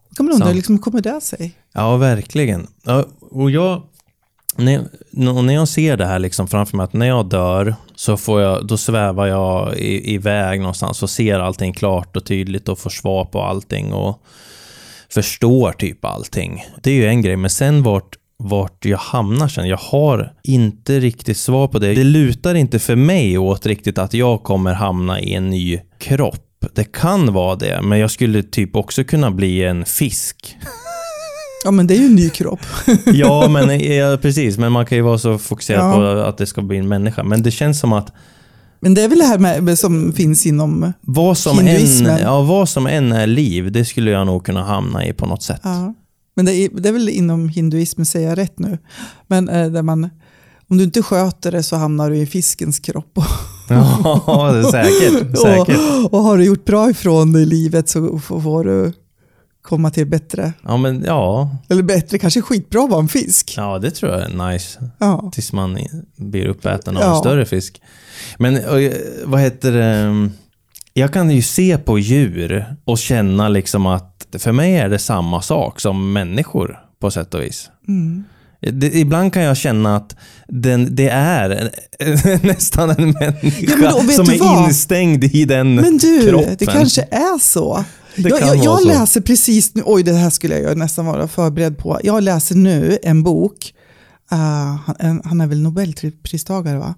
Då 0.09 0.15
kan 0.17 0.27
man 0.27 0.35
undra, 0.35 0.53
liksom, 0.53 0.79
kommer 0.79 1.01
det 1.01 1.21
sig? 1.21 1.53
Ja, 1.73 1.97
verkligen. 1.97 2.67
Ja, 2.83 3.05
och 3.21 3.51
jag, 3.51 3.83
när, 4.57 4.73
jag- 4.73 5.45
när 5.45 5.55
jag 5.55 5.69
ser 5.69 5.97
det 5.97 6.07
här 6.07 6.19
liksom 6.19 6.49
framför 6.49 6.77
mig, 6.77 6.85
att 6.85 6.93
när 6.93 7.07
jag 7.07 7.29
dör 7.29 7.75
så 7.97 8.17
får 8.17 8.41
jag, 8.41 8.67
då 8.67 8.77
svävar 8.77 9.27
jag 9.27 9.77
i, 9.79 10.15
iväg 10.15 10.61
någonstans 10.61 11.03
och 11.03 11.11
ser 11.11 11.39
allting 11.41 11.73
klart 11.73 12.17
och 12.17 12.25
tydligt 12.25 12.69
och 12.69 12.79
får 12.79 12.91
svar 12.91 13.25
på 13.25 13.43
allting 13.43 13.93
och 13.93 14.23
förstår 15.11 15.73
typ 15.73 16.05
allting. 16.05 16.65
Det 16.83 16.91
är 16.91 16.95
ju 16.95 17.07
en 17.07 17.23
grej, 17.23 17.37
men 17.37 17.51
sen 17.51 17.83
vart, 17.83 18.17
vart 18.39 18.85
jag 18.85 18.99
hamnar 18.99 19.49
sen, 19.49 19.69
jag 19.69 19.77
har 19.77 20.33
inte 20.43 21.01
riktigt 21.01 21.37
svar 21.37 21.69
på 21.69 21.79
det. 21.79 21.95
Det 21.95 22.05
lutar 22.05 22.55
inte 22.55 22.79
för 22.79 22.97
mig 22.97 23.39
åt 23.39 23.67
riktigt 23.67 23.99
att 23.99 24.15
jag 24.15 24.43
kommer 24.43 24.73
hamna 24.75 25.21
i 25.21 25.35
en 25.35 25.51
ny 25.51 25.81
kropp. 26.01 26.41
Det 26.75 26.93
kan 26.93 27.33
vara 27.33 27.57
det, 27.57 27.81
men 27.83 27.99
jag 27.99 28.11
skulle 28.11 28.43
typ 28.43 28.77
också 28.77 29.05
kunna 29.05 29.31
bli 29.31 29.65
en 29.65 29.85
fisk. 29.85 30.57
Ja, 31.65 31.71
men 31.71 31.87
det 31.87 31.95
är 31.95 31.99
ju 31.99 32.07
en 32.07 32.15
ny 32.15 32.31
kropp. 32.31 32.61
Ja, 33.07 33.49
men, 33.51 33.81
ja, 33.95 34.17
precis. 34.23 34.59
Men 34.59 34.73
man 34.73 34.87
kan 34.87 34.99
ju 34.99 35.03
vara 35.03 35.19
så 35.19 35.39
fokuserad 35.39 35.85
Ja. 35.91 35.93
på 35.93 36.29
att 36.29 36.39
det 36.39 36.47
ska 36.47 36.63
bli 36.63 36.77
en 36.79 36.89
människa. 36.89 37.23
Men 37.25 37.43
det 37.43 37.51
känns 37.51 37.81
som 37.81 37.93
att 37.93 38.13
Men 38.81 38.95
det 38.95 39.03
är 39.03 39.09
väl 39.09 39.19
det 39.19 39.25
här 39.25 39.61
med, 39.61 39.79
som 39.79 40.13
finns 40.13 40.47
inom... 40.47 40.93
vad 41.01 41.39
som, 41.39 41.59
Hinduismen. 41.59 42.19
ja, 42.23 42.43
vad 42.43 42.69
som 42.69 42.87
än 42.87 43.13
är 43.13 43.27
liv, 43.27 43.73
det 43.73 43.85
skulle 43.85 44.11
jag 44.11 44.27
nog 44.27 44.45
kunna 44.47 44.63
hamna 44.65 45.07
i 45.07 45.13
på 45.13 45.27
något 45.27 45.43
sätt. 45.43 45.61
Ja. 45.65 45.95
Men 46.37 46.45
det 46.47 46.53
är, 46.55 46.69
det 46.81 46.89
är 46.89 46.93
väl 46.93 47.09
inom 47.09 47.49
hinduismen, 47.49 48.07
säger 48.07 48.29
jag 48.29 48.39
rätt 48.39 48.59
nu? 48.59 48.79
Men 49.27 49.49
eh, 49.49 49.67
där 49.71 49.83
man, 49.83 50.11
om 50.69 50.77
du 50.79 50.85
inte 50.85 51.03
sköter 51.03 51.53
det 51.53 51.63
så 51.63 51.77
hamnar 51.77 52.11
du 52.11 52.17
i 52.17 52.27
fiskens 52.27 52.79
kropp. 52.79 53.19
Ja, 53.69 54.51
det 54.53 54.59
är 54.59 54.63
säkert. 54.71 55.39
säkert. 55.39 55.79
Och, 56.05 56.15
och 56.15 56.21
har 56.23 56.39
du 56.39 56.45
gjort 56.45 56.65
bra 56.65 56.91
ifrån 56.91 57.33
dig 57.33 57.43
i 57.43 57.47
livet 57.47 57.89
så 57.89 58.19
får 58.19 58.65
du 58.65 58.93
komma 59.65 59.91
till 59.91 60.07
bättre. 60.07 60.53
Ja, 60.63 60.77
men 60.77 61.05
ja. 61.07 61.51
Eller 61.69 61.83
bättre, 61.83 62.19
kanske 62.19 62.43
skitbra 62.43 62.83
att 62.85 62.91
vara 62.91 63.01
en 63.01 63.09
fisk. 63.09 63.55
Ja, 63.57 63.79
det 63.79 63.91
tror 63.91 64.13
jag 64.13 64.23
är 64.23 64.53
nice. 64.53 64.91
Ja. 64.99 65.31
Tills 65.35 65.53
man 65.53 65.79
blir 66.17 66.47
uppäten 66.47 66.97
av 66.97 67.03
Ja. 67.03 67.11
en 67.15 67.21
större 67.21 67.45
fisk. 67.47 67.81
Men 68.39 68.57
eh, 68.57 68.93
vad 69.25 69.41
heter 69.41 69.73
det? 69.73 70.31
Jag 70.95 71.13
kan 71.13 71.31
ju 71.31 71.43
se 71.43 71.79
på 71.79 71.99
djur 71.99 72.65
och 72.85 72.99
känna 72.99 73.49
liksom 73.49 73.87
att 73.87 74.27
för 74.39 74.53
mig 74.53 74.77
är 74.77 74.89
det 74.89 74.99
samma 74.99 75.43
sak 75.43 75.81
som 75.81 76.13
människor 76.13 76.79
på 77.01 77.11
sätt 77.11 77.35
och 77.35 77.43
vis. 77.43 77.71
Mm. 77.89 78.25
Det, 78.73 78.95
ibland 78.95 79.33
kan 79.33 79.43
jag 79.43 79.57
känna 79.57 79.97
att 79.97 80.17
den, 80.49 80.97
det 80.97 81.09
är 81.09 81.51
en, 81.99 82.39
nästan 82.43 82.91
en 82.91 83.11
människa 83.11 83.63
Ja, 83.69 83.77
men 83.79 83.91
då, 83.91 84.01
vet 84.01 84.17
som 84.17 84.25
du 84.25 84.35
är 84.35 84.39
vad? 84.39 84.65
instängd 84.69 85.25
i 85.25 85.45
den 85.45 85.75
Men 85.75 85.99
du, 85.99 86.29
kroppen. 86.29 86.57
det 86.59 86.67
kanske 86.67 87.03
är 87.03 87.39
så. 87.39 87.85
Jag 88.17 88.41
jag, 88.41 88.57
jag 88.57 88.87
läser 88.87 89.21
precis 89.21 89.75
nu, 89.75 89.83
oj 89.87 90.03
det 90.03 90.13
här 90.13 90.31
skulle 90.31 90.59
jag 90.59 90.79
nästan 90.79 91.07
vara 91.07 91.29
förberedd 91.29 91.79
på. 91.79 92.01
Jag 92.03 92.23
läser 92.23 92.55
nu 92.55 92.99
en 93.03 93.23
bok, 93.23 93.75
uh, 94.33 94.39
han, 94.99 95.23
han 95.25 95.41
är 95.41 95.47
väl 95.47 95.63
nobelpristagare 95.63 96.79
va? 96.79 96.95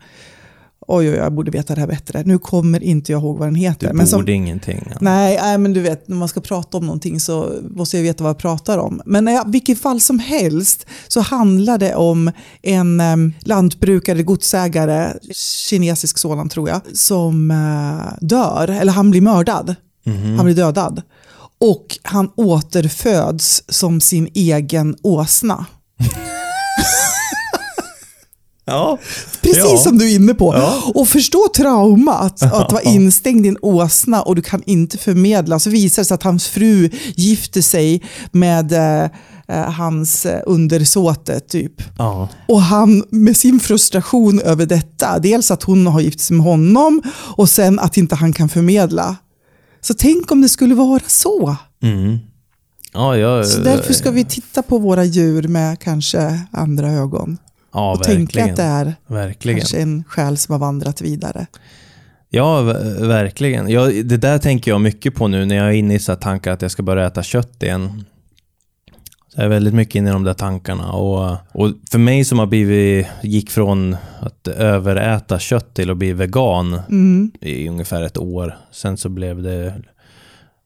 Oj, 0.89 1.11
oj, 1.11 1.17
jag 1.17 1.33
borde 1.33 1.51
veta 1.51 1.75
det 1.75 1.81
här 1.81 1.89
bättre. 1.89 2.23
Nu 2.25 2.39
kommer 2.39 2.83
inte 2.83 3.13
jag 3.13 3.23
ihåg 3.23 3.39
vad 3.39 3.49
den 3.49 3.55
heter. 3.55 3.89
Du 3.89 3.95
men 3.95 4.07
som, 4.07 4.21
borde 4.21 4.33
ingenting. 4.33 4.83
Ja. 4.91 4.97
Nej, 5.01 5.39
nej, 5.43 5.59
men 5.59 5.73
du 5.73 5.81
vet, 5.81 6.09
när 6.09 6.17
man 6.17 6.29
ska 6.29 6.41
prata 6.41 6.79
om 6.79 6.87
någonting 6.87 7.21
så 7.21 7.53
måste 7.71 7.97
jag 7.97 8.05
veta 8.05 8.25
vad 8.25 8.31
jag 8.31 8.39
pratar 8.39 8.79
om. 8.79 9.01
Men 9.07 9.29
i 9.29 9.41
vilket 9.47 9.81
fall 9.81 10.01
som 10.01 10.19
helst 10.19 10.87
så 11.09 11.21
handlar 11.21 11.79
det 11.79 11.95
om 11.95 12.31
en 12.63 13.01
um, 13.01 13.33
lantbrukare, 13.41 14.23
godsägare, 14.23 15.13
kinesisk 15.69 16.19
sådan 16.19 16.49
tror 16.49 16.69
jag, 16.69 16.81
som 16.95 17.51
eh, 17.51 18.13
dör, 18.21 18.71
eller 18.71 18.93
han 18.93 19.11
blir 19.11 19.21
mördad. 19.21 19.75
Mhm. 20.07 20.37
Han 20.37 20.45
blir 20.45 20.55
dödad. 20.57 21.03
Och 21.61 21.99
han 22.03 22.31
återföds 22.37 23.63
som 23.69 24.01
sin 24.01 24.29
egen 24.35 24.97
åsna. 25.03 25.67
Ja. 28.69 28.99
Precis 29.43 29.65
Ja. 29.65 29.77
som 29.79 29.99
du 29.99 30.11
är 30.11 30.15
inne 30.15 30.35
på. 30.35 30.55
Ja. 30.55 30.83
Och 30.95 31.09
förstå 31.09 31.49
traumat 31.57 32.43
att 32.43 32.73
vara 32.73 32.83
instängd 32.83 33.47
i 33.47 33.49
en 33.49 33.59
åsna 33.63 34.23
och 34.23 34.37
du 34.37 34.43
kan 34.43 34.63
inte 34.67 34.99
förmedla. 34.99 35.59
Så 35.59 35.71
visar 35.71 36.03
det 36.03 36.07
sig 36.07 36.15
att 36.15 36.23
hans 36.23 36.47
fru 36.47 36.91
gifter 37.17 37.63
sig 37.63 38.03
med 38.33 38.73
eh, 38.73 39.11
eh, 39.49 39.71
hans 39.73 40.27
eh, 40.27 40.41
undersåte 40.47 41.41
typ. 41.41 41.73
Och 42.49 42.61
han 42.63 43.05
med 43.11 43.37
sin 43.37 43.61
frustration 43.61 44.41
över 44.41 44.67
detta, 44.67 45.19
dels 45.19 45.51
att 45.51 45.63
hon 45.63 45.87
har 45.87 46.01
gift 46.01 46.21
sig 46.21 46.37
med 46.37 46.47
honom 46.47 47.03
och 47.37 47.49
sen 47.49 47.79
att 47.79 47.97
inte 47.97 48.15
han 48.15 48.33
kan 48.33 48.49
förmedla. 48.49 49.17
Så 49.87 49.95
tänk 49.95 50.31
om 50.31 50.41
det 50.41 50.49
skulle 50.49 50.75
vara 50.75 51.03
så. 51.07 51.57
Mm. 51.83 52.19
Ja, 52.93 53.17
jag, 53.17 53.47
Så 53.47 53.61
därför 53.61 53.93
ska 53.93 54.11
vi 54.11 54.25
titta 54.25 54.63
på 54.63 54.79
våra 54.79 55.05
djur 55.05 55.49
med 55.49 55.81
kanske 55.81 56.41
andra 56.51 56.93
ögon. 56.93 57.39
Ja, 57.73 57.93
och 57.93 58.03
tänka 58.03 58.45
att 58.45 58.57
det 58.57 58.63
är 58.63 58.95
Verkligen. 59.07 59.59
kanske 59.59 59.79
en 59.79 60.05
själ 60.09 60.37
som 60.37 60.53
har 60.53 60.59
vandrat 60.59 61.01
vidare. 61.01 61.47
Ja, 62.29 62.61
verkligen. 63.01 63.69
Ja, 63.69 63.87
det 63.87 64.17
där 64.17 64.39
tänker 64.39 64.71
jag 64.71 64.81
mycket 64.81 65.15
på 65.15 65.29
nu 65.29 65.45
när 65.45 65.57
jag 65.57 65.67
är 65.67 65.73
inne 65.73 65.95
i 65.95 65.99
så 65.99 66.15
tankar 66.15 66.53
att 66.53 66.63
jag 66.63 66.71
ska 66.71 66.83
börja 66.83 67.07
äta 67.07 67.23
kött 67.23 67.63
igen. 67.63 68.05
Jag 69.37 69.45
är 69.45 69.49
väldigt 69.49 69.75
mycket 69.75 69.95
inne 69.95 70.11
i 70.11 70.13
de 70.13 70.25
där 70.25 70.35
tankarna. 70.35 70.93
Och, 70.93 71.37
och 71.53 71.73
för 71.91 71.99
mig 71.99 72.25
som 72.25 72.39
har 72.39 72.47
blivit, 72.47 73.07
gick 73.23 73.51
från 73.51 73.97
att 74.21 74.49
överäta 74.49 75.39
kött 75.39 75.75
till 75.75 75.91
att 75.91 75.97
bli 75.97 76.13
vegan 76.13 76.81
Mm. 76.89 77.31
i 77.41 77.69
ungefär 77.69 78.03
ett 78.03 78.19
år. 78.19 78.57
Sen 78.73 78.97
så 78.97 79.09
blev 79.09 79.43
det 79.43 79.75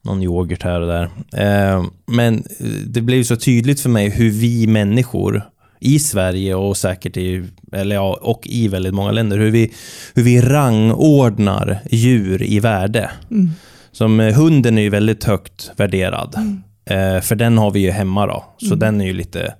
någon 0.04 0.22
yoghurt 0.22 0.62
här 0.62 0.80
och 0.80 0.86
där. 0.86 1.08
Eh, 1.32 1.84
men 2.06 2.44
det 2.86 3.00
blev 3.00 3.22
så 3.22 3.36
tydligt 3.36 3.80
för 3.80 3.90
mig 3.90 4.10
hur 4.10 4.30
vi 4.30 4.66
människor 4.66 5.42
i 5.80 5.98
Sverige 5.98 6.54
och 6.54 6.76
säkert 6.76 7.16
i, 7.16 7.44
eller 7.72 7.96
ja, 7.96 8.18
och 8.22 8.46
i 8.46 8.68
väldigt 8.68 8.94
många 8.94 9.10
länder, 9.10 9.38
hur 9.38 9.50
vi, 9.50 9.72
hur 10.14 10.22
vi 10.22 10.40
rangordnar 10.40 11.78
djur 11.90 12.42
i 12.42 12.60
värde. 12.60 13.10
Mm. 13.30 13.50
Som 13.92 14.20
eh, 14.20 14.34
hunden 14.34 14.78
är 14.78 14.82
ju 14.82 14.90
väldigt 14.90 15.24
högt 15.24 15.70
värderad. 15.76 16.34
Eh, 16.90 17.20
för 17.20 17.34
den 17.34 17.58
har 17.58 17.70
vi 17.70 17.80
ju 17.80 17.90
hemma 17.90 18.26
då. 18.26 18.44
Så 18.58 18.66
Mm. 18.66 18.78
den 18.78 19.00
är 19.00 19.04
ju 19.04 19.12
lite, 19.12 19.54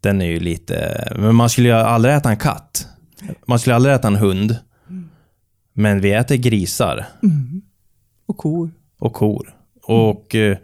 den 0.00 0.22
är 0.22 0.26
ju 0.26 0.40
lite, 0.40 1.08
men 1.16 1.34
man 1.34 1.50
skulle 1.50 1.68
ju 1.68 1.74
aldrig 1.74 2.14
äta 2.14 2.30
en 2.30 2.36
katt. 2.36 2.86
Man 3.46 3.58
skulle 3.58 3.74
aldrig 3.76 3.94
äta 3.94 4.08
en 4.08 4.16
hund. 4.16 4.56
Men 5.72 6.00
vi 6.00 6.12
äter 6.12 6.36
grisar 6.36 7.06
Mm. 7.22 7.62
Och 8.26 8.36
kor. 8.36 8.70
och 8.98 9.12
kor. 9.12 9.54
Och, 9.82 10.34
eh, 10.34 10.56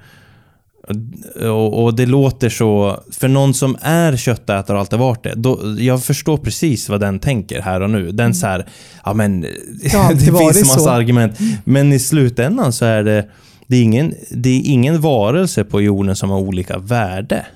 och, 1.51 1.85
och 1.85 1.97
det 1.97 2.07
låter 2.07 2.49
så, 2.49 3.01
för 3.13 3.29
någon 3.29 3.55
som 3.55 3.77
är 3.81 4.17
köttätare 4.17 4.75
och 4.77 4.81
alltid 4.81 4.99
varit 4.99 5.23
det, 5.23 5.35
då, 5.37 5.61
jag 5.79 6.05
förstår 6.05 6.37
precis 6.37 6.89
vad 6.89 7.01
den 7.01 7.19
tänker 7.19 7.61
här 7.63 7.81
och 7.81 7.91
nu. 7.91 8.13
Den 8.13 8.35
så 8.35 8.47
här, 8.47 8.67
ja 9.05 9.15
men 9.15 9.41
det 9.41 9.51
varit 10.31 10.57
finns 10.57 10.69
massa 10.69 10.81
så. 10.81 10.91
argument. 10.91 11.39
Men 11.65 11.93
i 11.93 11.99
slutändan 11.99 12.73
så 12.73 12.85
är 12.85 13.03
det, 13.05 13.29
det 13.67 13.77
är, 13.77 13.83
ingen, 13.83 14.15
det 14.31 14.49
är 14.49 14.63
ingen 14.65 15.01
varelse 15.01 15.65
på 15.65 15.81
jorden 15.81 16.17
som 16.17 16.31
har 16.31 16.39
olika 16.39 16.79
värde. 16.79 17.47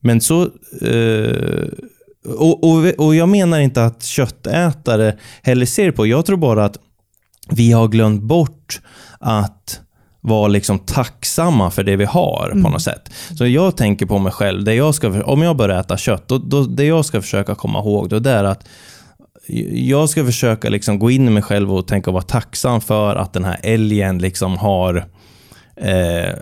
Men 0.00 0.20
så... 0.20 0.42
Eh, 0.82 1.68
och, 2.26 2.64
och, 2.64 3.06
och 3.06 3.14
jag 3.14 3.28
menar 3.28 3.60
inte 3.60 3.84
att 3.84 4.02
köttätare 4.02 5.16
heller 5.42 5.66
ser 5.66 5.90
på. 5.90 6.06
Jag 6.06 6.26
tror 6.26 6.36
bara 6.36 6.64
att 6.64 6.78
vi 7.50 7.72
har 7.72 7.88
glömt 7.88 8.22
bort 8.22 8.80
att 9.18 9.80
vara 10.20 10.48
liksom 10.48 10.78
tacksamma 10.78 11.70
för 11.70 11.82
det 11.82 11.96
vi 11.96 12.04
har 12.04 12.50
på 12.62 12.70
något 12.70 12.82
sätt. 12.82 13.10
Så 13.38 13.46
jag 13.46 13.76
tänker 13.76 14.06
på 14.06 14.18
mig 14.18 14.32
själv, 14.32 14.64
det 14.64 14.74
jag 14.74 14.94
ska, 14.94 15.22
om 15.22 15.42
jag 15.42 15.56
börjar 15.56 15.80
äta 15.80 15.96
kött, 15.96 16.28
då, 16.28 16.38
då, 16.38 16.62
det 16.62 16.84
jag 16.84 17.04
ska 17.04 17.22
försöka 17.22 17.54
komma 17.54 17.78
ihåg 17.78 18.08
då, 18.08 18.18
det 18.18 18.30
är 18.30 18.44
att 18.44 18.68
jag 19.72 20.08
ska 20.08 20.24
försöka 20.24 20.68
liksom 20.70 20.98
gå 20.98 21.10
in 21.10 21.28
i 21.28 21.30
mig 21.30 21.42
själv 21.42 21.74
och 21.74 21.86
tänka 21.88 22.10
och 22.10 22.14
vara 22.14 22.24
tacksam 22.24 22.80
för 22.80 23.16
att 23.16 23.32
den 23.32 23.44
här 23.44 23.60
älgen 23.62 24.18
liksom 24.18 24.58
har 24.58 25.04
eh, 25.76 26.32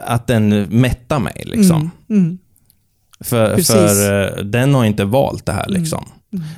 att 0.00 0.26
den 0.26 0.48
mättar 0.62 1.18
mig. 1.18 1.42
Liksom. 1.46 1.90
Mm. 2.10 2.38
För, 3.20 3.54
Precis. 3.54 3.74
för 3.74 4.38
eh, 4.38 4.44
den 4.44 4.74
har 4.74 4.84
inte 4.84 5.04
valt 5.04 5.46
det 5.46 5.52
här. 5.52 5.68
Liksom. 5.68 6.04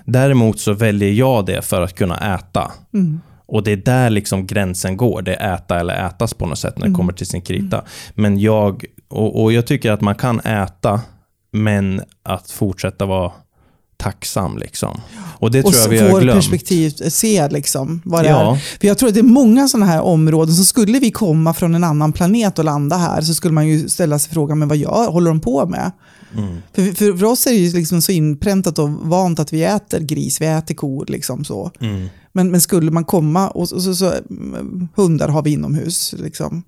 Däremot 0.05 0.61
så 0.61 0.73
väljer 0.73 1.11
jag 1.13 1.47
det 1.47 1.63
för 1.65 1.83
att 1.83 1.95
kunna 1.95 2.35
äta. 2.35 2.73
Mm. 2.95 3.21
Och 3.47 3.63
det 3.63 3.73
är 3.73 3.77
där 3.77 4.11
liksom 4.11 4.47
gränsen 4.47 4.97
går. 4.97 5.23
Det 5.23 5.35
är 5.35 5.55
äta 5.55 5.81
eller 5.81 6.07
ätas 6.07 6.35
på 6.35 6.47
något 6.47 6.59
sätt 6.59 6.77
när 6.77 6.83
det 6.83 6.87
Mm. 6.89 6.97
kommer 6.99 7.13
till 7.13 7.27
sin 7.27 7.43
krita. 7.43 7.85
Men 8.15 8.39
jag, 8.41 8.85
och, 9.09 9.43
och 9.43 9.53
jag 9.53 9.67
tycker 9.67 9.93
att 9.93 10.01
man 10.01 10.15
kan 10.15 10.41
äta, 10.41 11.01
men 11.53 12.03
att 12.23 12.51
fortsätta 12.51 13.07
vara 13.07 13.33
tacksam. 13.97 14.59
Liksom. 14.59 15.01
Och 15.41 15.51
det 15.51 15.59
Och 15.65 15.73
tror 15.73 15.75
jag 15.75 15.85
så 15.85 15.91
vi 15.91 15.99
har 16.13 16.21
glömt. 16.21 16.37
perspektiv, 16.37 16.91
se 16.91 17.49
liksom 17.49 18.03
vad 18.05 18.25
det 18.25 18.29
Ja. 18.29 18.55
är. 18.55 18.59
För 18.81 18.87
jag 18.89 18.99
tror 18.99 19.09
att 19.09 19.15
det 19.15 19.21
är 19.21 19.25
många 19.25 19.69
sådana 19.69 19.87
här 19.87 20.01
områden, 20.03 20.55
så 20.55 20.65
skulle 20.65 20.99
vi 20.99 21.11
komma 21.11 21.55
från 21.55 21.75
en 21.75 21.85
annan 21.85 22.13
planet 22.13 22.59
och 22.59 22.65
landa 22.65 22.97
här 22.97 23.21
så 23.21 23.35
skulle 23.35 23.55
man 23.55 23.69
ju 23.69 23.89
ställa 23.89 24.19
sig 24.19 24.33
frågan, 24.33 24.59
men 24.59 24.69
vad 24.69 24.77
gör, 24.77 25.11
håller 25.11 25.31
de 25.31 25.41
på 25.41 25.67
med? 25.67 25.93
Mm. 26.37 26.57
För, 26.75 26.83
för, 26.83 27.17
för 27.19 27.25
oss 27.27 27.47
är 27.47 27.51
det 27.51 27.57
ju 27.57 27.73
liksom 27.73 28.03
så 28.03 28.13
inpräntat 28.13 28.79
och 28.79 28.89
vant 28.91 29.39
att 29.41 29.53
vi 29.53 29.65
äter 29.65 30.01
gris, 30.01 30.41
vi 30.41 30.47
äter 30.47 30.75
kor. 30.75 31.05
Liksom 31.09 31.45
så. 31.45 31.71
Mm. 31.81 32.09
Men, 32.33 32.51
men 32.51 32.61
skulle 32.61 32.91
man 32.91 33.05
komma, 33.05 33.49
och 33.49 33.69
så, 33.69 33.81
så, 33.81 33.95
så, 33.95 34.13
mm, 34.31 34.89
hundar 34.97 35.29
har 35.29 35.43
vi 35.43 35.51
inomhus, 35.53 36.15
liksom. 36.19 36.63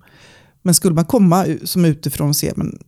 men 0.61 0.73
skulle 0.73 0.95
man 0.95 1.05
komma 1.05 1.45
som 1.63 1.85
utifrån 1.85 2.29
och 2.29 2.35
se, 2.35 2.53
men 2.55 2.79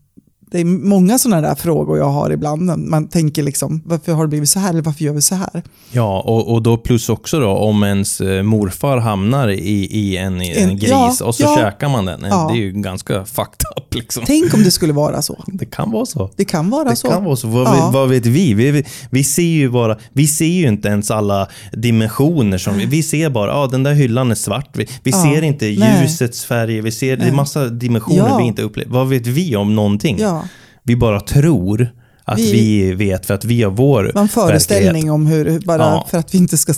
det 0.51 0.59
är 0.59 0.65
många 0.65 1.17
sådana 1.17 1.47
där 1.47 1.55
frågor 1.55 1.97
jag 1.97 2.09
har 2.09 2.29
ibland. 2.31 2.77
Man 2.77 3.07
tänker 3.07 3.43
liksom, 3.43 3.81
varför 3.85 4.13
har 4.13 4.21
det 4.23 4.27
blivit 4.27 4.49
så 4.49 4.59
här 4.59 4.69
eller 4.69 4.81
varför 4.81 5.03
gör 5.03 5.13
vi 5.13 5.21
så 5.21 5.35
här? 5.35 5.63
Ja, 5.91 6.21
och, 6.21 6.53
och 6.53 6.61
då 6.61 6.77
plus 6.77 7.09
också 7.09 7.39
då 7.39 7.49
om 7.49 7.83
ens 7.83 8.21
eh, 8.21 8.43
morfar 8.43 8.97
hamnar 8.97 9.47
i, 9.49 9.87
i 9.91 10.17
en, 10.17 10.41
en 10.41 10.69
En- 10.69 10.77
gris 10.77 10.89
ja, 10.89 11.25
och 11.25 11.35
så 11.35 11.43
ja. 11.43 11.55
käkar 11.57 11.89
man 11.89 12.05
den. 12.05 12.19
Ja. 12.29 12.49
Det 12.53 12.57
är 12.57 12.61
ju 12.61 12.71
ganska 12.71 13.25
fucked 13.25 13.65
up 13.77 13.93
liksom. 13.95 14.23
Tänk 14.27 14.53
om 14.53 14.63
det 14.63 14.71
skulle 14.71 14.93
vara 14.93 15.21
så. 15.21 15.43
Det 15.47 15.65
kan 15.65 15.91
vara 15.91 16.05
så. 16.05 16.29
Det 16.35 16.45
kan 16.45 16.69
vara 16.69 16.89
Det 16.89 16.95
så. 16.95 17.07
kan 17.09 17.23
vara 17.25 17.35
så. 17.35 17.47
Vad, 17.47 17.67
Ja. 17.67 17.71
vet, 17.85 17.93
vad 17.93 18.09
vet 18.09 18.25
vi? 18.25 18.53
Vi, 18.53 18.83
vi? 19.09 19.23
ser 19.23 19.41
ju 19.43 19.69
bara, 19.69 19.97
vi 20.13 20.27
ser 20.27 20.45
ju 20.45 20.67
inte 20.67 20.87
ens 20.87 21.11
alla 21.11 21.47
dimensioner. 21.73 22.57
Som, 22.57 22.77
vi 22.77 23.03
ser 23.03 23.29
bara, 23.29 23.51
ja 23.51 23.67
den 23.67 23.83
där 23.83 23.93
hyllan 23.93 24.31
är 24.31 24.35
svart. 24.35 24.69
Vi, 24.77 24.87
vi 25.03 25.11
ser 25.11 25.41
inte 25.41 25.65
ljusets 25.65 26.45
färger. 26.45 26.81
Vi 26.81 26.91
ser, 26.91 27.17
det 27.17 27.25
är 27.25 27.31
massa 27.31 27.65
dimensioner 27.69 28.37
vi 28.37 28.43
inte 28.43 28.61
upplever. 28.61 28.91
Vad 28.91 29.09
vet 29.09 29.27
vi 29.27 29.55
om 29.55 29.75
någonting? 29.75 30.17
Ja. 30.19 30.44
Vi 30.85 30.95
bara 30.95 31.19
tror 31.19 31.89
att 32.27 32.39
vi, 32.39 32.51
Vi- 32.83 32.93
vet 32.93 33.25
för 33.25 33.33
att 33.33 33.45
vi 33.45 33.63
har 33.63 33.71
vår 33.71 34.17
en 34.17 34.27
föreställning 34.27 34.85
verklighet. 34.91 35.11
om 35.13 35.25
hur, 35.27 35.59
bara 35.65 35.81
Ja. 35.81 36.07
för 36.11 36.17
att 36.17 36.33
vi 36.33 36.37
inte 36.37 36.57
ska 36.57 36.73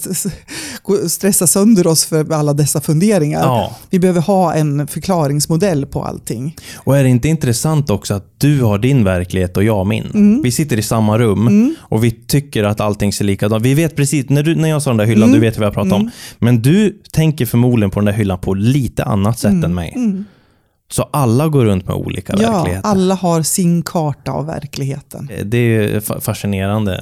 stressa 1.09 1.47
sönder 1.47 1.87
oss 1.87 2.05
för 2.05 2.33
alla 2.33 2.53
dessa 2.53 2.81
funderingar. 2.81 3.39
Ja. 3.43 3.75
Vi 3.89 3.99
behöver 3.99 4.21
ha 4.21 4.53
en 4.53 4.87
förklaringsmodell 4.87 5.85
på 5.85 6.03
allting. 6.03 6.55
Och 6.75 6.97
är 6.97 7.03
det 7.03 7.09
inte 7.09 7.27
intressant 7.27 7.89
också 7.89 8.13
att 8.13 8.33
du 8.37 8.61
har 8.61 8.77
din 8.77 9.03
verklighet 9.03 9.57
och 9.57 9.63
jag 9.63 9.87
min? 9.87 10.05
Mm. 10.13 10.41
Vi 10.41 10.51
sitter 10.51 10.77
i 10.77 10.81
samma 10.81 11.17
rum 11.17 11.75
och 11.79 12.03
vi 12.03 12.11
tycker 12.11 12.63
att 12.63 12.79
allting 12.81 13.13
ser 13.13 13.25
likadant 13.25 13.65
Vi 13.65 13.73
vet 13.73 13.95
precis, 13.95 14.29
när, 14.29 14.43
du, 14.43 14.55
när 14.55 14.69
jag 14.69 14.81
sa 14.81 14.89
den 14.89 14.97
där 14.97 15.05
hyllan, 15.05 15.29
Mm. 15.29 15.41
du 15.41 15.47
vet 15.47 15.57
vad 15.57 15.65
jag 15.67 15.73
pratar 15.73 15.95
om. 15.95 16.11
Men 16.39 16.61
du 16.61 17.01
tänker 17.11 17.45
förmodligen 17.45 17.91
på 17.91 17.99
den 17.99 18.05
där 18.05 18.13
hyllan 18.13 18.39
på 18.39 18.53
lite 18.53 19.03
annat 19.03 19.39
sätt 19.39 19.63
än 19.63 19.75
mig. 19.75 19.95
Så 20.91 21.03
alla 21.03 21.47
går 21.47 21.65
runt 21.65 21.87
med 21.87 21.95
olika. 21.95 22.33
Ja, 22.39 22.51
verkligheter. 22.51 22.89
alla 22.89 23.15
har 23.15 23.41
sin 23.41 23.81
karta 23.81 24.31
av 24.31 24.45
verkligheten. 24.45 25.29
Det 25.45 25.57
är 25.57 25.99
fa- 25.99 26.19
fascinerande 26.19 26.95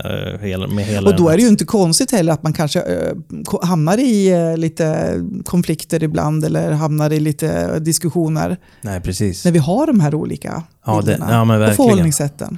eh, 0.43 0.67
med 0.67 0.85
hela 0.85 1.09
Och 1.09 1.15
då 1.15 1.29
är 1.29 1.35
det 1.37 1.41
ju 1.43 1.49
inte 1.49 1.65
konstigt 1.65 2.11
heller 2.11 2.33
att 2.33 2.43
man 2.43 2.53
kanske 2.53 2.81
eh, 2.81 3.13
hamnar 3.61 3.97
i 3.97 4.27
eh, 4.31 4.57
lite 4.57 5.13
konflikter 5.45 6.03
ibland 6.03 6.45
eller 6.45 6.71
hamnar 6.71 7.13
i 7.13 7.19
lite 7.19 7.79
diskussioner 7.79 8.57
Nej, 8.81 9.01
precis. 9.01 9.45
när 9.45 9.51
vi 9.51 9.59
har 9.59 9.87
de 9.87 9.99
här 9.99 10.15
olika 10.15 10.63
Ja, 10.85 11.01
det- 11.05 11.17
ja, 11.29 11.45
men 11.45 11.61
och 11.61 11.69
förhållningssätten. 11.75 12.57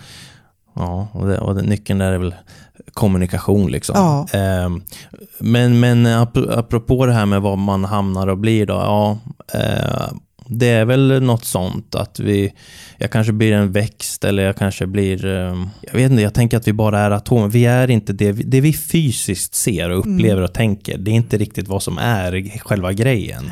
Ja, 0.75 1.07
och, 1.13 1.27
det, 1.27 1.37
och 1.39 1.55
det, 1.55 1.61
nyckeln 1.61 1.99
där 1.99 2.11
är 2.11 2.17
väl 2.17 2.35
kommunikation. 2.93 3.71
Liksom. 3.71 3.95
Ja. 3.97 4.39
Ehm, 4.39 4.81
men, 5.39 5.79
men 5.79 6.07
ap- 6.07 6.57
apropå 6.57 7.05
det 7.05 7.13
här 7.13 7.25
med 7.25 7.41
vad 7.41 7.57
man 7.57 7.85
hamnar 7.85 8.27
och 8.27 8.37
blir 8.37 8.65
då. 8.65 8.73
Ja, 8.73 9.17
eh, 9.53 10.07
det 10.49 10.67
är 10.67 10.85
väl 10.85 11.23
något 11.23 11.45
sånt 11.45 11.95
att 11.95 12.19
vi, 12.19 12.53
jag 12.97 13.11
kanske 13.11 13.33
blir 13.33 13.53
en 13.53 13.71
växt 13.71 14.23
eller 14.23 14.43
jag 14.43 14.55
kanske 14.55 14.87
blir, 14.87 15.25
eh, 15.25 15.55
jag 15.81 15.93
vet 15.93 16.11
inte, 16.11 16.23
jag 16.23 16.33
tänker 16.33 16.57
att 16.57 16.67
vi 16.67 16.73
bara 16.73 16.99
är 16.99 17.11
atomer. 17.11 17.47
Vi 17.47 17.65
är 17.65 17.89
inte 17.89 18.13
det, 18.13 18.31
det 18.31 18.61
vi 18.61 18.73
fysiskt 18.73 19.55
ser 19.55 19.89
och 19.89 19.99
upplever 19.99 20.41
och 20.41 20.53
tänker. 20.53 20.97
Det 20.97 21.11
är 21.11 21.15
inte 21.15 21.37
riktigt 21.37 21.67
vad 21.67 21.83
som 21.83 21.97
är 21.97 22.59
själva 22.59 22.93
grejen. 22.93 23.51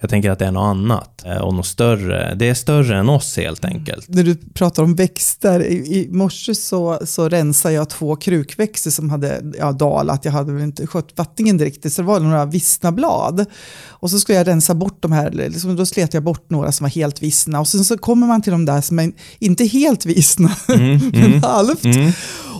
Jag 0.00 0.10
tänker 0.10 0.30
att 0.30 0.38
det 0.38 0.46
är 0.46 0.52
något 0.52 0.70
annat 0.70 1.24
eh, 1.24 1.36
och 1.36 1.54
något 1.54 1.66
större. 1.66 2.34
Det 2.34 2.48
är 2.48 2.54
större 2.54 2.98
än 2.98 3.08
oss 3.08 3.36
helt 3.36 3.64
enkelt. 3.64 4.08
När 4.08 4.22
du 4.22 4.36
pratar 4.36 4.82
om 4.82 4.94
växter, 4.94 5.60
i, 5.60 5.74
i 5.74 6.08
morse 6.10 6.54
så, 6.54 6.98
så 7.04 7.28
rensade 7.28 7.74
jag 7.74 7.90
två 7.90 8.16
krukväxter 8.16 8.90
som 8.90 9.10
hade 9.10 9.42
ja, 9.58 9.72
dalat. 9.72 10.24
Jag 10.24 10.32
hade 10.32 10.52
väl 10.52 10.62
inte 10.62 10.86
skött 10.86 11.12
vattningen 11.16 11.58
riktigt, 11.58 11.92
så 11.92 12.02
det 12.02 12.08
var 12.08 12.20
några 12.20 12.44
vissna 12.44 12.92
blad. 12.92 13.46
Och 13.86 14.10
så 14.10 14.18
skulle 14.18 14.38
jag 14.38 14.46
rensa 14.46 14.74
bort 14.74 14.98
de 15.00 15.12
här, 15.12 15.30
liksom, 15.30 15.76
då 15.76 15.86
slet 15.86 16.14
jag 16.14 16.22
bort 16.22 16.50
några 16.50 16.72
som 16.72 16.84
var 16.84 16.90
helt 16.90 17.22
vissna. 17.22 17.60
Och 17.60 17.68
sen 17.68 17.84
så 17.84 17.98
kommer 17.98 18.26
man 18.26 18.42
till 18.42 18.52
de 18.52 18.64
där 18.64 18.80
som 18.80 18.98
är 18.98 19.12
inte 19.38 19.64
helt 19.64 20.06
vissna, 20.06 20.50
men 21.12 21.42
halvt. 21.42 21.84
Mm. 21.84 22.12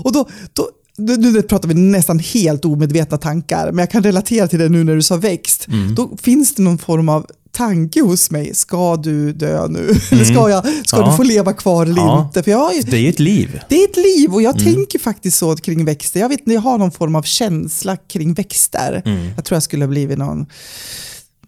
Och 0.05 0.13
då, 0.13 0.29
då 0.53 0.69
nu, 0.99 1.17
nu 1.17 1.43
pratar 1.43 1.69
vi 1.69 1.75
nästan 1.75 2.19
helt 2.19 2.65
omedvetna 2.65 3.17
tankar, 3.19 3.67
men 3.73 3.79
jag 3.79 3.91
kan 3.91 4.03
relatera 4.03 4.49
till 4.49 4.59
det 4.59 4.69
nu 4.69 4.85
när 4.85 4.95
du 4.95 5.03
sa 5.03 5.17
växt. 5.17 5.69
Mm. 5.69 5.95
Då 5.95 6.17
finns 6.23 6.55
det 6.55 6.63
någon 6.63 6.79
form 6.79 7.09
av 7.09 7.27
tanke 7.53 8.01
hos 8.03 8.31
mig. 8.31 8.55
Ska 8.55 8.97
du 8.97 9.33
dö 9.33 9.67
nu? 9.69 9.79
Eller 10.11 10.25
ska, 10.25 10.51
jag, 10.51 10.65
ska 10.87 10.97
Mm. 10.97 11.07
Ja. 11.07 11.11
du 11.11 11.17
få 11.17 11.23
leva 11.23 11.53
kvar 11.53 11.87
eller 11.87 11.97
Ja. 12.03 12.23
inte? 12.27 12.43
För 12.43 12.51
jag 12.51 12.71
Det 12.87 12.97
är 12.97 13.01
ju 13.01 13.09
ett 13.09 13.19
liv. 13.21 13.61
det 13.69 13.75
är 13.85 13.89
ett 13.89 13.97
liv 13.97 14.35
och 14.35 14.43
jag 14.43 14.61
Mm. 14.61 14.75
tänker 14.75 14.99
faktiskt 14.99 15.39
så 15.39 15.57
kring 15.57 15.85
växter. 15.85 16.21
Jag 16.21 16.29
vet 16.29 16.41
inte, 16.41 16.53
jag 16.53 16.61
har 16.61 16.79
någon 16.79 16.91
form 16.91 17.15
av 17.15 17.23
känsla 17.23 17.97
kring 17.97 18.35
växter. 18.35 19.03
Mm. 19.05 19.29
Jag 19.37 19.45
tror 19.45 19.57
jag 19.57 19.63
skulle 19.63 19.85
ha 19.85 19.89
blivit 19.91 20.19
någon 20.19 20.47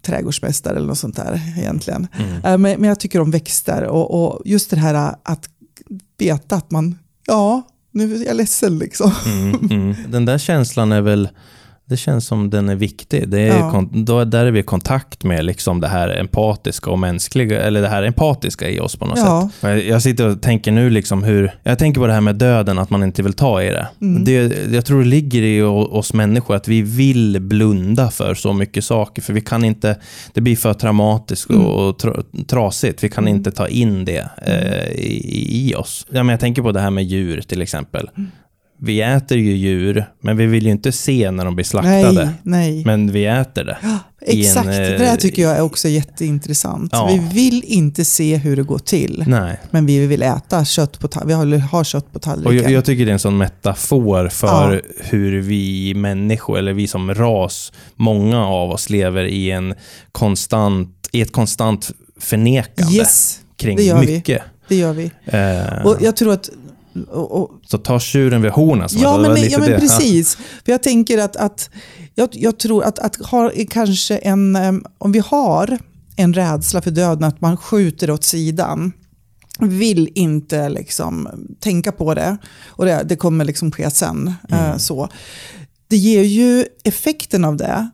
trädgårdsmästare 0.07 0.77
eller 0.77 0.87
något 0.87 0.99
sånt 0.99 1.17
där 1.17 1.41
egentligen. 1.59 2.07
Mm. 2.19 2.35
Eh, 2.35 2.41
Men, 2.43 2.61
men 2.61 2.85
jag 2.85 3.01
tycker 3.01 3.21
om 3.21 3.31
växter 3.31 3.83
och, 3.85 4.25
och 4.35 4.43
just 4.45 4.71
det 4.71 4.77
här 4.77 5.15
att 5.23 5.49
veta 6.19 6.57
att 6.57 6.71
man, 6.71 6.99
ja, 7.27 7.63
nu 7.93 8.15
är 8.15 8.27
jag 8.27 8.37
ledsen 8.37 8.79
liksom. 8.79 9.13
Mm, 9.27 9.55
mm. 9.71 9.95
Den 10.09 10.25
där 10.25 10.39
känslan 10.39 10.93
är 10.93 11.01
väl, 11.01 11.29
det 11.91 11.97
känns 11.97 12.27
som 12.27 12.51
den 12.51 12.69
är 12.69 12.75
viktig. 12.75 13.29
Det 13.29 13.41
är 13.41 13.59
Ja. 13.59 13.85
då, 13.93 14.25
där 14.25 14.47
är 14.47 14.51
vi 14.51 14.61
i 14.61 14.63
kontakt 14.63 15.25
med 15.25 15.45
liksom 15.45 15.81
det 15.81 15.89
här 15.89 16.09
empatiska 16.21 16.91
och 16.91 16.99
mänskliga, 16.99 17.61
eller 17.63 17.83
det 17.83 17.89
här 17.89 18.03
empatiska 18.03 18.69
i 18.69 18.81
oss 18.81 18.97
på 18.97 19.07
något 19.07 19.19
Ja. 19.19 19.51
sätt. 19.61 19.85
Jag, 19.87 20.03
sitter 20.03 20.29
och 20.29 20.43
tänker 20.43 20.73
nu 20.73 20.91
liksom 20.91 21.23
hur, 21.23 21.55
jag 21.63 21.79
tänker 21.79 22.01
på 22.01 22.07
det 22.07 22.13
här 22.13 22.21
med 22.21 22.37
döden, 22.37 22.79
att 22.79 22.91
man 22.91 23.03
inte 23.03 23.23
vill 23.23 23.33
ta 23.33 23.63
i 23.63 23.67
det. 23.67 23.89
Mm. 24.01 24.25
det 24.25 24.57
jag 24.75 24.85
tror 24.87 24.99
det 25.03 25.09
ligger 25.09 25.43
i 25.43 25.63
oss 25.63 26.13
människor 26.13 26.57
att 26.57 26.69
vi 26.69 26.83
vill 26.83 27.41
blunda 27.41 28.11
för 28.11 28.35
så 28.35 28.53
mycket 28.53 28.85
saker, 28.85 29.23
för 29.23 29.33
vi 29.33 29.41
kan 29.41 29.65
inte, 29.65 29.97
det 30.35 30.41
blir 30.41 30.57
för 30.57 30.75
traumatiskt 30.75 31.51
Mm. 31.51 31.67
och, 31.67 31.89
och 31.89 31.99
tra, 31.99 32.13
trasigt. 32.47 33.05
Vi 33.05 33.09
kan 33.09 33.29
inte 33.29 33.51
ta 33.51 33.69
in 33.69 34.05
det 34.05 34.29
eh, 34.47 34.91
i, 34.91 35.69
i 35.69 35.75
oss. 35.75 36.07
Ja, 36.11 36.23
men 36.23 36.29
jag 36.33 36.41
tänker 36.41 36.63
på 36.63 36.73
det 36.73 36.81
här 36.81 36.91
med 36.91 37.05
djur 37.05 37.41
till 37.41 37.63
exempel. 37.63 38.11
Mm. 38.17 38.31
Vi 38.83 39.01
äter 39.03 39.39
ju 39.39 39.53
djur, 39.57 40.05
men 40.23 40.37
vi 40.37 40.47
vill 40.47 40.65
ju 40.65 40.71
inte 40.71 40.93
se 40.93 41.31
när 41.31 41.45
de 41.45 41.55
blir 41.55 41.65
slaktade. 41.65 42.13
Nej, 42.25 42.29
nej. 42.43 42.85
Men 42.85 43.13
vi 43.13 43.27
äter 43.27 43.65
det. 43.65 43.79
en, 43.83 43.99
Exakt, 44.41 44.67
eh, 44.67 44.73
det 44.73 44.99
där 44.99 45.17
tycker 45.17 45.43
jag 45.43 45.57
är 45.57 45.63
också 45.63 45.89
jätteintressant. 45.89 46.91
Ja. 46.93 47.07
Vi 47.13 47.35
vill 47.35 47.63
inte 47.67 48.05
se 48.05 48.37
hur 48.37 48.57
det 48.57 48.63
går 48.63 48.79
till, 48.79 49.25
Nej. 49.27 49.61
men 49.71 49.87
vi 49.87 50.07
vill 50.07 50.23
äta 50.23 50.65
kött 50.65 50.99
på. 50.99 51.09
Vi 51.27 51.35
vill 51.35 51.61
ha 51.61 51.85
kött 51.85 52.13
på 52.13 52.17
Och 52.17 52.23
tallriken. 52.23 52.63
jag, 52.63 52.73
jag 52.73 52.85
tycker 52.85 53.05
det 53.05 53.11
är 53.11 53.13
en 53.13 53.19
sån 53.19 53.39
metafor 53.39 54.29
för 54.29 54.73
Ja. 54.75 54.81
hur 55.05 55.41
vi 55.41 55.95
människor, 55.95 56.59
eller 56.59 56.73
vi 56.73 56.87
som 56.87 57.15
ras, 57.15 57.73
många 57.97 58.47
av 58.47 58.71
oss 58.71 58.91
lever 58.91 59.25
i, 59.25 59.51
en 59.51 59.75
konstant, 60.13 61.09
i 61.13 61.21
ett 61.21 61.33
konstant 61.33 61.91
förnekande 62.21 62.95
yes, 62.97 63.41
kring 63.57 63.77
det 63.77 63.83
gör 63.83 64.01
vi. 64.01 64.07
mycket. 64.07 64.43
det 64.69 64.77
gör 64.77 64.93
vi. 64.93 65.11
Eh, 65.25 65.87
Och 65.87 65.97
jag 66.01 66.17
tror 66.17 66.33
att... 66.33 66.51
Och, 67.09 67.43
och, 67.43 67.51
så 67.67 67.79
ta 67.79 68.01
tjuren 68.01 68.43
vid 68.43 68.51
hornen. 68.51 68.89
som 68.89 69.03
ja, 69.03 69.19
men, 69.19 69.51
ja, 69.51 69.59
men 69.59 69.71
det. 69.71 69.81
precis. 69.81 70.37
För 70.37 70.73
jag 70.73 70.83
tänker 70.83 71.19
att, 71.19 71.37
att 71.37 71.71
jag, 72.15 72.29
jag 72.33 72.59
tror 72.59 72.85
att, 72.85 72.99
att 72.99 73.17
ha 73.17 73.51
kanske 73.71 74.17
en... 74.17 74.57
Om 74.99 75.13
vi 75.13 75.19
har 75.19 75.79
en 76.17 76.35
rädsla 76.35 76.83
för 76.83 76.91
döden, 76.91 77.25
att 77.25 77.41
man 77.41 77.57
skjuter 77.57 78.11
åt 78.11 78.25
sidan, 78.25 78.93
vill 79.59 80.09
inte 80.15 80.69
liksom 80.69 81.29
tänka 81.61 81.93
på 81.93 82.15
det 82.15 82.37
och 82.67 82.85
det, 82.85 83.03
det 83.05 83.17
kommer 83.17 83.45
liksom 83.45 83.73
ske 83.73 83.91
sen. 83.91 84.35
eh, 84.49 84.77
så. 84.77 85.09
Det 85.89 85.97
ger 85.97 86.23
ju 86.23 86.65
effekten 86.85 87.45
av 87.45 87.57
det 87.57 87.91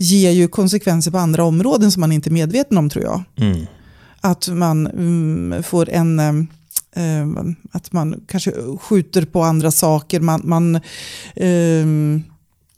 ger 0.00 0.30
ju 0.30 0.48
konsekvenser 0.48 1.10
på 1.10 1.18
andra 1.18 1.44
områden 1.44 1.92
som 1.92 2.00
man 2.00 2.12
inte 2.12 2.28
är 2.28 2.32
medveten 2.32 2.78
om 2.78 2.90
tror 2.90 3.04
jag. 3.04 3.22
Mm. 3.36 3.66
Att 4.20 4.48
man 4.48 4.86
mm, 4.86 5.62
får 5.62 5.90
en... 5.90 6.48
em, 6.96 7.56
att 7.72 7.92
man 7.92 8.20
kanske 8.26 8.52
skjuter 8.80 9.24
på 9.24 9.42
andra 9.42 9.70
saker. 9.70 10.20
Man, 10.20 10.40
man, 10.44 10.80
em, 11.36 12.22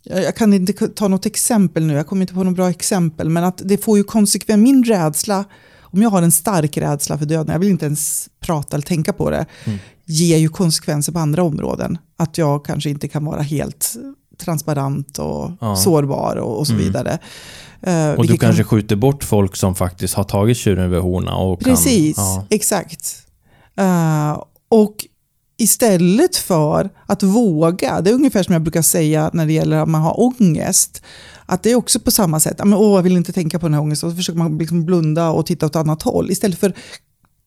jag 0.03 0.35
kan 0.35 0.53
inte 0.53 0.73
ta 0.87 1.07
något 1.07 1.25
exempel 1.25 1.85
nu, 1.85 1.93
jag 1.93 2.07
kommer 2.07 2.21
inte 2.21 2.33
på 2.33 2.43
något 2.43 2.55
bra 2.55 2.69
exempel. 2.69 3.29
Men 3.29 3.43
att 3.43 3.61
det 3.65 3.77
får 3.77 3.97
ju 3.97 4.03
konsekvenser. 4.03 4.61
Min 4.63 4.83
rädsla, 4.83 5.45
om 5.81 6.01
jag 6.01 6.09
har 6.09 6.21
en 6.21 6.31
stark 6.31 6.77
rädsla 6.77 7.17
för 7.17 7.25
döden, 7.25 7.53
jag 7.53 7.59
vill 7.59 7.69
inte 7.69 7.85
ens 7.85 8.29
prata 8.39 8.75
eller 8.77 8.85
tänka 8.85 9.13
på 9.13 9.29
det, 9.29 9.45
ger 10.05 10.37
ju 10.37 10.49
konsekvenser 10.49 11.13
på 11.13 11.19
andra 11.19 11.43
områden. 11.43 11.97
Att 12.17 12.37
jag 12.37 12.65
kanske 12.65 12.89
inte 12.89 13.07
kan 13.07 13.25
vara 13.25 13.41
helt 13.41 13.93
transparent 14.37 15.19
och 15.19 15.51
Ja. 15.61 15.75
sårbar 15.75 16.35
och, 16.35 16.59
och 16.59 16.67
så 16.67 16.73
Mm. 16.73 16.85
vidare. 16.85 17.17
Eh, 17.81 18.09
Och 18.09 18.15
du 18.15 18.21
vilket 18.21 18.39
kan- 18.41 18.47
kanske 18.49 18.63
skjuter 18.63 18.95
bort 18.95 19.23
folk 19.23 19.55
som 19.55 19.75
faktiskt 19.75 20.13
har 20.13 20.23
tagit 20.23 20.57
tjuren 20.57 20.93
hornen. 20.93 21.33
Och 21.33 21.59
Precis, 21.59 22.15
Kan, 22.15 22.25
ja. 22.25 22.45
exakt. 22.49 23.22
Eh, 23.77 24.43
och 24.69 24.95
istället 25.57 26.35
för 26.35 26.89
att 27.05 27.23
våga, 27.23 28.01
det 28.01 28.09
är 28.09 28.13
ungefär 28.13 28.43
som 28.43 28.53
jag 28.53 28.61
brukar 28.61 28.81
säga 28.81 29.29
när 29.33 29.45
det 29.45 29.53
gäller 29.53 29.77
att 29.77 29.89
man 29.89 30.01
har 30.01 30.19
ångest, 30.19 31.01
att 31.45 31.63
det 31.63 31.71
är 31.71 31.75
också 31.75 31.99
på 31.99 32.11
samma 32.11 32.39
sätt, 32.39 32.57
men, 32.59 32.73
åh, 32.73 32.95
jag 32.95 33.03
vill 33.03 33.17
inte 33.17 33.33
tänka 33.33 33.59
på 33.59 33.65
den 33.65 33.73
här 33.73 33.81
ångesten, 33.81 34.07
och 34.07 34.13
så 34.13 34.17
försöker 34.17 34.39
man 34.39 34.57
liksom 34.57 34.85
blunda 34.85 35.29
och 35.29 35.45
titta 35.45 35.65
åt 35.65 35.75
annat 35.75 36.01
håll. 36.01 36.31
Istället 36.31 36.59
för 36.59 36.73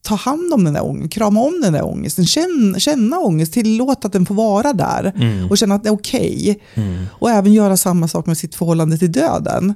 ta 0.03 0.15
hand 0.15 0.53
om 0.53 0.65
den 0.65 0.75
där 0.75 0.85
ångesten, 0.85 1.09
krama 1.09 1.41
om 1.41 1.61
den 1.62 1.73
där 1.73 1.85
ångesten, 1.85 2.27
känna, 2.27 2.79
känna 2.79 3.19
ångest, 3.19 3.53
tillåta 3.53 4.07
att 4.07 4.12
den 4.12 4.27
får 4.27 4.35
vara 4.35 4.73
där 4.73 5.12
Mm. 5.17 5.51
och 5.51 5.59
känna 5.59 5.75
att 5.75 5.83
det 5.83 5.89
är 5.89 5.95
okej. 5.95 6.62
Mm. 6.75 7.05
Och 7.11 7.31
även 7.31 7.53
göra 7.53 7.77
samma 7.77 8.09
sak 8.09 8.27
med 8.27 8.39
sitt 8.39 8.55
förhållande 8.55 8.99
till 8.99 9.12
döden. 9.12 9.75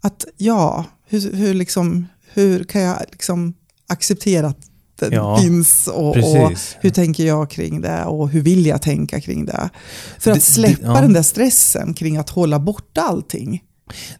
Att 0.00 0.24
ja, 0.36 0.84
hur, 1.08 1.32
hur, 1.32 1.54
liksom, 1.54 2.06
hur 2.32 2.64
kan 2.64 2.82
jag 2.82 2.96
liksom 3.10 3.54
acceptera 3.88 4.46
att 4.46 4.60
den 4.98 5.12
Ja, 5.12 5.38
finns 5.38 5.86
och, 5.88 6.16
och 6.16 6.52
hur 6.80 6.90
tänker 6.90 7.24
jag 7.26 7.50
kring 7.50 7.80
det 7.80 8.04
och 8.04 8.28
hur 8.28 8.40
vill 8.42 8.66
jag 8.66 8.82
tänka 8.82 9.20
kring 9.20 9.44
det. 9.46 9.68
För 10.18 10.30
Det- 10.30 10.36
att 10.36 10.42
släppa 10.42 10.82
det- 10.92 10.94
ja. 10.94 11.00
den 11.00 11.12
där 11.12 11.22
stressen 11.22 11.94
kring 11.94 12.16
att 12.16 12.30
hålla 12.30 12.58
borta 12.58 13.00
allting. 13.00 13.62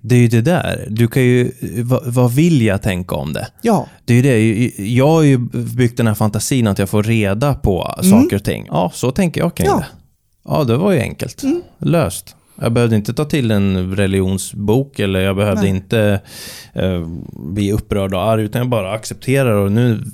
Det 0.01 0.15
är 0.15 0.19
ju 0.19 0.29
det 0.29 0.41
där. 0.41 0.87
Du 0.91 1.09
kan 1.09 1.23
ju, 1.23 1.53
vad, 1.83 2.03
vad 2.15 2.33
vill 2.33 2.63
jag 2.63 2.83
tänka 2.83 3.15
om 3.15 3.33
det? 3.33 3.49
Ja, 3.63 3.87
Det 4.05 4.13
är 4.13 4.17
ju 4.17 4.23
det. 4.23 4.83
Jag 4.85 5.09
har 5.09 5.23
ju 5.23 5.39
byggt 5.77 5.97
den 5.97 6.07
här 6.07 6.15
fantasin 6.15 6.67
att 6.67 6.79
jag 6.79 6.89
får 6.89 7.03
reda 7.03 7.55
på 7.55 7.95
saker 8.03 8.37
och 8.37 8.45
ting. 8.45 8.67
Ja, 8.69 8.91
så 8.95 9.11
tänker 9.11 9.41
jag 9.41 9.55
kring 9.55 9.67
Ja. 9.67 9.77
det. 9.79 9.87
Ja, 10.49 10.65
det 10.65 10.77
var 10.77 10.93
ju 10.93 11.01
enkelt. 11.01 11.43
Löst. 11.79 12.37
Jag 12.61 12.73
behövde 12.73 12.97
inte 12.97 13.15
ta 13.15 13.25
till 13.25 13.51
en 13.51 13.97
religionsbok 13.97 14.99
eller 14.99 15.21
jag 15.21 15.37
behövde 15.37 15.61
Nej. 15.61 15.71
inte 15.71 16.21
eh, 16.75 17.07
bli 17.53 17.73
upprörd 17.73 18.15
och 18.15 18.23
arg, 18.23 18.43
utan 18.43 18.59
jag 18.59 18.69
bara 18.69 18.93
accepterar 18.93 19.53
och 19.53 19.73
nu 19.73 20.05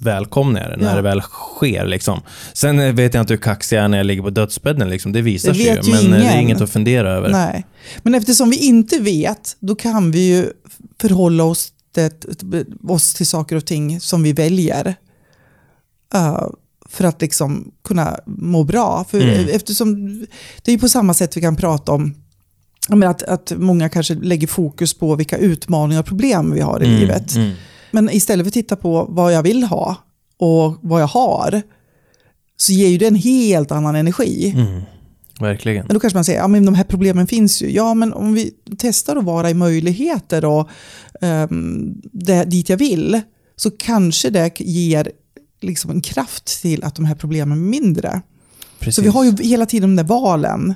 välkomnar 0.00 0.60
jag 0.60 0.70
det 0.70 0.76
när 0.84 0.90
Ja. 0.90 0.96
det 0.96 1.02
väl 1.02 1.20
sker. 1.20 1.84
Liksom. 1.86 2.20
Sen 2.52 2.80
eh, 2.80 2.92
vet 2.94 3.14
jag 3.14 3.22
inte 3.22 3.32
hur 3.32 3.38
kaxig 3.40 3.76
jag 3.76 3.84
är 3.84 3.88
när 3.88 3.96
jag 3.98 4.06
ligger 4.06 4.22
på 4.22 4.30
dödsbädden. 4.30 4.90
Liksom. 4.90 5.12
Det 5.12 5.22
visar 5.22 5.48
Det 5.52 5.54
sig 5.58 5.66
ju, 5.66 5.92
men 5.92 6.04
eh, 6.04 6.10
det 6.10 6.16
är 6.26 6.32
ingen. 6.32 6.40
inget 6.40 6.60
att 6.60 6.70
fundera 6.70 7.10
över. 7.12 7.28
nej. 7.30 7.66
Men 8.02 8.14
eftersom 8.14 8.50
vi 8.50 8.56
inte 8.56 8.98
vet, 8.98 9.56
då 9.60 9.74
kan 9.74 10.10
vi 10.10 10.28
ju 10.36 10.46
förhålla 11.00 11.44
oss 11.44 11.72
till, 11.94 12.10
oss 12.88 13.14
till 13.14 13.26
saker 13.26 13.56
och 13.56 13.64
ting 13.66 14.00
som 14.00 14.22
vi 14.22 14.32
väljer. 14.32 14.94
eh, 16.14 16.42
för 16.88 17.04
att 17.04 17.20
liksom 17.20 17.70
kunna 17.84 18.18
må 18.26 18.64
bra. 18.64 19.04
För 19.10 19.20
Mm. 19.20 19.48
eftersom 19.52 20.20
det 20.62 20.72
är 20.72 20.78
på 20.78 20.88
samma 20.88 21.14
sätt 21.14 21.36
vi 21.36 21.40
kan 21.40 21.56
prata 21.56 21.92
om 21.92 22.14
att, 23.04 23.22
att 23.22 23.52
många 23.56 23.88
kanske 23.88 24.14
lägger 24.14 24.46
fokus 24.46 24.94
på 24.94 25.14
vilka 25.16 25.36
utmaningar 25.36 26.00
och 26.00 26.06
problem 26.06 26.52
vi 26.54 26.60
har 26.60 26.82
i 26.82 26.86
Mm, 26.86 27.00
livet. 27.00 27.36
mm. 27.36 27.52
Men 27.90 28.10
istället 28.10 28.44
för 28.44 28.48
att 28.48 28.54
titta 28.54 28.76
på 28.76 29.06
vad 29.08 29.32
jag 29.32 29.42
vill 29.42 29.64
ha 29.64 29.96
och 30.38 30.76
vad 30.80 31.02
jag 31.02 31.06
har 31.06 31.62
så 32.56 32.72
ger 32.72 32.88
ju 32.88 32.98
det 32.98 33.06
en 33.06 33.14
helt 33.14 33.70
annan 33.70 33.96
energi. 33.96 34.52
Mm. 34.56 34.82
Verkligen. 35.40 35.86
Men 35.86 35.94
då 35.94 36.00
kanske 36.00 36.16
man 36.16 36.24
säger, 36.24 36.38
ja 36.38 36.48
men 36.48 36.64
de 36.64 36.74
här 36.74 36.84
problemen 36.84 37.26
finns 37.26 37.62
ju. 37.62 37.70
Ja 37.70 37.94
men 37.94 38.12
om 38.12 38.34
vi 38.34 38.50
testar 38.78 39.16
att 39.16 39.24
vara 39.24 39.50
i 39.50 39.54
möjligheter 39.54 40.44
och 40.44 40.68
um, 41.20 42.00
det, 42.12 42.44
dit 42.44 42.68
jag 42.68 42.76
vill 42.76 43.20
så 43.56 43.70
kanske 43.70 44.30
det 44.30 44.60
ger 44.60 45.12
liksom 45.60 45.90
en 45.90 46.00
kraft 46.00 46.62
till 46.62 46.84
att 46.84 46.94
de 46.94 47.04
här 47.04 47.14
problemen 47.14 47.58
är 47.58 47.62
mindre. 47.62 48.22
Precis. 48.78 48.94
Så 48.96 49.02
vi 49.02 49.08
har 49.08 49.24
ju 49.24 49.36
hela 49.42 49.66
tiden 49.66 49.96
de 49.96 50.02
där 50.02 50.08
valen. 50.08 50.74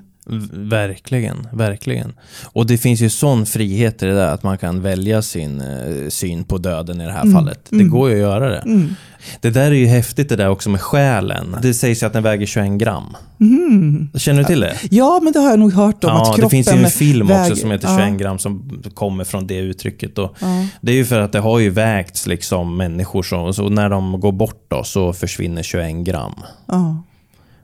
Verkligen, 0.52 1.48
verkligen. 1.52 2.12
Och 2.44 2.66
det 2.66 2.78
finns 2.78 3.00
ju 3.00 3.10
sån 3.10 3.46
frihet 3.46 4.02
i 4.02 4.06
det 4.06 4.14
där 4.14 4.26
att 4.28 4.42
man 4.42 4.58
kan 4.58 4.82
välja 4.82 5.22
sin 5.22 5.60
eh, 5.60 6.08
syn 6.08 6.44
på 6.44 6.58
döden 6.58 7.00
i 7.00 7.04
det 7.06 7.12
här 7.12 7.32
fallet. 7.32 7.58
Det 7.70 7.84
går 7.84 8.08
ju 8.08 8.14
att 8.14 8.20
göra 8.20 8.48
det. 8.48 8.58
Mm. 8.58 8.94
Det 9.40 9.50
där 9.50 9.66
är 9.70 9.70
ju 9.74 9.86
häftigt 9.86 10.28
det 10.28 10.36
där 10.36 10.48
också 10.48 10.70
med 10.70 10.80
själen. 10.80 11.56
Det 11.62 11.74
sägs 11.74 12.02
ju 12.02 12.06
att 12.06 12.12
den 12.12 12.22
väger 12.22 12.46
21 12.46 12.70
gram. 12.72 13.16
Känner 14.14 14.38
du 14.38 14.44
till 14.44 14.60
det? 14.60 14.76
Ja 14.90 15.20
men 15.22 15.32
det 15.32 15.38
har 15.38 15.50
jag 15.50 15.58
nog 15.58 15.72
hört 15.72 16.04
om 16.04 16.10
Ja, 16.10 16.22
att 16.22 16.26
kroppen 16.26 16.44
det 16.44 16.50
finns 16.50 16.68
ju 16.74 16.84
en 16.84 16.90
film 16.90 17.26
också 17.30 17.34
väger- 17.42 17.54
som 17.54 17.70
heter 17.70 17.88
ja, 17.88 17.98
21 18.06 18.18
gram 18.20 18.38
som 18.38 18.82
kommer 18.94 19.24
från 19.24 19.46
det 19.46 19.56
uttrycket. 19.56 20.18
Och 20.18 20.36
Ja. 20.40 20.66
Det 20.80 20.92
är 20.92 20.96
ju 20.96 21.04
för 21.04 21.20
att 21.20 21.32
det 21.32 21.38
har 21.40 21.58
ju 21.58 21.70
vägts 21.70 22.26
liksom 22.26 22.76
människor 22.76 23.22
som, 23.22 23.54
så 23.54 23.68
när 23.68 23.88
de 23.88 24.20
går 24.20 24.32
bort 24.32 24.64
då 24.68 24.84
så 24.84 25.12
försvinner 25.12 25.62
21 25.62 25.96
gram. 26.06 26.34
Ja. 26.66 27.02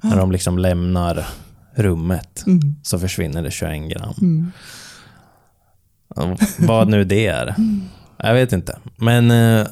När 0.00 0.16
de 0.16 0.32
liksom 0.32 0.58
lämnar 0.58 1.26
rummet 1.74 2.42
Mm. 2.46 2.60
så 2.82 2.98
försvinner 2.98 3.42
det 3.42 3.50
21 3.50 3.90
gram. 3.90 4.52
Ja, 6.16 6.36
Vad 6.58 6.88
nu 6.88 7.04
det 7.04 7.26
är. 7.26 7.54
Jag 8.16 8.34
vet 8.34 8.52
inte. 8.52 8.78
Men 8.96 9.30
eh, 9.30 9.66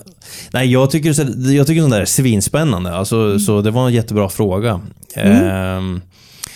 nej, 0.53 0.73
jag 0.73 0.91
tycker, 0.91 1.13
så- 1.13 1.53
jag 1.53 1.67
tycker 1.67 1.81
sånt 1.81 1.93
där 1.95 2.01
är 2.01 2.05
svinspännande. 2.05 2.95
Alltså, 2.95 3.39
Så 3.39 3.63
det 3.63 3.71
var 3.71 3.87
en 3.87 3.93
jättebra 3.95 4.29
fråga. 4.29 4.81
Ehm, 5.15 6.01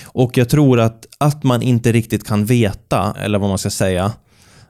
och 0.04 0.36
jag 0.38 0.48
tror 0.48 0.80
att, 0.80 1.06
att 1.18 1.42
man 1.42 1.62
inte 1.62 1.92
riktigt 1.92 2.26
kan 2.26 2.44
veta, 2.44 3.16
eller 3.20 3.38
vad 3.38 3.48
man 3.48 3.58
ska 3.58 3.70
säga, 3.70 4.12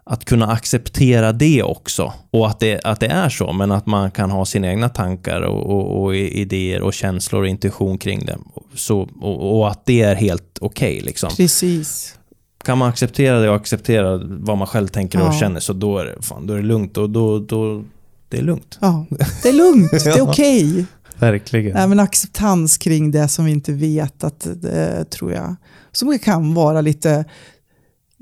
att 0.05 0.25
kunna 0.25 0.47
acceptera 0.53 1.33
det 1.33 1.63
också. 1.63 2.13
Och 2.31 2.49
att 2.49 2.61
det, 2.61 2.81
att 2.85 3.01
det 3.01 3.07
är 3.07 3.29
så, 3.29 3.53
men 3.53 3.73
att 3.73 3.87
man 3.87 4.11
kan 4.11 4.31
ha 4.31 4.45
sina 4.45 4.69
egna 4.69 4.89
tankar 4.89 5.41
och, 5.41 5.67
och, 5.71 6.03
och 6.03 6.17
idéer 6.17 6.83
och 6.83 6.93
känslor 6.95 7.41
och 7.43 7.49
intuition 7.49 7.99
kring 7.99 8.25
det. 8.27 8.39
Så, 8.75 9.09
och, 9.21 9.59
och 9.59 9.71
att 9.71 9.87
det 9.87 10.03
är 10.03 10.15
helt 10.15 10.59
okej. 10.61 11.01
liksom. 11.01 11.31
Precis. 11.37 12.19
Kan 12.65 12.79
man 12.79 12.89
acceptera 12.89 13.41
det 13.41 13.49
och 13.51 13.57
acceptera 13.57 14.21
vad 14.25 14.59
man 14.59 14.67
själv 14.67 14.89
tänker 14.89 15.21
och 15.21 15.27
Ja. 15.27 15.33
känner 15.41 15.61
så 15.61 15.73
då 15.73 15.99
är 15.99 16.05
det, 16.05 16.23
fan, 16.23 16.47
då 16.47 16.53
är 16.55 16.57
det 16.57 16.63
lugnt 16.63 16.97
och 16.99 17.11
då, 17.11 17.39
då, 17.39 17.85
det 18.29 18.39
är 18.39 18.43
lugnt. 18.43 18.79
Ja. 18.81 19.07
Det 19.43 19.49
är 19.49 19.53
lugnt, 19.53 19.91
det 19.91 20.07
är 20.07 20.17
Ja. 20.19 20.23
okej. 20.23 20.85
verkligen. 21.19 21.77
Nej, 21.77 21.89
men 21.89 22.01
acceptans 22.01 22.79
kring 22.79 23.11
det 23.11 23.29
som 23.29 23.45
vi 23.45 23.51
inte 23.53 23.73
vet, 23.73 24.25
att 24.25 24.47
det 24.55 25.05
tror 25.11 25.33
jag, 25.33 25.57
som 25.93 26.19
kan 26.19 26.55
vara 26.55 26.81
lite, 26.81 27.25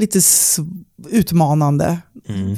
lite 0.00 0.20
utmanande 1.10 1.98
Mm. 2.28 2.56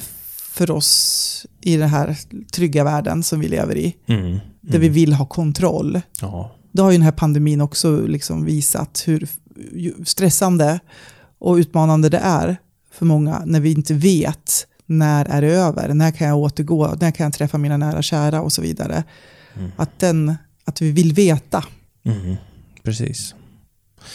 för 0.53 0.71
oss 0.71 1.47
i 1.61 1.77
den 1.77 1.89
här 1.89 2.19
trygga 2.53 2.85
världen 2.85 3.23
som 3.23 3.41
vi 3.41 3.49
lever 3.49 3.77
i, 3.77 3.97
Mm. 4.07 4.39
där 4.61 4.79
vi 4.79 4.89
vill 4.89 5.13
ha 5.13 5.27
kontroll. 5.27 6.01
Ja. 6.21 6.53
Det 6.73 6.83
har 6.83 6.91
ju 6.91 6.97
den 6.99 7.05
här 7.05 7.13
pandemin 7.13 7.61
också 7.61 8.01
liksom 8.07 8.45
visat 8.45 9.03
hur 9.07 9.29
stressande 10.05 10.81
och 11.39 11.55
utmanande 11.55 12.09
det 12.09 12.19
är 12.19 12.57
för 12.93 13.07
många 13.07 13.43
när 13.47 13.61
vi 13.61 13.73
inte 13.73 13.95
vet 13.95 14.67
när 14.87 15.25
är 15.25 15.43
det 15.43 15.49
över, 15.53 15.95
när 15.95 16.11
kan 16.11 16.29
jag 16.29 16.39
återgå, 16.39 16.95
när 17.01 17.11
kan 17.11 17.25
jag 17.25 17.33
träffa 17.33 17.59
mina 17.59 17.77
nära 17.77 17.97
och 17.97 18.05
kära 18.05 18.43
och 18.43 18.53
så 18.53 18.63
vidare. 18.63 19.05
Att, 19.77 19.99
den, 19.99 20.35
att 20.65 20.81
vi 20.83 20.91
vill 20.93 21.13
veta, 21.13 21.65
Mm. 22.05 22.37
Precis. 22.83 23.35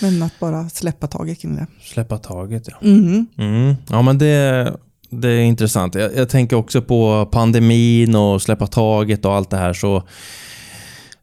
Men 0.01 0.23
att 0.23 0.39
bara 0.39 0.69
släppa 0.69 1.07
taget 1.07 1.41
kring 1.41 1.55
det. 1.55 1.67
Släppa 1.83 2.17
taget, 2.17 2.63
ja. 2.67 2.77
Mhm. 2.87 3.27
Mm. 3.37 3.75
Ja, 3.89 4.01
men 4.01 4.17
det, 4.17 4.73
det 5.09 5.29
är 5.29 5.41
intressant. 5.41 5.95
Jag, 5.95 6.15
jag 6.15 6.29
tänker 6.29 6.55
också 6.55 6.81
på 6.81 7.29
pandemin 7.31 8.15
och 8.15 8.41
släppa 8.41 8.67
taget 8.67 9.25
och 9.25 9.33
allt 9.35 9.49
det 9.49 9.57
här. 9.57 9.73
Så, 9.73 10.03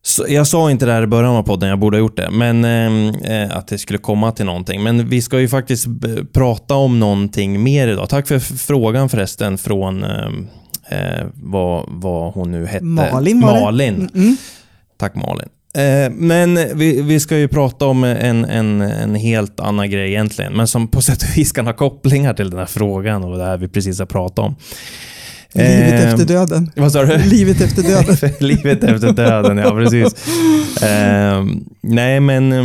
så 0.02 0.24
jag 0.28 0.46
sa 0.46 0.70
inte 0.70 0.86
det 0.86 0.92
här 0.92 1.02
i 1.02 1.06
början 1.06 1.36
av 1.36 1.42
podden, 1.42 1.68
jag 1.68 1.78
borde 1.78 1.96
ha 1.96 2.00
gjort 2.00 2.16
det, 2.16 2.30
men 2.30 2.64
eh, 3.24 3.56
att 3.56 3.68
det 3.68 3.78
skulle 3.78 3.98
komma 3.98 4.32
till 4.32 4.46
någonting. 4.46 4.82
Men 4.82 5.08
vi 5.08 5.22
ska 5.22 5.40
ju 5.40 5.48
faktiskt 5.48 5.86
b- 5.86 6.24
prata 6.32 6.74
om 6.74 7.00
någonting 7.00 7.62
mer 7.62 7.88
idag. 7.88 8.08
Tack 8.08 8.28
för 8.28 8.34
f- 8.36 8.52
frågan 8.60 9.08
förresten 9.08 9.58
från 9.58 10.04
eh, 10.04 10.26
eh, 10.88 11.26
vad, 11.34 11.84
vad 11.88 12.34
hon 12.34 12.50
nu 12.50 12.66
hette. 12.66 12.84
Malin 12.84 13.40
var 13.40 13.54
det. 13.54 13.60
Malin. 13.60 14.10
Mm. 14.14 14.36
Tack 14.98 15.14
Malin. 15.14 15.48
Eh, 15.76 16.10
men 16.10 16.54
vi, 16.54 17.02
vi 17.02 17.20
ska 17.20 17.38
ju 17.38 17.48
prata 17.48 17.86
om 17.86 18.04
en, 18.04 18.44
en, 18.44 18.80
en 18.80 19.14
helt 19.14 19.60
annan 19.60 19.90
grej 19.90 20.10
egentligen, 20.10 20.52
men 20.52 20.66
som 20.66 20.88
på 20.88 21.02
sätt 21.02 21.22
och 21.22 21.38
vis 21.38 21.52
kan 21.52 21.66
ha 21.66 21.72
kopplingar 21.72 22.34
till 22.34 22.50
den 22.50 22.58
här 22.58 22.66
frågan 22.66 23.24
och 23.24 23.38
det 23.38 23.44
här 23.44 23.56
vi 23.56 23.68
precis 23.68 23.98
har 23.98 24.06
pratat 24.06 24.38
om. 24.38 24.56
Livet 25.56 25.92
Eh, 26.04 26.08
efter 26.12 26.24
döden. 26.26 26.70
Vad 26.76 26.92
sa 26.92 27.02
du? 27.04 27.16
Livet 27.18 27.60
efter 27.60 27.82
döden. 27.82 28.16
Livet 28.40 28.84
efter 28.84 29.12
döden, 29.12 29.58
ja 29.58 29.70
precis. 29.70 30.14
Eh, 30.82 31.44
nej, 31.80 32.20
men 32.20 32.52
eh, 32.52 32.64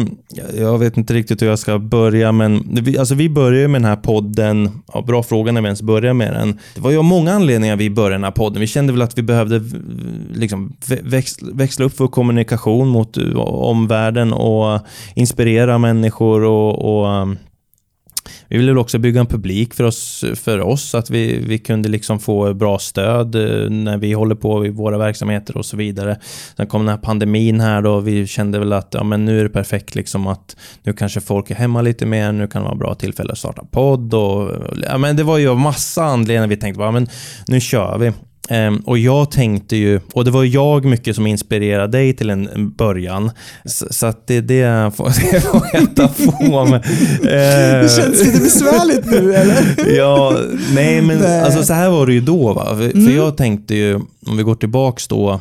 jag 0.57 0.77
vet 0.77 0.97
inte 0.97 1.13
riktigt 1.13 1.41
hur 1.41 1.47
jag 1.47 1.59
ska 1.59 1.79
börja, 1.79 2.31
men 2.31 2.67
vi, 2.81 2.97
alltså, 2.97 3.15
vi 3.15 3.29
börjar 3.29 3.61
ju 3.61 3.67
med 3.67 3.81
den 3.81 3.89
här 3.89 3.95
podden. 3.95 4.69
Ja, 4.93 5.01
bra 5.01 5.23
fråga 5.23 5.51
när 5.51 5.61
vi 5.61 5.65
ens 5.67 5.81
börjar 5.81 6.13
med 6.13 6.33
den. 6.33 6.59
Det 6.75 6.81
var 6.81 6.91
ju 6.91 6.97
av 6.97 7.03
många 7.03 7.33
anledningar 7.33 7.75
vi 7.75 7.89
började 7.89 8.15
den 8.15 8.23
här 8.23 8.31
podden. 8.31 8.59
Vi 8.61 8.67
kände 8.67 8.93
väl 8.93 9.01
att 9.01 9.17
vi 9.17 9.21
behövde 9.21 9.59
v- 9.59 9.77
liksom, 10.33 10.73
vä- 10.85 11.09
växla, 11.09 11.47
växla 11.53 11.85
upp 11.85 11.93
vår 11.97 12.07
kommunikation 12.07 12.87
mot 12.87 13.17
eh, 13.17 13.35
omvärlden 13.39 14.33
och 14.33 14.79
inspirera 15.15 15.77
människor 15.77 16.43
och, 16.43 17.01
och 17.01 17.27
vi 18.47 18.57
ville 18.57 18.73
också 18.73 18.97
bygga 18.99 19.19
en 19.19 19.25
publik 19.25 19.73
för 19.73 19.83
oss, 19.83 20.25
för 20.35 20.59
oss 20.59 20.95
att 20.95 21.09
vi, 21.09 21.39
vi 21.39 21.57
kunde 21.57 21.89
liksom 21.89 22.19
få 22.19 22.53
bra 22.53 22.79
stöd 22.79 23.35
eh, 23.35 23.69
när 23.69 23.97
vi 23.97 24.13
håller 24.13 24.35
på 24.35 24.65
i 24.65 24.69
våra 24.69 24.97
verksamheter 24.97 25.57
och 25.57 25.65
så 25.65 25.77
vidare. 25.77 26.17
Sen 26.57 26.67
kom 26.67 26.81
den 26.81 26.89
här 26.89 26.97
pandemin 26.97 27.59
här 27.59 27.81
då, 27.81 27.99
vi 27.99 28.27
kände 28.27 28.59
väl 28.59 28.73
att 28.73 28.89
ja, 28.91 29.03
men 29.03 29.25
nu 29.25 29.39
är 29.39 29.43
det 29.43 29.49
perfekt 29.49 29.95
liksom 29.95 30.27
att 30.27 30.55
nu 30.83 30.93
kanske 30.93 31.21
folk 31.21 31.51
är 31.51 31.55
hemma 31.55 31.81
lite 31.81 32.05
mer, 32.05 32.31
nu 32.31 32.47
kan 32.47 32.61
det 32.61 32.67
vara 32.67 32.77
bra 32.77 32.95
tillfälle 32.95 33.31
att 33.31 33.37
starta 33.37 33.65
podd 33.71 34.13
och 34.13 34.51
ja, 34.83 34.97
men 34.97 35.15
det 35.15 35.23
var 35.23 35.37
ju 35.37 35.49
av 35.49 35.59
massa 35.59 36.03
anledningar 36.03 36.47
vi 36.47 36.57
tänkte 36.57 36.79
bara, 36.79 36.91
men 36.91 37.07
nu 37.47 37.59
kör 37.59 37.97
vi. 37.97 38.11
Ehm, 38.49 38.77
och 38.77 38.97
jag 38.97 39.31
tänkte 39.31 39.75
ju, 39.75 39.99
och 40.13 40.25
det 40.25 40.31
var 40.31 40.43
jag 40.43 40.85
mycket 40.85 41.15
som 41.15 41.27
inspirerade 41.27 41.97
dig 41.97 42.13
till 42.13 42.29
en, 42.29 42.71
början, 42.77 43.31
så, 43.65 44.05
att 44.05 44.27
det, 44.27 44.41
det 44.41 44.91
får 44.95 45.05
det 45.31 45.41
får 45.41 45.67
jag 45.73 45.95
ta 45.95 46.07
på 46.07 46.65
mig. 46.65 46.81
Ehm, 47.19 47.83
Det 47.83 47.89
känns 47.95 48.25
lite 48.25 48.39
besvärligt 48.39 49.05
nu 49.05 49.33
eller? 49.35 49.55
Ja, 49.97 50.37
nej 50.73 51.01
men 51.01 51.17
Nej. 51.17 51.41
alltså 51.41 51.63
så 51.63 51.73
här 51.73 51.89
var 51.89 52.07
det 52.07 52.13
ju 52.13 52.21
då 52.21 52.53
va. 52.53 52.65
För, 52.75 52.83
Mm. 52.91 53.05
för 53.05 53.13
jag 53.15 53.37
tänkte 53.37 53.75
ju, 53.75 53.95
om 54.27 54.37
vi 54.37 54.43
går 54.43 54.55
tillbaks 54.55 55.07
då, 55.07 55.39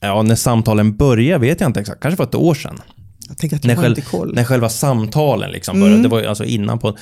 ja 0.00 0.22
när 0.22 0.34
samtalen 0.34 0.96
började 0.96 1.40
vet 1.46 1.60
jag 1.60 1.68
inte 1.68 1.80
exakt, 1.80 2.00
kanske 2.02 2.16
för 2.16 2.24
ett 2.24 2.34
år 2.34 2.54
sedan. 2.54 2.80
Jag 3.28 3.38
tänker 3.38 3.56
att 3.56 3.64
När 3.64 3.70
jag 3.70 3.76
har 3.76 3.82
själv- 3.82 3.98
inte 3.98 4.10
koll. 4.10 4.34
När 4.34 4.44
själva 4.44 4.68
samtalen 4.68 5.50
liksom 5.50 5.76
Mm. 5.76 5.88
började, 5.88 6.02
det 6.02 6.08
var 6.08 6.20
ju 6.20 6.26
alltså 6.26 6.44
innan 6.44 6.78
på 6.78 6.96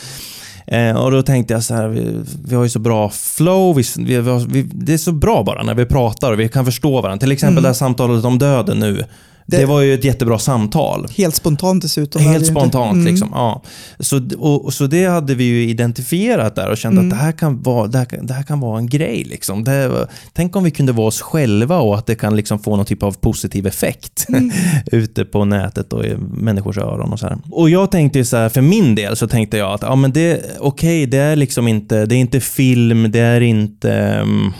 Eh, 0.66 0.96
och 0.96 1.10
då 1.10 1.22
tänkte 1.22 1.54
jag 1.54 1.62
så 1.62 1.74
här, 1.74 1.88
vi, 1.88 2.20
vi 2.48 2.54
har 2.54 2.62
ju 2.62 2.68
så 2.70 2.78
bra 2.78 3.10
flow, 3.10 3.76
vi, 3.76 3.82
vi, 3.96 4.20
vi, 4.20 4.30
har- 4.30 4.62
det 4.84 4.92
är 4.94 4.98
så 4.98 5.12
bra 5.12 5.42
bara 5.42 5.62
när 5.62 5.74
vi 5.74 5.84
pratar 5.86 6.32
och 6.32 6.40
vi 6.40 6.48
kan 6.48 6.64
förstå 6.64 7.00
varandra. 7.00 7.20
Till 7.20 7.32
exempel 7.32 7.52
Mm. 7.54 7.62
det 7.62 7.68
här 7.68 7.74
samtalet 7.74 8.24
om 8.24 8.38
döden 8.38 8.78
nu. 8.78 9.04
Det, 9.48 9.56
Det- 9.56 9.66
var 9.66 9.80
ju 9.80 9.94
ett 9.94 10.04
jättebra 10.04 10.38
samtal. 10.38 11.06
Helt 11.16 11.34
spontant 11.34 11.82
dessutom. 11.82 12.22
Helt 12.22 12.46
spontant 12.46 12.92
Mm. 12.92 13.06
liksom. 13.06 13.28
Ja. 13.32 13.62
Så, 14.00 14.20
och, 14.38 14.74
så 14.74 14.86
det 14.86 15.06
hade 15.06 15.34
vi 15.34 15.44
ju 15.44 15.68
identifierat 15.68 16.54
där 16.56 16.70
och 16.70 16.76
kände 16.78 17.00
Mm. 17.00 17.12
att 17.12 17.18
det 17.18 17.24
här, 17.24 17.32
kan 17.32 17.62
vara, 17.62 17.86
det, 17.86 17.98
här, 17.98 18.06
det 18.22 18.34
här 18.34 18.42
kan 18.42 18.60
vara 18.60 18.78
en 18.78 18.86
grej. 18.86 19.24
Liksom. 19.24 19.64
Det, 19.64 20.06
tänk 20.32 20.56
om 20.56 20.64
vi 20.64 20.70
kunde 20.70 20.92
vara 20.92 21.06
oss 21.06 21.20
själva 21.20 21.78
och 21.78 21.98
att 21.98 22.06
det 22.06 22.14
kan 22.14 22.36
liksom 22.36 22.58
få 22.58 22.76
någon 22.76 22.84
typ 22.86 23.02
av 23.02 23.12
positiv 23.12 23.66
effekt 23.66 24.26
Mm. 24.28 24.50
ute 24.92 25.24
på 25.24 25.44
nätet 25.44 25.92
och 25.92 26.04
i 26.04 26.16
människors 26.32 26.78
öron 26.78 27.12
och 27.12 27.18
så 27.18 27.26
här. 27.26 27.38
Och 27.50 27.70
jag 27.70 27.90
tänkte 27.90 28.24
så 28.24 28.36
här, 28.36 28.48
för 28.48 28.60
min 28.60 28.94
del 28.94 29.16
så 29.16 29.28
tänkte 29.28 29.56
jag 29.56 29.72
att 29.72 29.82
ja, 29.82 29.94
men 29.96 30.12
det, 30.12 30.40
okej, 30.60 31.06
det 31.06 31.18
är 31.18 31.36
liksom 31.36 31.68
inte, 31.68 32.06
det 32.06 32.14
är 32.14 32.18
inte 32.20 32.40
film, 32.40 33.10
det 33.10 33.18
är 33.20 33.40
inte 33.40 33.92
mm, 33.92 34.52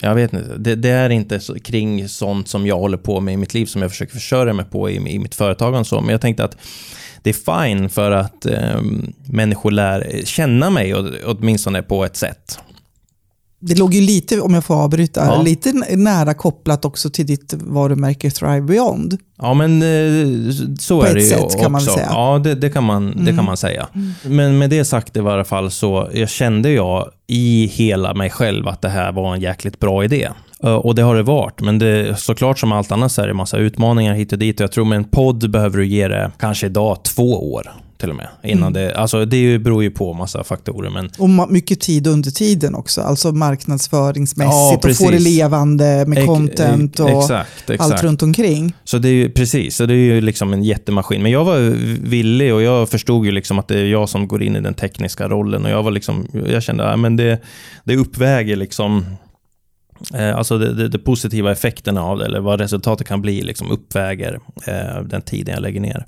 jag 0.00 0.14
vet 0.14 0.32
inte. 0.32 0.56
Det, 0.58 0.74
det 0.74 0.88
är 0.88 1.10
inte 1.10 1.40
så, 1.40 1.58
kring 1.58 2.08
sånt 2.08 2.48
som 2.48 2.66
jag 2.66 2.78
håller 2.78 2.96
på 2.96 3.20
med 3.20 3.34
i 3.34 3.36
mitt 3.36 3.54
liv 3.54 3.66
som 3.66 3.82
jag 3.82 3.90
försöker 3.90 4.12
försörja 4.12 4.52
mig 4.52 4.64
på 4.64 4.90
i, 4.90 4.96
i 4.96 5.18
mitt 5.18 5.34
företag 5.34 5.74
och 5.74 5.86
så. 5.86 6.00
Men 6.00 6.10
jag 6.10 6.20
tänkte 6.20 6.44
att 6.44 6.56
det 7.22 7.30
är 7.30 7.64
fine 7.68 7.88
för 7.88 8.10
att 8.10 8.46
eh, 8.46 8.80
människor 9.24 9.70
lär 9.70 10.20
känna 10.24 10.70
mig 10.70 10.94
åtminstone 11.24 11.82
på 11.82 12.04
ett 12.04 12.16
sätt. 12.16 12.58
Det 13.62 13.78
låg 13.78 13.94
ju 13.94 14.00
lite, 14.00 14.40
om 14.40 14.54
jag 14.54 14.64
får 14.64 14.74
avbryta, 14.74 15.24
Ja. 15.26 15.42
lite 15.42 15.72
nära 15.96 16.34
kopplat 16.34 16.84
också 16.84 17.10
till 17.10 17.26
ditt 17.26 17.54
varumärke 17.56 18.30
Thrive 18.30 18.60
Beyond. 18.60 19.16
Ja, 19.38 19.54
men 19.54 19.82
eh, 19.82 20.52
så 20.78 21.00
På 21.00 21.06
är 21.06 21.14
det 21.14 21.20
ju 21.20 21.26
sätt 21.28 21.42
också. 21.42 21.58
kan 21.58 21.72
man 21.72 21.80
säga. 21.80 22.06
Ja, 22.10 22.38
det, 22.44 22.54
det, 22.54 22.70
kan 22.70 22.84
man, 22.84 23.06
det 23.10 23.20
Mm. 23.20 23.36
kan 23.36 23.44
man 23.44 23.56
säga. 23.56 23.88
Men 24.22 24.58
med 24.58 24.70
det 24.70 24.84
sagt 24.84 25.16
i 25.16 25.20
varje 25.20 25.44
fall 25.44 25.70
så 25.70 26.08
jag 26.14 26.28
kände 26.28 26.70
jag 26.70 27.10
i 27.26 27.66
hela 27.66 28.14
mig 28.14 28.30
själv 28.30 28.68
att 28.68 28.82
det 28.82 28.88
här 28.88 29.12
var 29.12 29.34
en 29.34 29.40
jäkligt 29.40 29.78
bra 29.78 30.04
idé. 30.04 30.28
Eh, 30.62 30.74
Och 30.74 30.94
det 30.94 31.02
har 31.02 31.14
det 31.16 31.22
varit, 31.22 31.60
men 31.60 31.78
det, 31.78 32.20
såklart 32.20 32.58
som 32.58 32.72
allt 32.72 32.92
annat 32.92 33.12
så 33.12 33.22
är 33.22 33.26
det 33.26 33.30
en 33.32 33.36
massa 33.36 33.56
utmaningar 33.56 34.14
hit 34.14 34.32
och 34.32 34.38
dit. 34.38 34.60
Och 34.60 34.64
jag 34.64 34.72
tror 34.72 34.84
med 34.84 34.96
en 34.96 35.04
podd 35.04 35.50
behöver 35.50 35.78
du 35.78 35.86
ge 35.86 36.08
det 36.08 36.30
kanske 36.38 36.66
idag 36.66 37.02
två 37.04 37.52
år 37.52 37.72
till 38.00 38.10
och 38.10 38.16
med. 38.16 38.28
Innan 38.42 38.62
Mm. 38.62 38.72
det, 38.72 38.94
alltså 38.94 39.24
det 39.24 39.58
beror 39.58 39.82
ju 39.82 39.90
på 39.90 40.12
massa 40.12 40.44
faktorer, 40.44 40.90
men 40.90 41.10
Och 41.18 41.52
mycket 41.52 41.80
tid 41.80 42.06
under 42.06 42.30
tiden 42.30 42.74
också, 42.74 43.00
alltså 43.00 43.28
Ja, 43.28 43.32
marknadsföringsmässigt 43.32 44.76
och 44.76 44.82
precis. 44.82 45.06
få 45.06 45.10
det 45.10 45.18
levande 45.18 46.04
med 46.06 46.26
content 46.26 47.00
och 47.00 47.10
exakt, 47.10 47.70
exakt. 47.70 47.92
allt 47.92 48.02
runt 48.02 48.22
omkring. 48.22 48.72
Så 48.84 48.98
det 48.98 49.08
är 49.08 49.12
ju 49.12 49.30
precis, 49.30 49.76
så 49.76 49.86
det 49.86 49.94
är 49.94 49.96
ju 49.96 50.20
liksom 50.20 50.52
en 50.52 50.62
jättemaskin. 50.62 51.22
Men 51.22 51.32
jag 51.32 51.44
var 51.44 51.58
villig 52.08 52.54
och 52.54 52.62
jag 52.62 52.88
förstod 52.88 53.26
ju 53.26 53.32
liksom 53.32 53.58
att 53.58 53.68
det 53.68 53.78
är 53.78 53.84
jag 53.84 54.08
som 54.08 54.28
går 54.28 54.42
in 54.42 54.56
i 54.56 54.60
den 54.60 54.74
tekniska 54.74 55.28
rollen 55.28 55.64
och 55.64 55.70
jag 55.70 55.82
var 55.82 55.90
liksom, 55.90 56.26
jag 56.46 56.62
kände 56.62 56.90
att 56.90 57.16
det, 57.16 57.38
det 57.84 57.96
uppväger 57.96 58.56
liksom 58.56 59.04
eh, 60.14 60.36
Alltså 60.36 60.58
det, 60.58 60.74
det, 60.74 60.88
det 60.88 60.98
positiva 60.98 61.52
effekterna 61.52 62.02
av 62.04 62.18
det, 62.18 62.24
eller 62.24 62.40
vad 62.40 62.60
resultatet 62.60 63.06
kan 63.06 63.22
bli, 63.22 63.42
liksom 63.42 63.70
uppväger 63.70 64.40
eh, 64.66 65.02
den 65.04 65.22
tiden 65.22 65.54
jag 65.54 65.62
lägger 65.62 65.80
ner. 65.80 66.06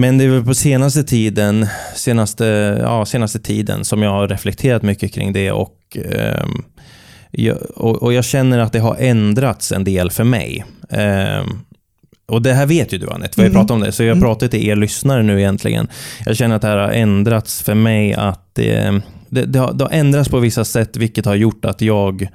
Men 0.00 0.18
det 0.18 0.24
är 0.24 0.28
väl 0.28 0.44
på 0.44 0.54
senaste 0.54 1.02
tiden, 1.04 1.66
senaste, 1.94 2.44
ja, 2.82 3.04
senaste 3.04 3.38
tiden 3.38 3.84
som 3.84 4.02
jag 4.02 4.10
har 4.10 4.28
reflekterat 4.28 4.82
mycket 4.82 5.12
kring 5.14 5.32
det 5.32 5.52
och, 5.52 5.96
ehm, 6.04 6.64
jag, 7.30 7.56
och, 7.76 8.02
och 8.02 8.12
jag 8.12 8.24
känner 8.24 8.58
att 8.58 8.72
det 8.72 8.78
har 8.78 8.96
ändrats 8.98 9.72
en 9.72 9.84
del 9.84 10.10
för 10.10 10.24
mig. 10.24 10.64
Ehm, 10.90 11.46
och 12.26 12.42
det 12.42 12.52
här 12.52 12.66
vet 12.66 12.92
ju 12.92 12.98
du 12.98 13.10
Anette, 13.10 13.32
vi 13.36 13.42
har 13.42 13.50
Mm. 13.50 13.54
pratat 13.60 13.70
om 13.70 13.80
det, 13.80 13.92
så 13.92 14.02
jag 14.02 14.12
Mm. 14.16 14.22
pratar 14.22 14.48
till 14.48 14.68
er 14.68 14.76
lyssnare 14.76 15.22
nu 15.22 15.38
egentligen. 15.40 15.88
Jag 16.26 16.36
känner 16.36 16.56
att 16.56 16.62
det 16.62 16.68
här 16.68 16.76
har 16.76 16.90
ändrats 16.90 17.62
för 17.62 17.74
mig, 17.74 18.14
att 18.14 18.54
det, 18.54 19.00
det, 19.28 19.44
det, 19.44 19.58
har, 19.58 19.72
det 19.72 19.84
har 19.84 19.90
ändrats 19.92 20.28
på 20.30 20.38
vissa 20.38 20.64
sätt, 20.64 20.96
vilket 20.96 21.24
har 21.24 21.34
gjort 21.34 21.64
att 21.64 21.80
jag 21.80 22.28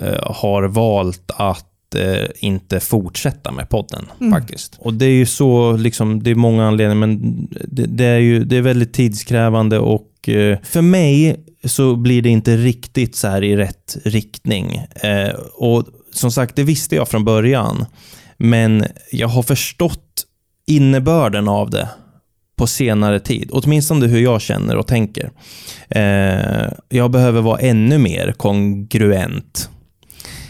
eh, 0.00 0.32
har 0.34 0.62
valt 0.62 1.30
att 1.36 1.66
eh, 1.94 2.24
inte 2.38 2.80
fortsätta 2.80 3.52
med 3.52 3.68
podden 3.68 4.06
Mm. 4.20 4.32
faktiskt. 4.32 4.76
Och 4.78 4.94
det 4.94 5.06
är 5.06 5.10
ju 5.10 5.26
så, 5.26 5.76
liksom, 5.76 6.22
det 6.22 6.30
är 6.30 6.34
många 6.34 6.66
anledningar, 6.66 7.06
men 7.06 7.46
det, 7.68 7.86
det 7.86 8.04
är 8.04 8.18
ju 8.18 8.44
det 8.44 8.56
är 8.56 8.62
väldigt 8.62 8.92
tidskrävande 8.92 9.78
och 9.78 10.28
eh, 10.28 10.58
för 10.62 10.82
mig 10.82 11.44
så 11.64 11.96
blir 11.96 12.22
det 12.22 12.28
inte 12.28 12.56
riktigt 12.56 13.16
så 13.16 13.28
här 13.28 13.44
i 13.44 13.56
rätt 13.56 13.96
riktning. 14.04 14.80
Eh, 14.94 15.30
och 15.54 15.84
som 16.12 16.32
sagt, 16.32 16.56
det 16.56 16.62
visste 16.64 16.96
jag 16.96 17.08
från 17.08 17.24
början, 17.24 17.86
men 18.36 18.84
jag 19.12 19.28
har 19.28 19.42
förstått 19.42 20.24
innebörden 20.66 21.48
av 21.48 21.70
det 21.70 21.88
på 22.56 22.66
senare 22.66 23.20
tid. 23.20 23.48
Åtminstone 23.52 24.06
hur 24.06 24.20
jag 24.20 24.40
känner 24.40 24.76
och 24.76 24.86
tänker. 24.86 25.30
Eh, 25.88 26.72
jag 26.88 27.10
behöver 27.10 27.40
vara 27.40 27.58
ännu 27.58 27.98
mer 27.98 28.32
kongruent 28.32 29.70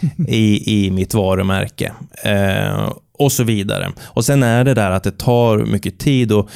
i, 0.27 0.85
i 0.85 0.91
mitt 0.91 1.13
varumärke. 1.13 1.91
Eh, 2.23 2.91
och 3.13 3.31
så 3.31 3.43
vidare. 3.43 3.91
Och 4.03 4.25
Sen 4.25 4.43
är 4.43 4.63
det 4.63 4.73
där 4.73 4.91
att 4.91 5.03
det 5.03 5.17
tar 5.17 5.57
mycket 5.57 5.99
tid. 5.99 6.31
och 6.31 6.49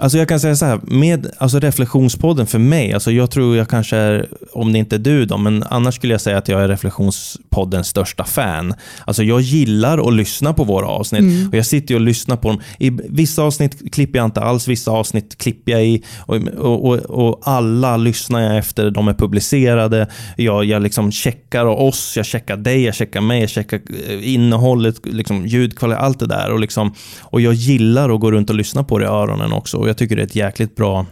Alltså 0.00 0.18
jag 0.18 0.28
kan 0.28 0.40
säga 0.40 0.56
så 0.56 0.64
här, 0.64 0.80
med 0.82 1.30
alltså 1.38 1.58
Reflektionspodden 1.58 2.46
för 2.46 2.58
mig, 2.58 2.92
alltså 2.92 3.10
jag 3.10 3.30
tror 3.30 3.56
jag 3.56 3.68
kanske 3.68 3.96
är, 3.96 4.28
om 4.52 4.72
det 4.72 4.78
inte 4.78 4.96
är 4.96 4.98
du 4.98 5.24
då, 5.24 5.38
men 5.38 5.62
annars 5.62 5.94
skulle 5.94 6.14
jag 6.14 6.20
säga 6.20 6.38
att 6.38 6.48
jag 6.48 6.62
är 6.62 6.68
Reflektionspoddens 6.68 7.88
största 7.88 8.24
fan. 8.24 8.74
Alltså 9.04 9.22
jag 9.22 9.40
gillar 9.40 10.08
att 10.08 10.14
lyssna 10.14 10.52
på 10.52 10.64
våra 10.64 10.86
avsnitt 10.86 11.20
mm. 11.20 11.48
och 11.48 11.54
jag 11.54 11.66
sitter 11.66 11.94
och 11.94 12.00
lyssnar 12.00 12.36
på 12.36 12.48
dem. 12.48 12.60
I 12.78 12.90
vissa 12.90 13.42
avsnitt 13.42 13.92
klipper 13.94 14.18
jag 14.18 14.24
inte 14.24 14.40
alls, 14.40 14.68
vissa 14.68 14.90
avsnitt 14.90 15.38
klipper 15.38 15.72
jag 15.72 15.86
i 15.86 16.04
och, 16.18 16.36
och, 16.58 16.84
och, 16.84 16.98
och 16.98 17.40
alla 17.42 17.96
lyssnar 17.96 18.40
jag 18.40 18.58
efter 18.58 18.90
de 18.90 19.08
är 19.08 19.14
publicerade. 19.14 20.06
Jag, 20.36 20.64
jag 20.64 20.82
liksom 20.82 21.12
checkar 21.12 21.66
oss, 21.66 22.16
jag 22.16 22.26
checkar 22.26 22.56
dig, 22.56 22.84
jag 22.84 22.94
checkar 22.94 23.20
mig, 23.20 23.40
jag 23.40 23.50
checkar 23.50 23.80
eh, 24.08 24.34
innehållet, 24.34 25.06
liksom 25.06 25.46
ljudkvalitet, 25.46 26.02
allt 26.02 26.18
det 26.18 26.26
där. 26.26 26.52
Och, 26.52 26.60
liksom, 26.60 26.94
och 27.20 27.40
jag 27.40 27.54
gillar 27.54 28.14
att 28.14 28.20
gå 28.20 28.30
runt 28.30 28.50
och 28.50 28.56
lyssna 28.56 28.84
på 28.84 28.98
det 28.98 29.04
i 29.04 29.08
öronen 29.08 29.52
också 29.52 29.87
jag 29.88 29.98
tycker 29.98 30.16
det 30.16 30.22
är 30.22 30.26
ett 30.26 30.36
jäkligt 30.36 30.76
bra 30.76 31.06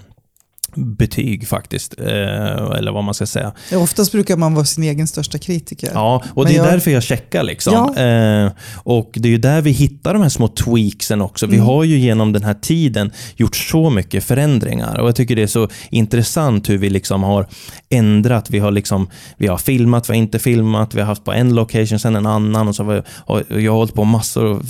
betyg 0.77 1.49
faktiskt. 1.49 1.95
Eh, 1.99 2.07
eller 2.77 2.93
vad 2.93 3.05
man 3.05 3.15
ska 3.15 3.27
säga. 3.27 3.53
Ja, 3.73 3.79
oftast 3.79 4.13
brukar 4.13 4.37
man 4.37 4.55
vara 4.55 4.65
sin 4.65 4.85
egen 4.85 5.07
största 5.07 5.39
kritiker. 5.39 5.91
Ja, 5.95 6.23
och 6.35 6.45
Men 6.45 6.53
det 6.53 6.59
är 6.59 6.65
jag... 6.65 6.73
därför 6.73 6.91
jag 6.91 7.03
checkar. 7.03 7.43
Liksom. 7.43 7.73
Ja. 7.97 8.03
Eh, 8.03 8.53
och 8.75 9.11
Det 9.15 9.29
är 9.29 9.31
ju 9.31 9.39
där 9.39 9.63
vi 9.63 9.71
hittar 9.71 10.13
de 10.13 10.23
här 10.23 10.29
små 10.29 10.49
tweaksen 10.49 11.21
också. 11.21 11.47
Vi 11.47 11.57
mm. 11.57 11.67
har 11.67 11.85
ju 11.85 11.99
genom 11.99 12.33
den 12.33 12.45
här 12.45 12.55
tiden 12.55 13.13
gjort 13.37 13.57
så 13.57 13.91
mycket 13.91 14.25
förändringar. 14.25 15.01
Och 15.01 15.09
Jag 15.09 15.17
tycker 15.17 15.37
det 15.37 15.43
är 15.43 15.47
så 15.47 15.69
intressant 15.91 16.69
hur 16.69 16.79
vi 16.79 16.91
liksom 16.91 17.23
har 17.23 17.47
ändrat. 17.91 18.51
Vi 18.51 18.59
har, 18.59 18.71
liksom, 18.71 19.11
vi 19.37 19.47
har 19.47 19.59
filmat, 19.59 20.09
vi 20.09 20.13
har 20.13 20.19
inte 20.19 20.39
filmat, 20.39 20.95
vi 20.95 21.01
har 21.01 21.07
haft 21.07 21.25
på 21.25 21.33
en 21.33 21.55
location, 21.55 21.99
sen 21.99 22.17
en 22.17 22.27
annan. 22.27 22.69
Och 22.69 22.77
så 22.77 22.85
har 22.85 23.05
jag 23.49 23.73
har 23.73 23.79
hållit 23.79 23.95
på 23.95 24.05
massor 24.05 24.63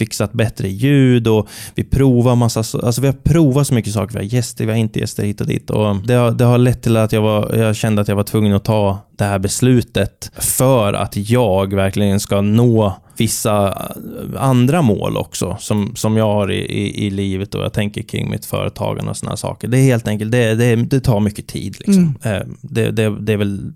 fixat 0.00 0.32
bättre 0.32 0.68
ljud 0.68 1.28
och 1.28 1.48
vi 1.74 1.84
provar 1.84 2.36
massa, 2.36 2.60
alltså 2.60 3.00
vi 3.00 3.06
har 3.06 3.14
provat 3.14 3.66
så 3.66 3.74
mycket 3.74 3.92
saker. 3.92 4.18
Vi 4.18 4.18
har 4.18 4.34
gäster, 4.34 4.66
vi 4.66 4.72
har 4.72 4.78
inte 4.78 4.98
gäster 4.98 5.22
hit 5.22 5.40
och 5.40 5.46
dit. 5.46 5.70
Och 5.70 5.96
det, 5.96 6.14
har, 6.14 6.30
det 6.30 6.44
har 6.44 6.58
lett 6.58 6.82
till 6.82 6.96
att 6.96 7.12
jag, 7.12 7.22
var, 7.22 7.54
jag 7.56 7.76
kände 7.76 8.02
att 8.02 8.08
jag 8.08 8.16
var 8.16 8.22
tvungen 8.22 8.52
att 8.52 8.64
ta 8.64 8.98
det 9.16 9.24
här 9.24 9.38
beslutet 9.38 10.30
för 10.38 10.92
att 10.92 11.16
jag 11.16 11.74
verkligen 11.74 12.20
ska 12.20 12.40
nå 12.40 12.94
vissa 13.20 13.88
andra 14.36 14.82
mål 14.82 15.16
också 15.16 15.56
som, 15.60 15.92
som 15.96 16.16
jag 16.16 16.24
har 16.24 16.50
i, 16.50 16.58
i, 16.58 17.06
i 17.06 17.10
livet 17.10 17.54
och 17.54 17.64
jag 17.64 17.72
tänker 17.72 18.02
kring 18.02 18.30
mitt 18.30 18.46
företagande 18.46 19.10
och 19.10 19.16
sådana 19.16 19.36
saker. 19.36 19.68
Det 19.68 19.78
är 19.78 19.82
helt 19.82 20.08
enkelt, 20.08 20.32
det, 20.32 20.54
det, 20.54 20.76
det 20.76 21.00
tar 21.00 21.20
mycket 21.20 21.46
tid. 21.46 21.76
Liksom. 21.78 22.18
Mm. 22.22 22.36
Eh, 22.36 22.46
det, 22.60 22.90
det, 22.90 23.20
det, 23.20 23.32
är 23.32 23.36
väl, 23.36 23.72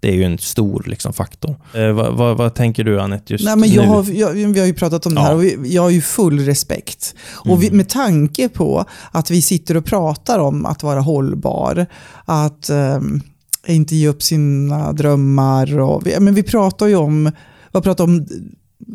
det 0.00 0.08
är 0.08 0.14
ju 0.14 0.24
en 0.24 0.38
stor 0.38 0.84
liksom, 0.86 1.12
faktor. 1.12 1.56
Eh, 1.74 1.92
vad, 1.92 2.14
vad, 2.14 2.36
vad, 2.36 2.54
tänker 2.54 2.84
du 2.84 3.00
Anette 3.00 3.32
just 3.32 3.44
Nej, 3.44 3.56
men 3.56 3.68
jag 3.68 3.84
nu? 3.84 3.88
Har, 3.88 4.06
jag, 4.12 4.52
vi 4.52 4.60
har 4.60 4.66
ju 4.66 4.74
pratat 4.74 5.06
om 5.06 5.14
det 5.14 5.20
här 5.20 5.34
och 5.34 5.42
vi, 5.42 5.56
jag 5.66 5.82
har 5.82 5.90
ju 5.90 6.00
full 6.00 6.40
respekt. 6.40 7.14
Och 7.28 7.62
vi, 7.62 7.66
mm. 7.66 7.76
med 7.76 7.88
tanke 7.88 8.48
på 8.48 8.84
att 9.10 9.30
vi 9.30 9.42
sitter 9.42 9.76
och 9.76 9.84
pratar 9.84 10.38
om 10.38 10.66
att 10.66 10.82
vara 10.82 11.00
hållbar, 11.00 11.86
att 12.24 12.70
um, 12.70 13.20
inte 13.66 13.96
ge 13.96 14.08
upp 14.08 14.22
sina 14.22 14.92
drömmar. 14.92 15.78
Och 15.78 16.06
vi, 16.06 16.20
men 16.20 16.34
vi 16.34 16.42
pratar 16.42 16.86
ju 16.86 16.96
om, 16.96 17.30
vi 17.72 17.80
pratar 17.80 18.04
om 18.04 18.26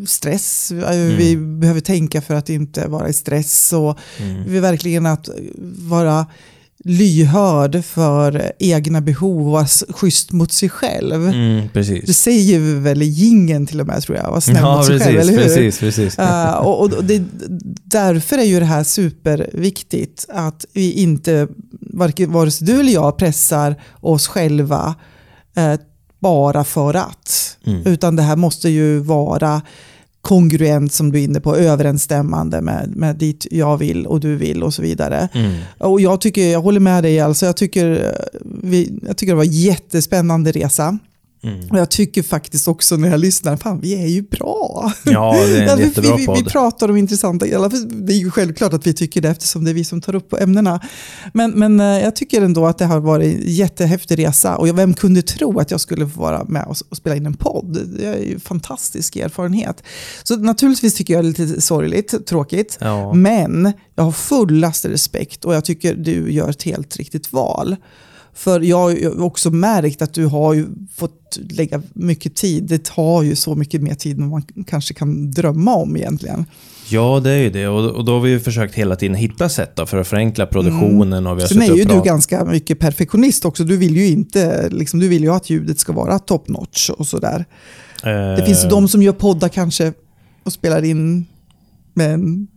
stress. 0.08 0.72
Mm. 0.72 1.18
Vi 1.18 1.38
behöver 1.38 1.82
tänka 1.82 2.22
för 2.22 2.36
att 2.36 2.50
inte 2.50 2.88
vara 2.88 3.10
i 3.10 3.14
stress. 3.14 3.74
Och 3.74 4.00
mm. 4.18 4.44
vi 4.48 4.60
verkligen 4.60 5.06
att 5.06 5.30
vara 5.90 6.26
lyhörd 6.90 7.86
för 7.86 8.52
egna 8.60 9.02
behov 9.02 9.46
och 9.46 9.52
vara 9.52 9.68
schysst 9.90 10.32
mot 10.32 10.52
sig 10.52 10.70
själv. 10.70 11.28
Mm, 11.28 11.70
det 11.74 12.14
säger 12.14 12.60
vi 12.60 12.74
väl 12.74 13.02
i 13.02 13.06
gingen 13.06 13.68
till 13.68 13.82
och 13.82 13.88
med 13.88 14.02
tror 14.02 14.18
jag. 14.18 14.32
Var 14.32 14.40
snäll 14.40 14.58
ja, 14.62 14.78
mot 14.78 14.86
sig 14.86 15.00
precis, 15.00 15.08
själv, 15.08 15.20
eller 15.20 15.34
hur? 15.34 15.44
Precis, 15.44 15.80
precis. 15.80 16.20
Uh, 16.28 16.54
och, 16.54 16.82
och 16.82 17.04
det, 17.04 17.24
därför 17.84 18.38
är 18.38 18.44
ju 18.44 18.60
det 18.60 18.66
här 18.66 18.84
superviktigt 18.84 20.26
att 20.30 20.66
vi 20.74 20.92
inte, 20.92 21.48
vare 22.28 22.52
sig 22.52 22.68
du 22.68 22.80
eller 22.80 22.94
jag, 22.94 23.18
pressar 23.18 23.76
oss 24.02 24.28
själva 24.28 24.96
uh, 25.58 25.80
bara 26.20 26.64
för 26.64 26.94
att. 26.94 27.58
Mm. 27.66 27.82
Utan 27.86 28.16
det 28.16 28.24
här 28.24 28.36
måste 28.36 28.70
ju 28.70 29.00
vara 29.00 29.62
kongruent 30.22 30.94
som 30.94 31.12
du 31.12 31.20
är 31.20 31.24
inne 31.24 31.40
på, 31.40 31.56
överensstämmande 31.56 32.62
med, 32.62 32.96
med 32.96 33.16
dit 33.16 33.48
jag 33.52 33.78
vill 33.78 34.08
och 34.08 34.20
du 34.20 34.36
vill 34.36 34.64
och 34.64 34.74
så 34.74 34.82
vidare. 34.82 35.30
Mm. 35.34 35.56
Och 35.78 36.02
jag, 36.02 36.22
tycker, 36.22 36.48
jag 36.48 36.62
håller 36.62 36.80
med 36.80 37.04
dig, 37.04 37.20
alltså, 37.20 37.46
jag, 37.46 37.58
tycker, 37.58 38.16
vi, 38.62 39.00
jag 39.08 39.18
tycker 39.18 39.34
det 39.34 39.38
var 39.38 39.44
en 39.44 39.52
jättespännande 39.52 40.52
resa. 40.52 41.00
Mm. 41.44 41.70
Och 41.70 41.78
jag 41.78 41.92
tycker 41.92 42.24
faktiskt 42.24 42.68
också 42.68 42.98
när 42.98 43.10
jag 43.10 43.20
lyssnar, 43.20 43.58
fan 43.58 43.80
vi 43.80 44.04
är 44.04 44.08
ju 44.08 44.22
bra. 44.22 44.92
Ja, 45.06 45.36
det 45.46 45.58
är 45.58 45.74
en 45.74 45.80
jättebra 45.88 46.16
vi, 46.16 46.26
vi, 46.26 46.34
vi, 46.36 46.44
pratar 46.44 46.90
om 46.90 46.98
intressanta, 46.98 47.46
det 47.46 48.14
är 48.14 48.18
ju 48.18 48.32
självklart 48.32 48.74
att 48.74 48.88
vi 48.88 48.94
tycker 48.94 49.22
det 49.22 49.30
eftersom 49.30 49.64
det 49.64 49.72
är 49.72 49.74
vi 49.74 49.84
som 49.84 50.02
tar 50.02 50.16
upp 50.16 50.34
ämnena. 50.34 50.80
Men, 51.34 51.52
men 51.52 51.80
eh, 51.80 51.86
jag 51.86 52.16
tycker 52.16 52.42
ändå 52.42 52.66
att 52.66 52.78
det 52.78 52.86
har 52.86 53.00
varit 53.00 53.36
en 53.36 53.42
jättehäftig 53.46 54.20
resa 54.20 54.58
och 54.58 54.78
vem 54.78 54.94
kunde 54.94 55.22
tro 55.22 55.60
att 55.60 55.72
jag 55.72 55.82
skulle 55.82 56.08
få 56.08 56.22
vara 56.22 56.44
med 56.44 56.66
och, 56.66 56.76
och 56.90 56.98
spela 56.98 57.16
in 57.16 57.26
en 57.26 57.34
podd? 57.34 57.88
Det 57.98 58.06
är 58.06 58.18
ju 58.18 58.34
en 58.34 58.40
fantastisk 58.40 59.16
erfarenhet. 59.16 59.84
Så 60.24 60.36
naturligtvis 60.36 60.94
tycker 60.94 61.14
jag 61.14 61.24
det 61.24 61.28
är 61.28 61.46
lite 61.46 61.62
sorgligt, 61.62 62.28
tråkigt, 62.28 62.78
ja. 62.82 63.14
men 63.14 63.74
jag 63.96 64.04
har 64.04 64.12
fullaste 64.12 64.90
respekt 64.90 65.46
och 65.46 65.56
jag 65.56 65.66
tycker 65.66 65.96
du 65.96 66.32
gör 66.32 66.50
ett 66.50 66.64
helt 66.64 66.98
riktigt 66.98 67.34
val. 67.34 67.76
För 68.38 68.60
jag 68.60 68.78
har 68.78 69.22
också 69.22 69.52
märkt 69.52 70.02
att 70.02 70.14
du 70.14 70.26
har 70.26 70.66
fått 70.96 71.40
lägga 71.50 71.82
mycket 71.94 72.36
tid. 72.36 72.64
Det 72.64 72.84
tar 72.84 73.24
ju 73.24 73.36
så 73.36 73.56
mycket 73.56 73.82
mer 73.82 73.96
tid 73.96 74.18
än 74.18 74.30
man 74.30 74.44
kanske 74.68 74.94
kan 74.94 75.32
drömma 75.32 75.76
om 75.76 75.98
egentligen. 75.98 76.46
Ja, 76.90 77.20
det 77.20 77.32
är 77.32 77.38
ju 77.38 77.50
det. 77.50 77.68
Och, 77.68 78.06
då 78.06 78.14
har 78.14 78.20
vi 78.20 78.40
försökt 78.40 78.76
hela 78.76 78.96
tiden 78.96 79.16
hitta 79.16 79.50
sätt 79.50 79.80
för 79.86 79.98
att 79.98 80.08
förenkla 80.08 80.46
produktionen. 80.46 81.14
Mm. 81.14 81.32
Och 81.32 81.38
vi 81.38 81.42
har 81.42 81.48
Sen 81.48 81.62
är 81.62 81.76
ju 81.76 81.84
du 81.84 82.02
ganska 82.02 82.46
mycket 82.46 82.80
perfektionist 82.80 83.46
också. 83.46 83.64
Du 83.64 83.78
vill 83.78 83.96
ju 83.96 84.08
inte, 84.08 84.70
liksom, 84.70 85.00
du 85.00 85.08
vill 85.08 85.24
ju 85.24 85.34
att 85.34 85.50
ljudet 85.50 85.80
ska 85.80 85.94
vara 85.94 86.20
top 86.20 86.48
notch 86.48 86.90
och 86.90 87.08
sådär. 87.08 87.46
Eh. 88.04 88.12
Det 88.12 88.44
finns 88.46 88.66
ju 88.66 88.70
de 88.70 88.88
som 88.88 89.04
gör 89.04 89.14
poddar 89.14 89.50
kanske 89.50 89.94
och 90.44 90.54
spelar 90.54 90.84
in 90.84 91.26
med 91.94 92.48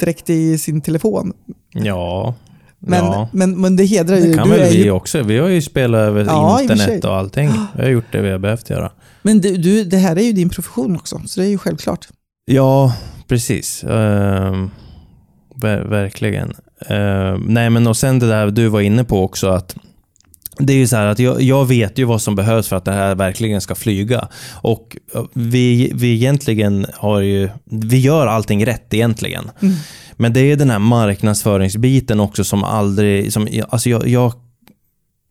direkt 0.00 0.30
i 0.30 0.58
sin 0.58 0.80
telefon. 0.80 1.32
Ja, 1.72 2.34
men, 2.80 3.04
ja. 3.04 3.28
men, 3.32 3.60
men 3.60 3.76
det 3.76 3.84
hedrar 3.84 4.16
ju... 4.16 4.30
Det 4.30 4.36
kan 4.36 4.50
väl 4.50 4.60
vi 4.60 4.84
ju... 4.84 4.90
också. 4.90 5.22
Vi 5.22 5.38
har 5.38 5.48
ju 5.48 5.62
spelat 5.62 5.98
över 5.98 6.24
ja, 6.24 6.62
internet 6.62 7.04
och 7.04 7.16
allting. 7.16 7.50
Vi 7.76 7.82
har 7.82 7.88
gjort 7.90 8.12
det 8.12 8.20
vi 8.20 8.30
har 8.30 8.38
behövt 8.38 8.70
göra. 8.70 8.90
Men 9.22 9.40
du, 9.40 9.56
du, 9.56 9.84
det 9.84 9.96
här 9.96 10.16
är 10.16 10.22
ju 10.22 10.32
din 10.32 10.50
profession 10.50 10.96
också, 10.96 11.20
så 11.26 11.40
det 11.40 11.46
är 11.46 11.50
ju 11.50 11.58
självklart. 11.58 12.08
Ja, 12.44 12.94
precis. 13.28 13.84
Uh, 13.84 13.90
ver 15.62 15.84
verkligen. 15.84 16.48
Uh, 16.90 17.38
nej, 17.46 17.70
men 17.70 17.86
och 17.86 17.96
sen 17.96 18.18
det 18.18 18.28
där 18.28 18.50
du 18.50 18.68
var 18.68 18.80
inne 18.80 19.04
på 19.04 19.24
också, 19.24 19.48
att 19.48 19.76
det 20.58 20.72
är 20.72 20.76
ju 20.76 20.86
så 20.86 20.96
att 20.96 21.18
jag, 21.18 21.42
jag, 21.42 21.64
vet 21.64 21.98
ju 21.98 22.04
vad 22.04 22.22
som 22.22 22.36
behövs 22.36 22.68
för 22.68 22.76
att 22.76 22.84
det 22.84 22.92
här 22.92 23.14
verkligen 23.14 23.60
ska 23.60 23.74
flyga. 23.74 24.28
Och 24.52 24.96
vi, 25.32 25.92
vi 25.94 26.14
egentligen 26.14 26.86
har 26.94 27.20
ju, 27.20 27.48
vi 27.64 27.98
gör 27.98 28.26
allting 28.26 28.66
rätt 28.66 28.94
egentligen. 28.94 29.50
Mm. 29.62 29.74
Men 30.20 30.32
det 30.32 30.40
är 30.40 30.56
den 30.56 30.70
här 30.70 30.78
marknadsföringsbiten 30.78 32.20
också 32.20 32.44
som 32.44 32.64
aldrig, 32.64 33.32
som, 33.32 33.48
alltså 33.68 33.90
jag, 33.90 34.08
jag 34.08 34.32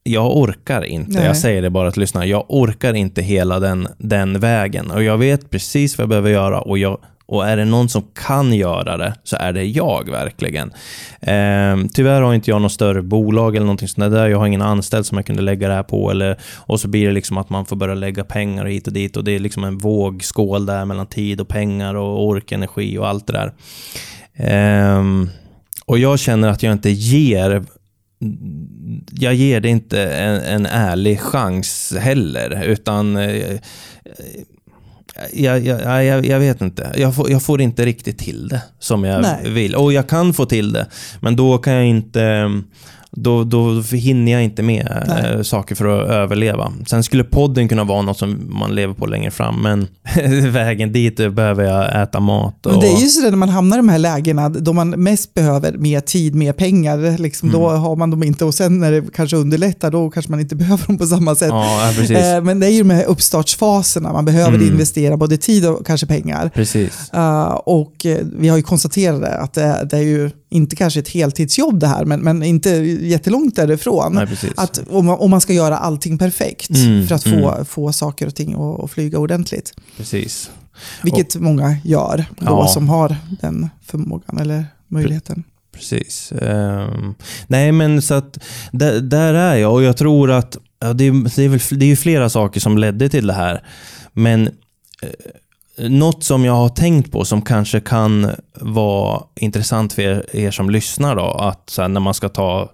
jag 0.03 0.37
orkar 0.37 0.83
inte. 0.83 1.11
Nej. 1.11 1.25
Jag 1.25 1.37
säger 1.37 1.61
det 1.61 1.69
bara 1.69 1.91
till 1.91 2.01
lyssna. 2.01 2.25
Jag 2.25 2.45
orkar 2.47 2.93
inte 2.93 3.21
hela 3.21 3.59
den, 3.59 3.87
den 3.97 4.39
vägen. 4.39 4.91
Och 4.91 5.03
jag 5.03 5.17
vet 5.17 5.49
precis 5.49 5.97
vad 5.97 6.03
jag 6.03 6.09
behöver 6.09 6.29
göra 6.29 6.61
och 6.61 6.77
jag 6.77 6.97
och 7.25 7.47
är 7.47 7.57
det 7.57 7.65
någon 7.65 7.89
som 7.89 8.03
kan 8.13 8.53
göra 8.53 8.97
det 8.97 9.13
så 9.23 9.35
är 9.39 9.53
det 9.53 9.63
jag 9.63 10.09
verkligen. 10.11 10.73
Eh, 11.21 11.77
tyvärr 11.93 12.21
har 12.21 12.33
inte 12.33 12.49
jag 12.49 12.61
något 12.61 12.71
större 12.71 13.01
bolag 13.01 13.55
eller 13.55 13.65
någonting 13.65 13.87
sånt 13.87 14.11
där. 14.11 14.27
Jag 14.27 14.39
har 14.39 14.47
ingen 14.47 14.61
anställd 14.61 15.05
som 15.05 15.17
jag 15.17 15.25
kunde 15.25 15.41
lägga 15.41 15.67
det 15.67 15.73
här 15.73 15.83
på. 15.83 16.11
Eller, 16.11 16.39
och 16.55 16.79
så 16.79 16.87
blir 16.87 17.07
det 17.07 17.13
liksom 17.13 17.37
att 17.37 17.49
man 17.49 17.65
får 17.65 17.75
börja 17.75 17.95
lägga 17.95 18.23
pengar 18.23 18.65
hit 18.65 18.87
och 18.87 18.93
dit. 18.93 19.17
Och 19.17 19.23
det 19.23 19.31
är 19.31 19.39
liksom 19.39 19.63
en 19.63 19.77
vågskål 19.77 20.65
där 20.65 20.85
mellan 20.85 21.07
tid 21.07 21.41
och 21.41 21.47
pengar 21.47 21.95
och 21.95 22.27
ork, 22.27 22.51
energi 22.51 22.97
och 22.97 23.07
allt 23.07 23.27
det 23.27 23.33
där. 23.33 23.53
Eh, 24.39 25.03
och 25.85 25.99
jag 25.99 26.19
känner 26.19 26.47
att 26.47 26.63
jag 26.63 26.73
inte 26.73 26.89
ger 26.89 27.63
jag 29.11 29.33
ger 29.33 29.59
det 29.59 29.69
inte 29.69 30.03
en, 30.03 30.41
en 30.41 30.65
ärlig 30.65 31.19
chans 31.19 31.93
heller, 31.99 32.63
utan 32.63 33.17
eh, 33.17 33.59
jag, 35.33 35.65
jag, 35.65 36.05
jag, 36.05 36.25
jag, 36.25 36.39
vet 36.39 36.61
inte. 36.61 36.93
Jag 36.95 37.15
får, 37.15 37.31
jag 37.31 37.43
får 37.43 37.61
inte 37.61 37.85
riktigt 37.85 38.17
till 38.17 38.47
det 38.47 38.61
som 38.79 39.03
jag 39.03 39.21
Nej. 39.21 39.51
vill. 39.51 39.75
Och 39.75 39.93
jag 39.93 40.09
kan 40.09 40.33
få 40.33 40.45
till 40.45 40.73
det, 40.73 40.87
men 41.21 41.35
då 41.35 41.57
kan 41.57 41.73
jag 41.73 41.85
inte... 41.85 42.51
då, 43.12 43.43
då 43.43 43.82
hinner 43.82 44.32
jag 44.32 44.43
inte 44.43 44.64
med 44.64 45.03
Nej. 45.07 45.34
eh, 45.36 45.41
saker 45.41 45.76
för 45.76 45.86
att 46.01 46.10
överleva. 46.10 46.74
Sen 46.88 47.03
skulle 47.03 47.24
podden 47.24 47.68
kunna 47.70 47.84
vara 47.84 48.01
något 48.01 48.18
som 48.18 48.39
man 48.60 48.76
lever 48.76 48.93
på 48.93 49.05
längre 49.05 49.32
fram, 49.32 49.62
men 49.62 49.88
vägen 50.51 50.91
dit 50.91 51.20
eh, 51.20 51.30
behöver 51.30 51.64
jag 51.64 52.03
äta 52.03 52.20
mat. 52.20 52.66
Och, 52.66 52.72
Men 52.72 52.82
det 52.82 52.88
är 52.88 52.99
ju 53.01 53.07
så 53.07 53.22
när 53.22 53.32
man 53.38 53.49
hamnar 53.49 53.78
i 53.78 53.80
de 53.80 53.89
här 53.89 53.97
lägena 53.99 54.49
då 54.49 54.74
man 54.74 54.89
mest 54.89 55.34
behöver 55.34 55.78
mer 55.78 55.99
tid, 55.99 56.36
mer 56.36 56.53
pengar. 56.53 57.18
Liksom, 57.18 57.51
Då 57.51 57.70
Mm. 57.70 57.82
har 57.82 57.95
man 57.95 58.10
dem 58.12 58.24
inte 58.24 58.45
och 58.45 58.53
sen 58.53 58.80
när 58.80 58.91
det 58.91 59.03
kanske 59.16 59.38
underlättar 59.38 59.91
då 59.91 60.10
kanske 60.10 60.32
man 60.32 60.39
inte 60.39 60.55
behöver 60.55 60.88
dem 60.88 60.97
på 60.97 61.05
samma 61.05 61.36
sätt. 61.36 61.49
Ja, 61.49 61.91
ja. 62.10 62.16
Eh, 62.38 62.43
Men 62.43 62.60
det 62.60 62.66
är 62.68 62.72
ju 62.72 62.84
de 62.84 62.89
här 62.89 63.05
uppstartsfaserna, 63.05 64.14
man 64.14 64.26
behöver 64.26 64.55
Mm. 64.55 64.68
investera 64.68 65.18
både 65.18 65.38
tid 65.38 65.66
och 65.68 65.86
kanske 65.86 66.07
pengar. 66.07 66.51
precis. 66.55 67.12
Uh, 67.16 67.43
och 67.49 68.05
eh, 68.05 68.18
vi 68.39 68.47
har 68.47 68.57
ju 68.57 68.64
konstaterat 68.64 69.22
det, 69.22 69.38
att 69.38 69.53
det, 69.53 69.88
det 69.91 69.97
är 69.97 70.01
ju 70.01 70.32
inte 70.50 70.76
kanske 70.76 71.00
ett 71.00 71.08
heltidsjobb 71.10 71.80
det 71.80 71.88
här, 71.88 72.06
men, 72.06 72.20
men 72.20 72.43
inte 72.43 72.70
jättelångt 73.02 73.56
därifrån. 73.56 74.14
Nej, 74.14 74.28
precis. 74.28 74.52
Att 74.58 74.82
om 74.89 75.06
man, 75.06 75.20
om 75.20 75.32
man 75.32 75.41
ska 75.41 75.54
göra 75.54 75.78
allting 75.78 76.18
perfekt 76.18 76.70
Mm, 76.70 77.08
för 77.08 77.16
att 77.16 77.24
få, 77.24 77.50
mm. 77.52 77.66
få 77.66 77.93
saker 77.93 78.28
och 78.28 78.36
ting 78.36 78.54
att 78.54 78.84
att 78.84 78.91
flyga 78.91 79.20
ordentligt. 79.20 79.74
precis. 79.97 80.50
Vilket 81.04 81.36
många 81.36 81.78
gör 81.84 82.26
då 82.39 82.45
Ja. 82.45 82.68
som 82.68 82.89
har 82.89 83.16
den 83.41 83.70
förmågan 83.86 84.38
eller 84.38 84.66
möjligheten. 84.88 85.43
Precis. 85.74 86.32
Ehm, 86.32 87.14
nej, 87.47 87.72
men 87.72 88.02
så 88.02 88.14
att 88.14 88.38
där, 88.72 89.02
där 89.02 89.34
är 89.34 89.56
jag 89.56 89.74
och 89.74 89.84
jag 89.84 89.97
tror 89.97 90.32
att 90.32 90.58
ja, 90.80 90.93
det, 90.93 91.04
är, 91.08 91.36
det, 91.36 91.43
är 91.43 91.50
väl, 91.50 91.60
det 91.80 91.86
är 91.86 91.89
ju 91.89 91.95
flera 91.95 92.30
saker 92.30 92.60
som 92.60 92.78
ledde 92.78 93.10
till 93.10 93.28
det 93.28 93.34
här. 93.34 93.64
Men 94.14 94.47
eh, 94.47 95.10
något 95.80 96.23
som 96.23 96.45
jag 96.45 96.53
har 96.53 96.69
tänkt 96.69 97.11
på 97.11 97.25
som 97.25 97.41
kanske 97.41 97.80
kan 97.80 98.32
vara 98.53 99.23
intressant 99.39 99.93
för 99.93 100.01
er, 100.01 100.25
er 100.34 100.51
som 100.51 100.69
lyssnar 100.69 101.15
då, 101.15 101.25
att 101.25 101.69
så 101.69 101.82
här, 101.82 101.89
när 101.89 101.99
man 101.99 102.13
ska 102.13 102.30
ta 102.30 102.69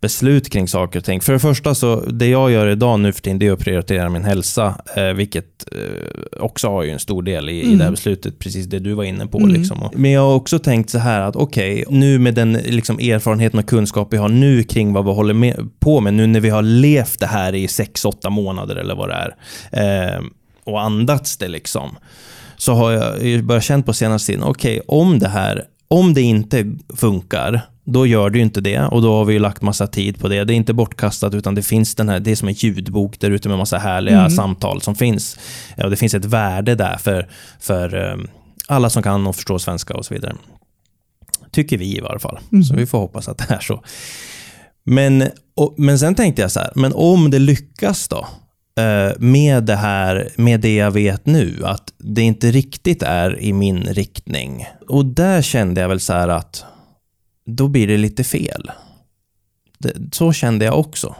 beslut 0.00 0.50
kring 0.50 0.68
saker 0.68 0.98
och 0.98 1.04
ting. 1.04 1.20
För 1.20 1.32
det 1.32 1.38
första, 1.38 1.74
så 1.74 2.00
det 2.00 2.26
jag 2.26 2.50
gör 2.50 2.66
idag 2.68 3.00
nu 3.00 3.12
för 3.12 3.20
tiden, 3.22 3.38
det 3.38 3.46
är 3.46 3.52
att 3.52 3.58
prioritera 3.58 4.08
min 4.10 4.24
hälsa, 4.24 4.74
eh, 4.96 5.04
vilket 5.04 5.64
eh, 5.72 6.42
också 6.42 6.68
har 6.68 6.82
ju 6.82 6.90
en 6.90 6.98
stor 6.98 7.22
del 7.22 7.48
i, 7.48 7.52
i 7.52 7.62
Mm. 7.64 7.78
det 7.78 7.84
här 7.84 7.90
beslutet, 7.90 8.38
precis 8.38 8.66
det 8.66 8.78
du 8.78 8.92
var 8.92 9.04
inne 9.04 9.26
på. 9.26 9.38
Mm. 9.38 9.50
Liksom. 9.50 9.88
Men 9.94 10.10
jag 10.10 10.20
har 10.20 10.34
också 10.34 10.58
tänkt 10.58 10.90
så 10.90 10.98
här 10.98 11.20
att 11.20 11.36
okej, 11.36 11.84
nu 11.88 12.18
med 12.18 12.34
den 12.34 12.52
liksom, 12.52 12.98
erfarenheten 12.98 13.58
och 13.58 13.68
kunskap 13.68 14.08
vi 14.12 14.16
har 14.16 14.28
nu 14.28 14.62
kring 14.62 14.92
vad 14.92 15.04
vi 15.04 15.10
håller 15.10 15.34
med, 15.34 15.68
på 15.80 16.00
med, 16.00 16.14
nu 16.14 16.26
när 16.26 16.40
vi 16.40 16.48
har 16.50 16.62
levt 16.62 17.20
det 17.20 17.26
här 17.26 17.54
i 17.54 17.66
6-8 17.66 18.30
månader 18.30 18.76
eller 18.76 18.94
vad 18.94 19.08
det 19.08 19.14
är, 19.70 20.14
eh, 20.16 20.20
och 20.64 20.80
andats 20.82 21.36
det 21.36 21.48
liksom, 21.48 21.96
så 22.58 22.72
har 22.74 22.90
jag 22.92 23.44
börjat 23.44 23.64
känna 23.64 23.82
på 23.82 23.92
senaste 23.92 24.26
tiden, 24.26 24.44
okej, 24.44 24.80
om 24.88 25.18
det 25.18 25.28
här, 25.28 25.64
om 25.88 26.14
det 26.14 26.22
inte 26.22 26.72
funkar, 26.96 27.60
då 27.84 28.06
gör 28.06 28.30
det 28.30 28.38
ju 28.38 28.44
inte 28.44 28.60
det 28.60 28.80
och 28.80 29.02
då 29.02 29.16
har 29.16 29.24
vi 29.24 29.32
ju 29.32 29.38
lagt 29.38 29.62
massa 29.62 29.86
tid 29.86 30.20
på 30.20 30.28
det. 30.28 30.44
Det 30.44 30.52
är 30.52 30.56
inte 30.56 30.72
bortkastat 30.74 31.34
utan 31.34 31.54
det 31.54 31.62
finns 31.62 31.94
den 31.94 32.08
här, 32.08 32.20
det 32.20 32.30
är 32.30 32.36
som 32.36 32.48
en 32.48 32.54
ljudbok 32.54 33.20
där 33.20 33.30
ute 33.30 33.48
med 33.48 33.58
massa 33.58 33.78
härliga 33.78 34.18
Mm. 34.18 34.30
samtal 34.30 34.80
som 34.82 34.94
finns. 34.94 35.38
Och 35.84 35.90
det 35.90 35.96
finns 35.96 36.14
ett 36.14 36.24
värde 36.24 36.74
där 36.74 36.96
för, 36.96 37.28
för 37.60 38.10
eh, 38.10 38.16
alla 38.68 38.90
som 38.90 39.02
kan 39.02 39.26
och 39.26 39.36
förstår 39.36 39.58
svenska 39.58 39.94
och 39.94 40.04
så 40.06 40.14
vidare. 40.14 40.34
Tycker 41.52 41.78
vi 41.78 41.96
i 41.96 42.00
varje 42.00 42.18
fall. 42.18 42.38
Mm. 42.52 42.64
Så 42.64 42.74
vi 42.74 42.86
får 42.86 42.98
hoppas 42.98 43.28
att 43.28 43.38
det 43.38 43.54
är 43.54 43.60
så. 43.60 43.82
Men, 44.84 45.24
och, 45.56 45.74
men 45.78 45.98
sen 45.98 46.14
tänkte 46.14 46.42
jag 46.42 46.50
så 46.50 46.60
här, 46.60 46.70
men 46.74 46.92
om 46.94 47.30
det 47.30 47.38
lyckas 47.38 48.08
då? 48.08 48.26
Eh, 48.78 49.12
Med 49.18 49.64
det 49.64 49.76
här, 49.76 50.28
med 50.36 50.60
det 50.60 50.74
jag 50.76 50.90
vet 50.90 51.26
nu, 51.26 51.60
att 51.64 51.92
det 51.98 52.22
inte 52.22 52.50
riktigt 52.50 53.02
är 53.02 53.40
i 53.40 53.52
min 53.52 53.80
riktning. 53.82 54.66
Och 54.88 55.04
där 55.06 55.42
kände 55.42 55.80
jag 55.80 55.88
väl 55.88 56.00
så 56.00 56.12
här 56.12 56.28
att 56.28 56.64
då 57.46 57.68
blir 57.68 57.86
det 57.86 57.96
lite 57.96 58.24
fel. 58.24 58.70
Det, 59.78 59.92
så 60.14 60.32
kände 60.32 60.64
jag 60.64 60.78
också. 60.78 61.14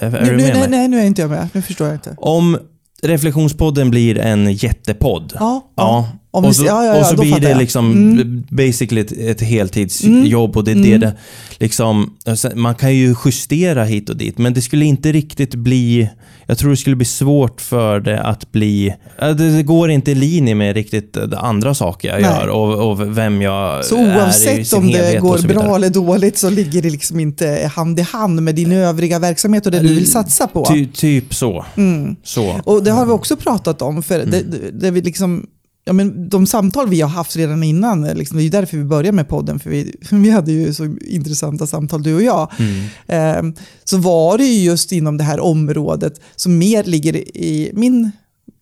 Är, 0.00 0.10
Nu, 0.10 0.18
du 0.18 0.36
med 0.36 0.36
nej, 0.36 0.52
mig? 0.54 0.68
nej, 0.70 0.88
nu 0.88 1.00
är 1.00 1.04
inte 1.04 1.22
jag 1.22 1.30
med. 1.30 1.48
Nu 1.52 1.62
förstår 1.62 1.86
jag 1.86 1.96
inte. 1.96 2.14
Om 2.18 2.58
Reflektionspodden 3.02 3.90
blir 3.90 4.18
en 4.18 4.52
jättepodd. 4.52 5.32
Ja, 5.38 5.72
Ja, 5.76 6.08
Om 6.32 6.44
och 6.44 6.50
vi- 6.50 6.54
så, 6.54 6.64
ja, 6.64 6.84
ja, 6.84 6.94
ja, 6.94 7.00
och 7.00 7.06
så 7.06 7.16
blir 7.16 7.40
det 7.40 7.54
liksom 7.58 7.92
Mm. 7.92 8.44
basically 8.50 9.00
ett, 9.00 9.12
ett 9.12 9.40
heltidsjobb 9.40 10.56
och 10.56 10.64
det 10.64 10.70
är 10.70 10.74
det, 10.74 10.88
Mm. 10.88 11.00
det 11.00 11.14
liksom, 11.58 12.14
sen- 12.36 12.60
man 12.60 12.74
kan 12.74 12.94
ju 12.96 13.14
justera 13.24 13.84
hit 13.84 14.10
och 14.10 14.16
dit, 14.16 14.38
men 14.38 14.54
det 14.54 14.62
skulle 14.62 14.84
inte 14.84 15.12
riktigt 15.12 15.54
bli, 15.54 16.08
jag 16.46 16.58
tror 16.58 16.70
det 16.70 16.76
skulle 16.76 16.96
bli 16.96 17.04
svårt 17.06 17.60
för 17.60 18.00
det 18.00 18.20
att 18.22 18.52
bli, 18.52 18.94
det, 19.36 19.62
går 19.62 19.90
inte 19.90 20.10
i 20.10 20.14
linje 20.14 20.54
med 20.54 20.74
riktigt 20.76 21.16
andra 21.36 21.74
saker 21.74 22.08
jag 22.08 22.22
Nej. 22.22 22.30
gör 22.30 22.48
och, 22.48 22.90
och 22.90 23.16
vem 23.18 23.42
jag 23.42 23.84
Så 23.84 23.96
är 23.96 24.00
i 24.00 24.16
oavsett 24.18 24.68
sin 24.68 24.78
om 24.78 24.90
det 24.90 25.18
går 25.20 25.48
bra 25.48 25.76
eller 25.76 25.90
dåligt 25.90 26.38
så 26.38 26.50
ligger 26.50 26.82
det 26.82 26.90
liksom 26.90 27.20
inte 27.20 27.70
hand 27.74 27.98
i 27.98 28.02
hand 28.02 28.42
med 28.42 28.54
din 28.54 28.72
övriga 28.72 29.18
verksamhet 29.18 29.66
och 29.66 29.72
det 29.72 29.78
du 29.80 29.94
vill 29.94 30.10
satsa 30.10 30.46
på. 30.46 30.64
Ty, 30.64 30.86
typ 30.86 31.34
så. 31.34 31.64
Mm. 31.76 32.16
så. 32.24 32.60
Och 32.64 32.84
det 32.84 32.90
har 32.90 33.06
vi 33.06 33.12
också 33.12 33.36
pratat 33.36 33.82
om, 33.82 34.02
för 34.02 34.18
det, 34.18 34.24
det, 34.42 34.70
det 34.80 34.90
vi 34.90 35.00
liksom, 35.02 35.46
ja, 35.84 35.92
men 35.92 36.28
de 36.28 36.46
samtal 36.46 36.88
vi 36.88 37.00
har 37.00 37.08
haft 37.08 37.36
redan 37.36 37.62
innan, 37.62 38.02
liksom, 38.02 38.36
det 38.36 38.42
är 38.42 38.44
ju 38.44 38.50
därför 38.50 38.76
vi 38.76 38.84
började 38.84 39.16
med 39.16 39.28
podden, 39.28 39.58
för 39.58 39.70
vi, 39.70 39.94
vi 40.10 40.30
hade 40.30 40.52
ju 40.52 40.74
så 40.74 40.96
intressanta 41.00 41.66
samtal 41.66 42.02
du 42.02 42.14
och 42.14 42.22
jag. 42.22 42.52
Mm. 42.58 43.46
Eh, 43.46 43.62
så 43.84 43.98
var 43.98 44.38
det 44.38 44.44
ju 44.44 44.64
just 44.64 44.92
inom 44.92 45.16
det 45.16 45.24
här 45.24 45.40
området 45.40 46.20
som 46.36 46.58
mer 46.58 46.84
ligger 46.84 47.16
i 47.36 47.70
min 47.74 48.12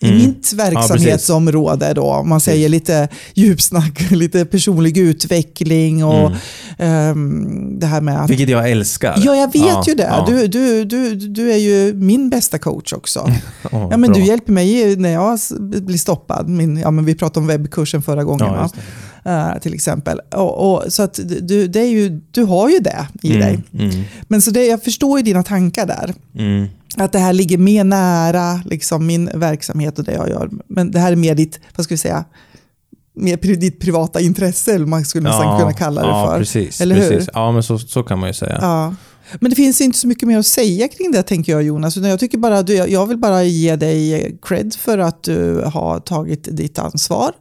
i 0.01 0.07
Mm. 0.09 0.19
mitt 0.19 0.53
verksamhetsområde 0.53 1.93
då, 1.95 2.03
om 2.05 2.29
man 2.29 2.41
säger 2.41 2.69
lite 2.69 3.09
djupsnack, 3.35 4.11
lite 4.11 4.45
personlig 4.45 4.99
utveckling 4.99 6.05
och 6.05 6.33
ehm, 6.79 7.79
det 7.79 7.87
här 7.87 8.01
med 8.01 8.25
att 8.25 8.31
Vilket 8.31 8.49
jag 8.49 8.71
älskar. 8.71 9.15
Ja, 9.25 9.37
jag 9.37 9.47
vet 9.53 9.63
Ja, 9.63 9.85
ju 9.87 9.95
det. 9.95 10.03
ja. 10.03 10.25
Du, 10.29 10.47
du, 10.47 10.85
du, 10.85 11.15
du 11.15 11.53
är 11.53 11.57
ju 11.57 11.95
min 11.95 12.31
bästa 12.31 12.59
coach 12.59 12.93
också. 12.93 13.21
Åh, 13.73 13.89
Ja, 13.91 13.97
men 13.97 14.11
bra. 14.13 14.13
du 14.21 14.27
hjälper 14.27 14.53
mig 14.53 14.97
när 14.97 15.09
jag 15.13 15.39
blir 15.61 15.99
stoppad. 15.99 16.49
Min, 16.49 16.77
ja, 16.77 16.91
men 16.91 17.05
vi 17.05 17.15
pratade 17.15 17.41
om 17.41 17.47
webbkursen 17.47 18.03
förra 18.03 18.25
gången, 18.25 18.47
Ja. 18.47 18.71
Eh, 19.25 19.59
till 19.61 19.75
exempel. 19.75 20.21
Och, 20.35 20.73
och, 20.73 20.93
så 20.93 21.03
att 21.03 21.21
du, 21.43 21.67
det 21.69 21.81
är 21.81 21.91
ju, 21.91 22.21
du 22.31 22.43
har 22.43 22.69
ju 22.69 22.79
det 22.79 23.07
i 23.23 23.33
dig. 23.33 23.61
Mm, 23.75 23.91
mm, 23.91 24.05
Men 24.29 24.43
så 24.43 24.51
det, 24.51 24.65
jag 24.67 24.83
förstår 24.83 25.19
ju 25.19 25.25
dina 25.25 25.43
tankar 25.43 25.87
där. 25.87 26.15
Att 26.97 27.13
det 27.13 27.19
här 27.19 27.33
ligger 27.33 27.59
mer 27.59 27.85
nära 27.85 28.63
liksom, 28.65 29.07
min 29.07 29.31
verksamhet 29.35 29.99
och 29.99 30.05
det 30.05 30.13
jag 30.13 30.29
gör. 30.29 30.51
Men 30.69 30.91
det 30.91 30.99
här 30.99 31.13
är 31.13 31.17
mer 31.17 31.35
ditt, 31.35 31.61
vad 31.77 31.85
ska 31.85 31.95
vi 31.95 31.99
säga, 31.99 32.25
mer 33.15 33.37
ditt 33.37 33.81
privata 33.81 34.21
intresse, 34.21 34.75
eller 34.75 34.87
man 34.87 35.05
skulle 35.05 35.29
nästan 35.29 35.59
kunna 35.59 35.73
kalla 35.73 36.03
det 36.03 36.09
ja, 36.09 36.27
för. 36.27 36.39
Precis, 36.39 36.81
Eller 36.81 36.97
hur? 36.97 37.11
precis. 37.11 37.29
Ja, 37.35 37.53
men 37.53 37.63
så, 37.63 37.79
så 37.79 38.03
kan 38.03 38.19
man 38.19 38.29
ju 38.29 38.35
säga. 38.35 38.59
Ja. 38.61 38.95
Men 39.41 39.51
det 39.51 39.57
finns 39.57 39.81
inte 39.81 39.99
så 39.99 40.09
mycket 40.09 40.29
mer 40.29 40.39
att 40.39 40.47
säga 40.47 40.89
kring 40.89 41.13
det 41.13 41.23
tänker 41.23 41.53
jag 41.53 41.63
Jonas. 41.63 41.97
Utan 41.97 42.11
jag, 42.11 42.21
tycker 42.21 42.39
bara, 42.39 42.63
du, 42.63 42.75
jag 42.75 43.07
vill 43.07 43.19
bara 43.19 43.43
ge 43.43 43.77
dig 43.77 44.39
cred 44.43 44.75
för 44.75 44.99
att 44.99 45.23
du 45.23 45.63
har 45.67 46.01
tagit 46.01 46.49
ditt 46.57 46.79
ansvar. 46.79 47.33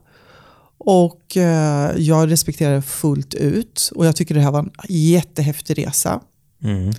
Och 0.78 1.38
eh, 1.38 1.92
jag 1.98 2.32
respekterar 2.32 2.76
det 2.76 2.82
fullt 2.82 3.34
ut. 3.34 3.92
Och 3.96 4.06
jag 4.06 4.16
tycker 4.16 4.36
det 4.36 4.42
här 4.42 4.52
var 4.52 4.60
en 4.60 4.72
jättehäftig 4.90 5.78
resa. 5.78 6.20
Mm. 6.64 6.94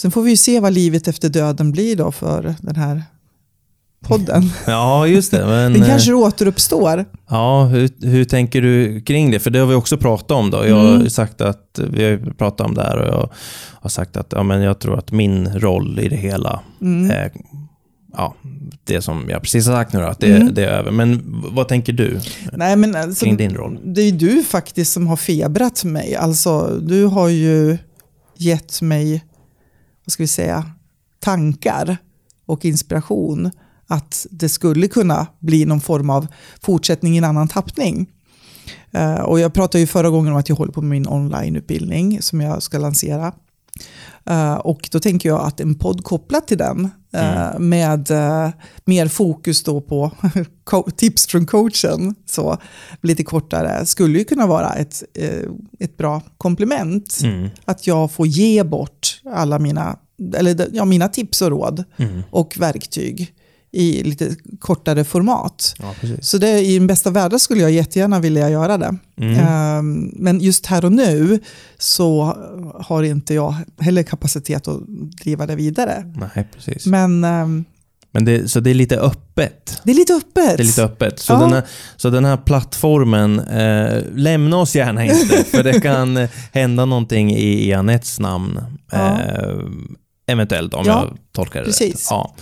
Sen 0.00 0.10
får 0.10 0.22
vi 0.22 0.30
ju 0.30 0.36
se 0.36 0.60
vad 0.60 0.72
livet 0.72 1.08
efter 1.08 1.28
döden 1.28 1.72
blir 1.72 1.96
då 1.96 2.12
för 2.12 2.54
den 2.60 2.76
här 2.76 3.02
podden. 4.04 4.42
Ja, 4.66 5.06
just 5.06 5.30
det. 5.30 5.46
Men, 5.46 5.72
Den 5.72 5.82
eh, 5.82 5.88
kanske 5.88 6.12
återuppstår. 6.12 7.04
Ja, 7.28 7.64
hur, 7.64 7.90
hur 8.06 8.24
tänker 8.24 8.62
du 8.62 9.00
kring 9.00 9.30
det? 9.30 9.38
För 9.38 9.50
det 9.50 9.58
har 9.58 9.66
vi 9.66 9.74
också 9.74 9.96
pratat 9.96 10.30
om. 10.30 10.50
Då. 10.50 10.66
Jag 10.66 10.76
har 10.76 10.94
Mm. 10.94 11.10
sagt 11.10 11.40
att, 11.40 11.80
vi 11.90 12.04
har 12.10 12.32
pratat 12.32 12.66
om 12.66 12.74
det 12.74 12.82
här 12.82 12.96
och 12.98 13.14
jag 13.14 13.30
har 13.80 13.90
sagt 13.90 14.16
att 14.16 14.32
ja, 14.36 14.42
men 14.42 14.60
jag 14.62 14.78
tror 14.78 14.98
att 14.98 15.12
min 15.12 15.48
roll 15.58 15.98
i 15.98 16.08
det 16.08 16.16
hela 16.16 16.60
Mm. 16.80 17.10
är 17.10 17.32
ja, 18.16 18.34
det 18.84 19.02
som 19.02 19.26
jag 19.30 19.42
precis 19.42 19.66
har 19.66 19.74
sagt 19.74 19.92
nu, 19.92 20.00
då, 20.00 20.06
att 20.06 20.20
det, 20.20 20.36
Mm. 20.36 20.54
det 20.54 20.64
är 20.64 20.68
över. 20.68 20.90
Men 20.90 21.22
vad 21.52 21.68
tänker 21.68 21.92
du 21.92 22.20
Nej, 22.52 22.76
men 22.76 22.96
alltså, 22.96 23.24
kring 23.24 23.36
din 23.36 23.54
roll? 23.54 23.78
Det 23.84 24.00
är 24.02 24.12
du 24.12 24.42
faktiskt 24.42 24.92
som 24.92 25.06
har 25.06 25.16
febrat 25.16 25.84
mig. 25.84 26.14
Alltså, 26.16 26.78
du 26.82 27.04
har 27.04 27.28
ju 27.28 27.78
gett 28.38 28.82
mig, 28.82 29.24
vad 30.08 30.12
ska 30.12 30.22
vi 30.22 30.28
säga, 30.28 30.64
tankar 31.20 31.96
och 32.46 32.64
inspiration 32.64 33.50
att 33.86 34.26
det 34.30 34.48
skulle 34.48 34.88
kunna 34.88 35.26
bli 35.38 35.64
någon 35.64 35.80
form 35.80 36.10
av 36.10 36.26
fortsättning 36.60 37.14
i 37.14 37.18
en 37.18 37.24
annan 37.24 37.48
tappning. 37.48 38.06
Eh, 38.90 39.14
och 39.14 39.40
jag 39.40 39.54
pratade 39.54 39.80
ju 39.80 39.86
förra 39.86 40.10
gången 40.10 40.32
om 40.32 40.38
att 40.38 40.48
jag 40.48 40.56
håller 40.56 40.72
på 40.72 40.80
med 40.80 40.90
min 40.90 41.08
onlineutbildning 41.08 42.22
som 42.22 42.40
jag 42.40 42.62
ska 42.62 42.78
lansera. 42.78 43.32
Eh, 44.26 44.54
och 44.54 44.88
då 44.92 45.00
tänker 45.00 45.28
jag 45.28 45.40
att 45.40 45.60
en 45.60 45.74
podd 45.74 46.04
kopplat 46.04 46.48
till 46.48 46.58
den 46.58 46.90
eh, 47.12 47.58
med 47.58 48.10
eh, 48.10 48.50
mer 48.84 49.08
fokus 49.08 49.62
då 49.62 49.80
på 49.80 50.10
tips 50.96 51.26
från 51.26 51.46
coachen, 51.46 52.14
så 52.26 52.56
lite 53.02 53.24
kortare, 53.24 53.86
skulle 53.86 54.18
ju 54.18 54.24
kunna 54.24 54.46
vara 54.46 54.74
ett, 54.74 55.02
ett 55.80 55.96
bra 55.96 56.22
komplement. 56.38 57.20
Mm. 57.22 57.48
Att 57.64 57.86
jag 57.86 58.12
får 58.12 58.26
ge 58.26 58.64
bort 58.64 59.20
alla 59.34 59.58
mina, 59.58 59.96
eller 60.36 60.68
ja, 60.72 60.84
mina 60.84 61.08
tips 61.08 61.42
och 61.42 61.50
råd 61.50 61.84
Mm. 61.96 62.22
och 62.30 62.56
verktyg 62.58 63.34
i 63.72 64.02
lite 64.02 64.36
kortare 64.58 65.04
format. 65.04 65.74
Ja. 65.78 65.94
Så 66.20 66.38
det, 66.38 66.60
i 66.60 66.78
den 66.78 66.86
bästa 66.86 67.10
världen 67.10 67.40
skulle 67.40 67.60
jag 67.60 67.70
jättegärna 67.70 68.20
vilja 68.20 68.50
göra 68.50 68.78
det. 68.78 68.96
Mm. 69.20 69.38
Ehm, 69.38 70.10
men 70.16 70.40
just 70.40 70.66
här 70.66 70.84
och 70.84 70.92
nu 70.92 71.40
så 71.78 72.36
har 72.80 73.02
inte 73.02 73.34
jag 73.34 73.54
heller 73.80 74.02
kapacitet 74.02 74.68
att 74.68 74.80
driva 75.22 75.46
det 75.46 75.54
vidare. 75.56 76.12
Nej, 76.34 76.48
precis. 76.54 76.86
Men, 76.86 77.20
Men 77.20 77.64
ehm, 78.12 78.24
det, 78.24 78.48
så 78.50 78.60
det 78.60 78.70
är 78.70 78.74
lite 78.74 78.96
öppet. 78.98 79.80
det 79.84 79.90
är 79.90 79.94
lite 79.94 80.14
öppet. 80.14 80.56
Det 80.56 80.62
är 80.62 80.66
lite 80.66 80.84
öppet. 80.84 81.18
Så, 81.18 81.32
Ja. 81.32 81.38
den, 81.40 81.52
här, 81.52 81.62
så 81.96 82.10
den 82.10 82.24
här 82.24 82.36
plattformen, 82.36 83.40
eh, 83.40 84.02
lämna 84.14 84.56
oss 84.56 84.76
gärna 84.76 85.04
inte, 85.04 85.44
för 85.50 85.62
det 85.64 85.80
kan 85.80 86.16
eh, 86.16 86.30
hända 86.52 86.84
någonting 86.84 87.30
i, 87.36 87.68
i 87.68 87.72
Anettes 87.74 88.20
namn. 88.20 88.60
Ja. 88.92 89.20
Eh, 89.20 89.58
eventuellt, 90.26 90.74
om 90.74 90.86
Ja, 90.86 91.04
jag 91.08 91.18
tolkar 91.32 91.60
det 91.60 91.66
precis. 91.66 91.94
rätt. 91.94 92.06
Ja. 92.10 92.34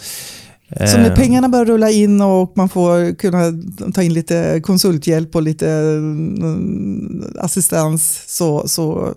Så 0.71 0.99
när 0.99 1.11
Eh, 1.11 1.15
pengarna 1.15 1.49
börjar 1.49 1.65
rulla 1.65 1.91
in 1.91 2.21
och 2.21 2.53
man 2.57 2.69
får 2.69 3.15
kunna 3.15 3.53
ta 3.95 4.03
in 4.03 4.15
lite 4.15 4.61
konsulthjälp 4.61 5.37
och 5.37 5.43
lite 5.43 5.71
mm, 5.71 7.25
assistans 7.41 8.25
så, 8.27 8.69
så 8.69 9.15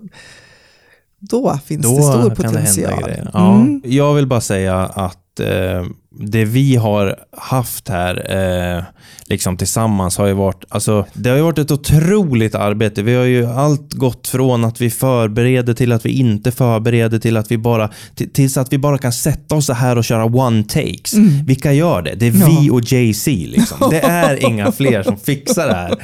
då 1.18 1.58
finns 1.64 1.82
det 1.82 2.02
stor 2.02 2.22
Då 2.22 2.28
det 2.28 2.34
potential. 2.34 2.90
hända 2.92 3.06
grejer. 3.06 3.30
Ja. 3.32 3.54
Mm. 3.54 3.82
Jag 3.84 4.14
vill 4.14 4.26
bara 4.26 4.40
säga 4.40 4.76
att 4.76 5.18
eh, 5.40 5.84
det 6.20 6.44
vi 6.44 6.76
har 6.76 7.16
haft 7.36 7.88
här 7.88 8.32
eh, 8.76 8.84
liksom 9.26 9.56
tillsammans 9.56 10.18
har 10.18 10.26
ju 10.26 10.32
varit, 10.32 10.64
alltså 10.68 11.06
det 11.12 11.30
har 11.30 11.38
varit 11.38 11.58
ett 11.58 11.70
otroligt 11.70 12.54
arbete. 12.54 13.02
Vi 13.02 13.14
har 13.14 13.24
ju 13.24 13.46
allt 13.46 13.92
gått 13.92 14.28
från 14.28 14.64
att 14.64 14.80
vi 14.80 14.90
förbereder 14.90 15.74
till 15.74 15.92
att 15.92 16.06
vi 16.06 16.10
inte 16.10 16.52
förbereder 16.52 17.18
till 17.18 17.36
att 17.36 17.50
vi 17.50 17.58
bara, 17.58 17.90
till, 18.14 18.32
tills 18.32 18.56
att 18.56 18.72
vi 18.72 18.78
bara 18.78 18.98
kan 18.98 19.12
sätta 19.12 19.54
oss 19.54 19.66
så 19.66 19.72
här 19.72 19.98
och 19.98 20.04
köra 20.04 20.24
one 20.24 20.64
takes. 20.64 21.14
Vilka 21.46 21.72
gör 21.72 22.02
det? 22.02 22.14
Det 22.14 22.26
är 22.26 22.30
vi 22.30 22.66
Ja. 22.66 22.72
och 22.72 22.80
Jay-Z 22.92 23.30
liksom. 23.30 23.90
Det 23.90 24.00
är 24.00 24.44
inga 24.48 24.72
fler 24.72 25.02
som 25.02 25.16
fixar 25.18 25.66
det 25.66 25.74
här. 25.74 25.94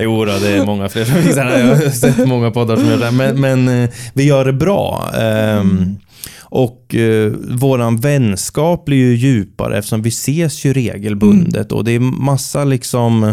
Jo 0.00 0.24
då, 0.24 0.32
det 0.38 0.48
är 0.48 0.66
många 0.66 0.88
fler 0.88 1.04
som 1.04 1.14
fixar 1.14 1.44
det 1.44 1.50
här. 1.50 1.58
Jag 1.68 1.76
har 1.76 1.90
sett 1.90 2.28
många 2.28 2.50
poddar 2.50 2.76
som 2.76 2.86
gör 2.86 2.98
det. 2.98 3.10
Men, 3.10 3.40
men 3.40 3.82
eh, 3.82 3.90
vi 4.14 4.24
gör 4.24 4.44
det 4.44 4.52
bra. 4.52 5.10
Ehm, 5.20 5.96
och 6.54 6.94
eh, 6.94 7.32
våran 7.50 7.96
vänskap 7.96 8.84
blir 8.84 8.96
ju 8.96 9.14
djupare 9.14 9.78
eftersom 9.78 10.02
vi 10.02 10.08
ses 10.08 10.64
ju 10.64 10.72
regelbundet 10.72 11.72
och 11.72 11.84
det 11.84 11.92
är 11.92 12.00
massa 12.00 12.64
liksom, 12.64 13.24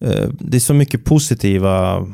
eh, 0.00 0.28
det 0.40 0.56
är 0.56 0.60
så 0.60 0.74
mycket 0.74 1.04
positiva 1.04 2.06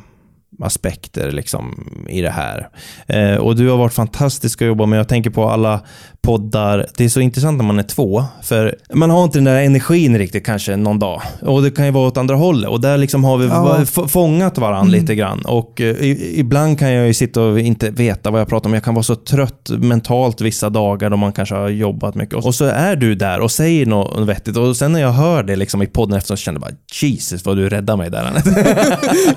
aspekter 0.63 1.33
liksom 1.33 1.89
i 2.09 2.21
det 2.21 2.31
här. 2.31 2.69
Eh, 3.07 3.35
och 3.37 3.57
du 3.57 3.69
har 3.69 3.77
varit 3.77 3.93
fantastisk 3.93 4.63
att 4.63 4.69
jobba 4.69 4.87
med. 4.87 4.99
Jag 4.99 5.09
tänker 5.09 5.31
på 5.31 5.49
alla 5.49 5.81
poddar. 6.23 6.87
Det 6.97 7.05
är 7.05 7.09
så 7.09 7.21
intressant 7.21 7.57
när 7.59 7.65
man 7.65 7.79
är 7.79 7.83
två, 7.83 8.25
för 8.43 8.77
man 8.93 9.11
har 9.11 9.25
inte 9.25 9.39
den 9.39 9.45
där 9.45 9.61
energin 9.63 10.19
riktigt 10.19 10.47
kanske 10.47 10.77
någon 10.77 10.99
dag. 10.99 11.23
Och 11.43 11.63
det 11.63 11.71
kan 11.71 11.85
ju 11.87 11.91
vara 11.91 12.07
åt 12.09 12.17
andra 12.17 12.35
hållet. 12.35 12.71
Och 12.71 12.81
där 12.81 12.99
liksom 12.99 13.25
har 13.25 13.39
vi 13.39 13.47
Ja. 13.47 13.85
fångat 14.09 14.59
varandra 14.59 14.91
lite 14.93 15.15
grann. 15.15 15.41
Och 15.45 15.81
eh, 15.81 15.97
ibland 16.39 16.79
kan 16.79 16.93
jag 16.93 17.07
ju 17.07 17.15
sitta 17.15 17.43
och 17.43 17.61
inte 17.61 17.91
veta 17.91 18.31
vad 18.31 18.41
jag 18.41 18.49
pratar 18.49 18.71
om. 18.71 18.75
Jag 18.75 18.85
kan 18.85 18.95
vara 18.95 19.03
så 19.03 19.15
trött 19.17 19.71
mentalt 19.79 20.41
vissa 20.41 20.71
dagar 20.71 21.11
då 21.11 21.17
man 21.17 21.33
kanske 21.33 21.55
har 21.55 21.69
jobbat 21.69 22.15
mycket. 22.15 22.35
Och 22.35 22.55
så 22.55 22.65
är 22.65 22.97
du 22.97 23.15
där 23.15 23.41
och 23.41 23.51
säger 23.51 23.87
något 23.87 24.29
vettigt. 24.29 24.57
Och 24.57 24.77
sen 24.77 24.93
när 24.93 25.01
jag 25.01 25.13
hör 25.13 25.43
det 25.43 25.57
liksom 25.57 25.83
i 25.83 25.87
podden 25.87 26.19
efter 26.19 26.37
så 26.37 26.43
känner 26.43 26.61
jag 26.61 26.63
bara 26.63 26.77
Jesus 27.03 27.45
vad 27.45 27.57
du 27.57 27.69
räddar 27.69 27.97
mig 27.97 28.11
där 28.11 28.25
Anette. 28.25 28.77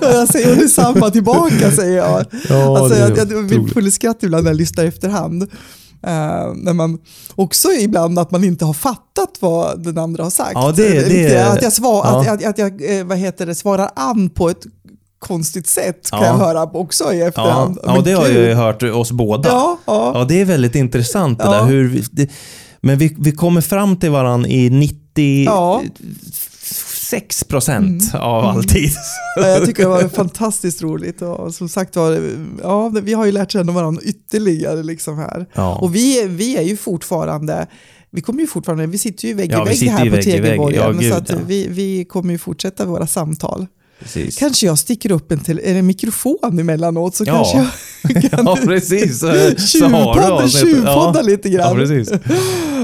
jag 0.00 0.28
säger 0.28 0.56
detsamma 0.56 1.07
komma 1.10 1.48
tillbaka 1.50 1.70
säger 1.76 1.96
jag. 1.96 2.24
Ja, 2.48 2.78
alltså, 2.78 2.98
jag, 2.98 3.18
jag, 3.18 3.46
blir 3.46 3.74
full 3.74 3.86
i 3.86 3.90
skratt 3.90 4.22
ibland 4.22 4.44
när 4.44 4.50
jag 4.50 4.58
lyssnar 4.58 4.84
efterhand. 4.84 5.42
Uh, 6.06 6.54
när 6.54 6.72
man, 6.72 6.98
också 7.34 7.68
ibland 7.72 8.18
att 8.18 8.30
man 8.30 8.44
inte 8.44 8.64
har 8.64 8.74
fattat 8.74 9.30
vad 9.40 9.84
den 9.84 9.98
andra 9.98 10.22
har 10.22 10.30
sagt. 10.30 10.52
Ja, 10.54 10.72
det, 10.76 11.08
det, 11.08 11.52
att 11.52 11.62
jag, 11.62 11.72
svar, 11.72 12.02
ja. 12.04 12.32
att, 12.32 12.44
att, 12.44 12.58
jag 12.58 12.98
eh, 12.98 13.04
vad 13.04 13.18
heter 13.18 13.46
det, 13.46 13.54
svarar 13.54 13.90
an 13.96 14.30
på 14.30 14.50
ett 14.50 14.62
konstigt 15.18 15.66
sätt 15.66 16.10
kan 16.10 16.20
ja. 16.20 16.26
jag 16.26 16.34
höra 16.34 16.62
också 16.62 17.12
i 17.12 17.20
efterhand. 17.20 17.78
Ja, 17.82 17.96
ja 17.96 18.02
det 18.02 18.12
har 18.12 18.28
jag 18.28 18.32
ju 18.32 18.54
hört 18.54 18.82
oss 18.82 19.12
båda. 19.12 19.48
Ja, 19.48 19.78
ja. 19.86 20.12
ja 20.14 20.24
det 20.24 20.40
är 20.40 20.44
väldigt 20.44 20.74
intressant 20.74 21.38
det 21.38 21.44
där. 21.44 21.64
Hur 21.64 21.88
vi, 21.88 22.04
det, 22.10 22.30
men 22.80 22.98
vi, 22.98 23.16
vi 23.18 23.32
kommer 23.32 23.60
fram 23.60 23.96
till 23.96 24.10
varandra 24.10 24.48
i 24.48 24.70
90 24.70 25.48
6 27.10 27.44
procent 27.44 28.12
mm. 28.14 28.26
av 28.26 28.44
mm. 28.44 28.56
all 28.56 28.64
tid. 28.64 28.92
Ja, 29.36 29.48
jag 29.48 29.66
tycker 29.66 29.82
det 29.82 29.88
var 29.88 30.08
fantastiskt 30.08 30.82
roligt 30.82 31.22
och 31.22 31.54
som 31.54 31.68
sagt 31.68 31.96
var, 31.96 32.20
ja, 32.62 32.88
vi 32.88 33.12
har 33.12 33.26
ju 33.26 33.32
lärt 33.32 33.52
känna 33.52 33.72
varandra 33.72 34.02
ytterligare 34.02 34.82
liksom 34.82 35.18
här. 35.18 35.46
Ja. 35.54 35.78
Och 35.78 35.94
vi, 35.94 36.26
vi 36.26 36.56
är 36.56 36.62
ju 36.62 36.76
fortfarande 36.76 37.66
vi 38.10 38.20
kommer 38.20 38.40
ju 38.40 38.46
fortfarande, 38.46 38.86
vi 38.86 38.98
sitter 38.98 39.28
ju 39.28 39.34
vägg 39.34 39.50
i 39.50 39.52
ja, 39.52 39.64
vägg 39.64 39.90
här 39.90 40.10
på 40.10 40.22
Tegelborgen, 40.22 41.00
ja, 41.00 41.24
så 41.24 41.34
vi, 41.46 41.68
vi 41.68 42.04
kommer 42.04 42.32
ju 42.32 42.38
fortsätta 42.38 42.84
våra 42.84 43.06
samtal. 43.06 43.66
Precis. 44.00 44.36
Kanske 44.38 44.66
jag 44.66 44.78
sticker 44.78 45.12
upp 45.12 45.32
en, 45.32 45.38
till, 45.38 45.60
en 45.64 45.86
mikrofon 45.86 46.58
emellanåt 46.60 47.14
så 47.16 47.24
Ja. 47.26 47.34
kanske 47.34 47.58
jag 48.14 48.22
kan 48.30 48.46
Ja, 48.46 48.58
precis. 48.64 49.20
Tjuvpodda, 49.72 50.48
tjuvpodda 50.48 51.22
lite 51.22 51.48
Ja, 51.48 51.58
grann. 51.58 51.76
precis. 51.76 52.12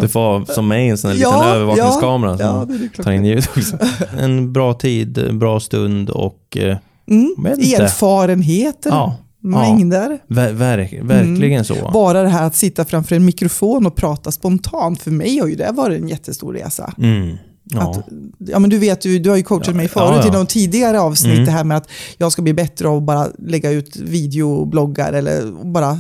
Du 0.01 0.09
får 0.09 0.53
som 0.55 0.69
mig 0.69 0.89
en 0.89 0.99
sån 0.99 1.11
här 1.11 1.17
liten 1.17 1.33
Ja, 1.33 1.45
övervakningskamera 1.45 2.37
ja, 2.41 2.67
som 2.95 3.05
tar 3.05 3.13
in 3.13 3.25
ljud 3.25 3.47
också. 3.57 3.79
En 4.19 4.53
bra 4.53 4.75
tid, 4.75 5.19
en 5.19 5.39
bra 5.39 5.61
stund 5.61 6.11
och 6.11 6.57
eh, 6.57 6.77
Mm. 7.09 7.35
Erfarenheter, 7.47 8.91
ja, 8.91 9.17
mängder. 9.41 10.19
ver, 10.27 10.53
ver, 10.53 11.01
verkligen 11.03 11.65
så. 11.65 11.91
Bara 11.93 12.23
det 12.23 12.29
här 12.29 12.47
att 12.47 12.57
sitta 12.57 12.85
framför 12.85 13.17
en 13.17 13.25
mikrofon 13.25 13.87
och 13.87 13.97
prata 13.97 14.33
spontant, 14.33 15.03
för 15.03 15.11
mig 15.11 15.39
har 15.39 15.47
ju 15.49 15.55
det 15.55 15.71
varit 15.73 16.03
en 16.03 16.09
jättestor 16.09 16.53
resa. 16.53 16.93
Mm. 16.99 17.37
Ja. 17.73 17.91
Att, 17.91 18.09
ja, 18.39 18.59
men 18.59 18.71
du 18.71 18.79
vet 18.79 19.05
ju, 19.05 19.19
du 19.19 19.31
har 19.31 19.37
ju 19.37 19.43
coachat 19.43 19.77
mig 19.77 19.89
förut 19.89 20.11
Ja, 20.17 20.21
ja. 20.23 20.29
i 20.29 20.31
någon 20.31 20.47
tidigare 20.47 21.01
avsnitt, 21.01 21.33
Mm. 21.33 21.45
det 21.45 21.51
här 21.51 21.65
med 21.65 21.77
att 21.77 21.89
jag 22.19 22.33
ska 22.33 22.43
bli 22.43 22.55
bättre 22.55 22.89
av 22.89 22.97
att 22.97 23.03
bara 23.03 23.29
lägga 23.39 23.71
ut 23.71 23.97
videobloggar 23.97 25.13
eller 25.13 25.65
bara 25.73 25.99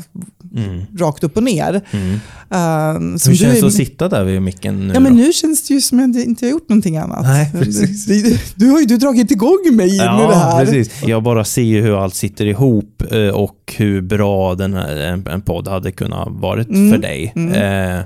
Mm. 0.57 0.83
rakt 0.99 1.25
upp 1.25 1.37
och 1.37 1.43
ner. 1.43 1.81
Mm. 1.91 2.11
Uh, 2.13 3.01
Hur 3.03 3.19
känns 3.19 3.39
du, 3.55 3.61
det 3.61 3.67
att 3.67 3.73
sitta 3.73 4.09
där 4.09 4.25
vid 4.25 4.43
micken 4.43 4.87
nu 4.89 4.95
Ja, 4.95 5.01
men 5.01 5.13
då? 5.17 5.23
nu 5.23 5.33
känns 5.33 5.69
det 5.69 5.75
ju 5.75 5.81
som 5.81 5.99
att 6.11 6.17
jag 6.17 6.25
inte 6.25 6.47
har 6.47 6.51
gjort 6.51 6.69
någonting 6.69 6.97
annat. 6.97 7.23
Nej, 7.23 7.51
precis. 7.59 8.07
Du, 8.07 8.39
du 8.55 8.71
har 8.71 8.81
ju 8.81 8.87
du 8.87 8.97
dragit 8.97 9.31
igång 9.31 9.59
mig 9.73 9.89
in 9.89 9.95
i 9.95 9.99
det 9.99 10.35
här. 10.35 10.65
precis. 10.65 10.91
Jag 11.07 11.23
bara 11.23 11.45
ser 11.45 11.83
hur 11.83 12.05
allt 12.05 12.15
sitter 12.15 12.47
ihop 12.47 13.03
eh, 13.11 13.29
och 13.29 13.75
hur 13.77 14.01
bra 14.01 14.55
den 14.55 14.75
här, 14.75 14.97
en, 15.31 15.43
podd 15.43 15.69
hade 15.69 15.93
kunnat 15.93 16.29
varit 16.31 16.69
Mm, 16.69 16.91
för 16.93 16.99
dig. 16.99 17.33
Eh, 17.37 18.05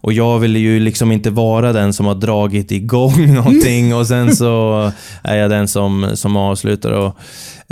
och 0.00 0.12
jag 0.12 0.38
vill 0.38 0.56
ju 0.56 0.80
liksom 0.80 1.12
inte 1.12 1.30
vara 1.30 1.72
den 1.72 1.92
som 1.92 2.06
har 2.06 2.14
dragit 2.14 2.72
igång 2.72 3.34
någonting 3.34 3.94
och 3.94 4.06
sen 4.06 4.36
så 4.36 4.92
är 5.22 5.36
jag 5.36 5.50
den 5.50 5.68
som, 5.68 6.10
som 6.14 6.36
avslutar. 6.36 6.90
Och, 6.92 7.16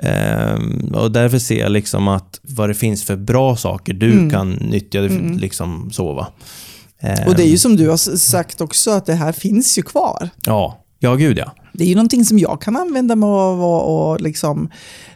ehm, 0.02 0.94
och 0.94 1.12
därför 1.12 1.38
ser 1.38 1.60
jag 1.60 1.72
liksom 1.72 2.08
att 2.08 2.40
vad 2.42 2.70
det 2.70 2.74
finns 2.74 3.04
för 3.04 3.16
bra 3.16 3.56
saker 3.56 3.92
du 3.94 4.12
Mm. 4.12 4.30
kan 4.30 4.50
nyttja, 4.50 5.00
liksom 5.40 5.90
så 5.92 6.12
va. 6.12 6.26
Och 7.26 7.34
det 7.34 7.42
är 7.42 7.46
Ehm, 7.46 7.50
ju 7.50 7.58
som 7.58 7.76
du 7.76 7.88
har 7.88 8.16
sagt 8.16 8.60
också, 8.60 8.90
att 8.90 9.06
det 9.06 9.14
här 9.14 9.32
finns 9.32 9.78
ju 9.78 9.82
kvar. 9.82 10.28
Ja, 10.46 10.78
ja 10.98 11.14
gud 11.14 11.38
ja. 11.38 11.52
Det 11.78 11.84
är 11.84 11.88
ju 11.88 11.94
någonting 11.94 12.24
som 12.24 12.38
jag 12.38 12.62
kan 12.62 12.76
använda 12.76 13.16
mig 13.16 13.26
av 13.26 13.62
och, 13.64 14.10
och 14.10 14.20
liksom, 14.20 14.70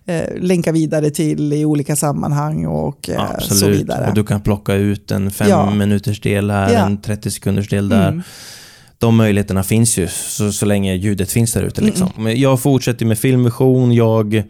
eh, 0.06 0.22
länka 0.40 0.72
vidare 0.72 1.10
till 1.10 1.52
i 1.52 1.64
olika 1.64 1.96
sammanhang 1.96 2.66
och 2.66 3.08
eh, 3.10 3.38
så 3.38 3.68
vidare. 3.68 4.08
Och 4.08 4.14
du 4.14 4.24
kan 4.24 4.40
plocka 4.40 4.74
ut 4.74 5.10
en 5.10 5.30
fem 5.30 5.48
Ja. 5.50 5.70
minuters 5.70 6.20
del 6.20 6.50
här, 6.50 6.72
Ja. 6.72 6.78
en 6.86 7.00
30 7.02 7.30
sekunders 7.30 7.68
del 7.68 7.88
där. 7.88 8.08
Mm. 8.08 8.22
De 8.98 9.16
möjligheterna 9.16 9.62
finns 9.62 9.98
ju 9.98 10.08
så, 10.08 10.52
så 10.52 10.66
länge 10.66 10.94
ljudet 10.94 11.30
finns 11.32 11.52
där 11.52 11.62
ute. 11.62 11.80
Liksom. 11.80 12.10
Men 12.18 12.40
jag 12.40 12.60
fortsätter 12.60 13.06
med 13.06 13.18
filmvision. 13.18 13.92
Jag, 13.92 14.34
eh, 14.34 14.42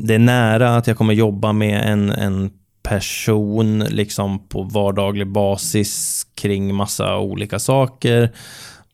det 0.00 0.14
är 0.14 0.18
nära 0.18 0.76
att 0.76 0.86
jag 0.86 0.96
kommer 0.96 1.14
jobba 1.14 1.52
med 1.52 1.92
en, 1.92 2.10
en 2.10 2.50
person 2.82 3.78
liksom 3.78 4.48
på 4.48 4.62
vardaglig 4.62 5.32
basis 5.32 6.26
kring 6.34 6.74
massa 6.74 7.18
olika 7.18 7.58
saker. 7.58 8.32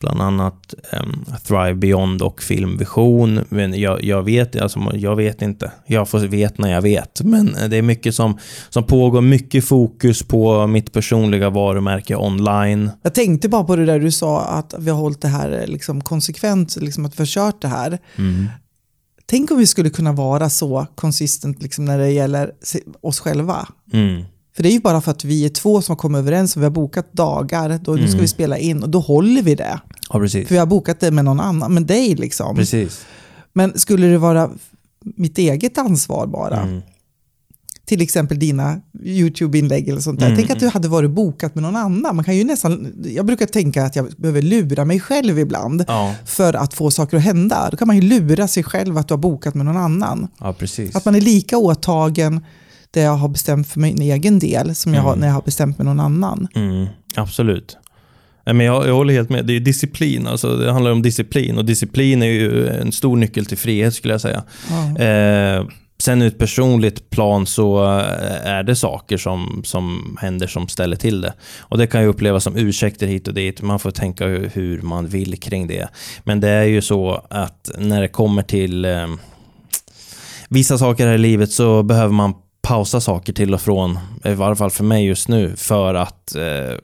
Bland 0.01 0.23
annat 0.23 0.75
em, 0.91 1.25
Thrive 1.45 1.75
Beyond 1.75 2.23
och 2.23 2.43
filmvision. 2.43 3.41
Men 3.49 3.81
jag, 3.81 4.05
jag, 4.05 4.23
vet, 4.23 4.61
alltså, 4.61 4.91
jag 4.95 5.17
vet 5.17 5.43
inte. 5.43 5.73
Jag 5.87 6.09
får 6.09 6.19
vet 6.19 6.59
när 6.59 6.73
jag 6.73 6.83
vet. 6.83 7.21
Men 7.23 7.57
det 7.71 7.77
är 7.77 7.83
mycket 7.83 8.15
som, 8.15 8.39
som 8.69 8.85
pågår. 8.85 9.21
Mycket 9.21 9.65
fokus 9.65 10.23
på 10.23 10.67
mitt 10.67 10.93
personliga 10.93 11.51
varumärke 11.51 12.17
online. 12.17 12.91
Jag 13.03 13.15
tänkte 13.15 13.49
bara 13.49 13.65
på 13.65 13.77
det 13.77 13.87
där 13.87 14.01
du 14.01 14.11
sa 14.11 14.45
att 14.45 14.75
vi 14.79 14.91
har 14.91 14.99
hållit 14.99 15.21
det 15.21 15.29
här 15.29 15.61
eh, 15.61 15.67
liksom 15.67 16.01
konsekvent, 16.01 16.77
liksom 16.77 17.07
att 17.07 17.19
vi 17.19 17.21
har 17.21 17.27
kört 17.27 17.63
det 17.63 17.69
här. 17.69 17.99
Mm. 18.17 18.47
Tänk 19.27 19.51
om 19.51 19.59
vi 19.59 19.67
skulle 19.67 19.91
kunna 19.91 20.13
vara 20.13 20.51
så 20.51 20.87
konsistent 20.95 21.63
liksom 21.63 21.85
när 21.85 21.99
det 21.99 22.11
gäller 22.11 22.53
oss 23.01 23.21
själva. 23.21 23.69
Mm. 23.93 24.25
För 24.57 24.63
det 24.63 24.69
är 24.69 24.73
ju 24.73 24.81
bara 24.81 25.01
för 25.01 25.11
att 25.11 25.25
vi 25.25 25.45
är 25.45 25.49
två 25.49 25.83
som 25.83 25.93
har 25.93 25.97
kommit 25.97 26.19
överens 26.19 26.57
och 26.57 26.63
vi 26.63 26.65
har 26.67 26.71
bokat 26.71 27.13
dagar, 27.13 27.81
då, 27.85 27.93
nu 27.93 27.99
ska 28.03 28.09
Mm. 28.09 28.21
vi 28.21 28.29
spela 28.29 28.59
in 28.59 28.83
och 28.83 28.89
då 28.91 29.01
håller 29.01 29.43
vi 29.43 29.55
det. 29.55 29.81
Ja, 30.11 30.19
precis. 30.19 30.49
För 30.49 30.55
vi 30.55 30.59
har 30.59 30.67
bokat 30.67 31.01
det 31.01 31.11
med 31.11 31.25
någon 31.25 31.41
annan, 31.41 31.75
med 31.75 31.83
dig 31.87 32.15
liksom. 32.15 32.57
Precis. 32.57 33.07
Men 33.53 33.79
skulle 33.79 34.07
det 34.07 34.19
vara 34.19 34.51
mitt 35.17 35.39
eget 35.39 35.79
ansvar 35.79 36.27
bara, 36.27 36.61
Mm. 36.63 36.83
till 37.85 38.01
exempel 38.03 38.39
dina 38.39 38.81
YouTube-inlägg 39.05 39.89
eller 39.89 40.01
sånt 40.01 40.21
där. 40.21 40.27
Mm. 40.27 40.39
Tänk 40.39 40.51
att 40.51 40.61
du 40.61 40.69
hade 40.69 40.89
varit 40.89 41.11
bokat 41.11 41.55
med 41.55 41.63
någon 41.63 41.77
annan. 41.77 42.17
Man 42.17 42.25
kan 42.25 42.37
ju 42.37 42.45
nästan, 42.45 42.93
jag 43.05 43.27
brukar 43.27 43.47
tänka 43.47 43.85
att 43.85 43.97
jag 43.97 44.07
behöver 44.17 44.43
lura 44.43 44.85
mig 44.85 45.01
själv 45.01 45.39
ibland 45.39 45.85
Ja, 45.89 46.15
för 46.25 46.55
att 46.55 46.75
få 46.75 46.91
saker 46.91 47.17
att 47.17 47.23
hända. 47.23 47.69
Då 47.71 47.77
kan 47.77 47.87
man 47.87 47.97
ju 47.97 48.03
lura 48.03 48.49
sig 48.49 48.63
själv 48.63 48.99
att 48.99 49.09
du 49.09 49.15
har 49.15 49.19
bokat 49.19 49.55
med 49.55 49.67
någon 49.67 49.77
annan. 49.77 50.29
ja 50.41 50.53
precis. 50.53 50.97
Att 50.97 51.05
man 51.05 51.15
är 51.15 51.21
lika 51.21 51.59
åtagen 51.59 52.41
det 52.97 53.03
jag 53.03 53.17
har 53.17 53.29
bestämt 53.29 53.69
för 53.69 53.81
min 53.81 54.03
egen 54.03 54.39
del 54.39 54.75
som 54.75 54.95
jag 54.95 55.03
har, 55.03 55.11
Mm. 55.13 55.21
när 55.21 55.27
jag 55.27 55.35
har 55.35 55.43
bestämt 55.43 55.79
med 55.79 55.87
någon 55.87 56.01
annan. 56.01 56.49
Mm, 56.55 56.87
absolut. 57.17 57.77
Men 58.45 58.61
jag, 58.61 58.89
jag 58.89 58.95
håller 58.95 59.15
helt 59.15 59.31
med. 59.31 59.47
Det 59.47 59.57
är 59.57 59.61
disciplin. 59.61 60.27
Alltså, 60.27 60.57
det 60.57 60.73
handlar 60.73 60.91
om 60.93 61.03
disciplin 61.03 61.59
och 61.59 61.65
disciplin 61.65 62.23
är 62.23 62.27
ju 62.27 62.69
en 62.69 62.93
stor 62.93 63.17
nyckel 63.17 63.47
till 63.47 63.59
frihet 63.59 63.95
skulle 63.95 64.15
jag 64.15 64.21
säga. 64.21 64.43
Ja. 64.71 65.05
Eh, 65.05 65.65
sen 65.99 66.23
ur 66.23 66.27
ett 66.27 66.39
personligt 66.39 67.11
plan 67.11 67.47
så 67.47 67.85
eh, 67.99 68.47
är 68.47 68.63
det 68.63 68.77
saker 68.77 69.17
som, 69.17 69.63
som 69.65 70.17
händer 70.21 70.47
som 70.47 70.69
ställer 70.69 70.97
till 70.97 71.21
det. 71.21 71.33
Och 71.59 71.79
det 71.79 71.87
kan 71.87 72.03
ju 72.03 72.07
upplevas 72.09 72.45
som 72.45 72.57
ursäkter 72.57 73.07
hit 73.07 73.29
och 73.29 73.35
dit. 73.35 73.63
Man 73.63 73.79
får 73.79 73.91
tänka 73.91 74.27
hur, 74.27 74.51
hur 74.55 74.83
man 74.83 75.07
vill 75.07 75.41
kring 75.41 75.67
det. 75.67 75.89
Men 76.25 76.41
det 76.41 76.49
är 76.51 76.65
ju 76.65 76.83
så 76.83 77.25
att 77.31 77.71
när 77.79 78.01
det 78.01 78.09
kommer 78.09 78.43
till 78.43 78.85
eh, 78.85 79.07
vissa 80.49 80.79
saker 80.79 81.07
här 81.07 81.15
i 81.15 81.19
livet 81.19 81.53
så 81.53 81.83
behöver 81.83 82.13
man 82.15 82.35
pausa 82.67 83.01
saker 83.01 83.33
till 83.33 83.55
och 83.55 83.61
från. 83.61 83.99
I 84.25 84.35
varje 84.35 84.57
fall 84.57 84.71
för 84.71 84.85
mig 84.85 85.07
just 85.07 85.29
nu. 85.29 85.57
För 85.57 85.95
att 85.95 86.35
eh, 86.35 86.75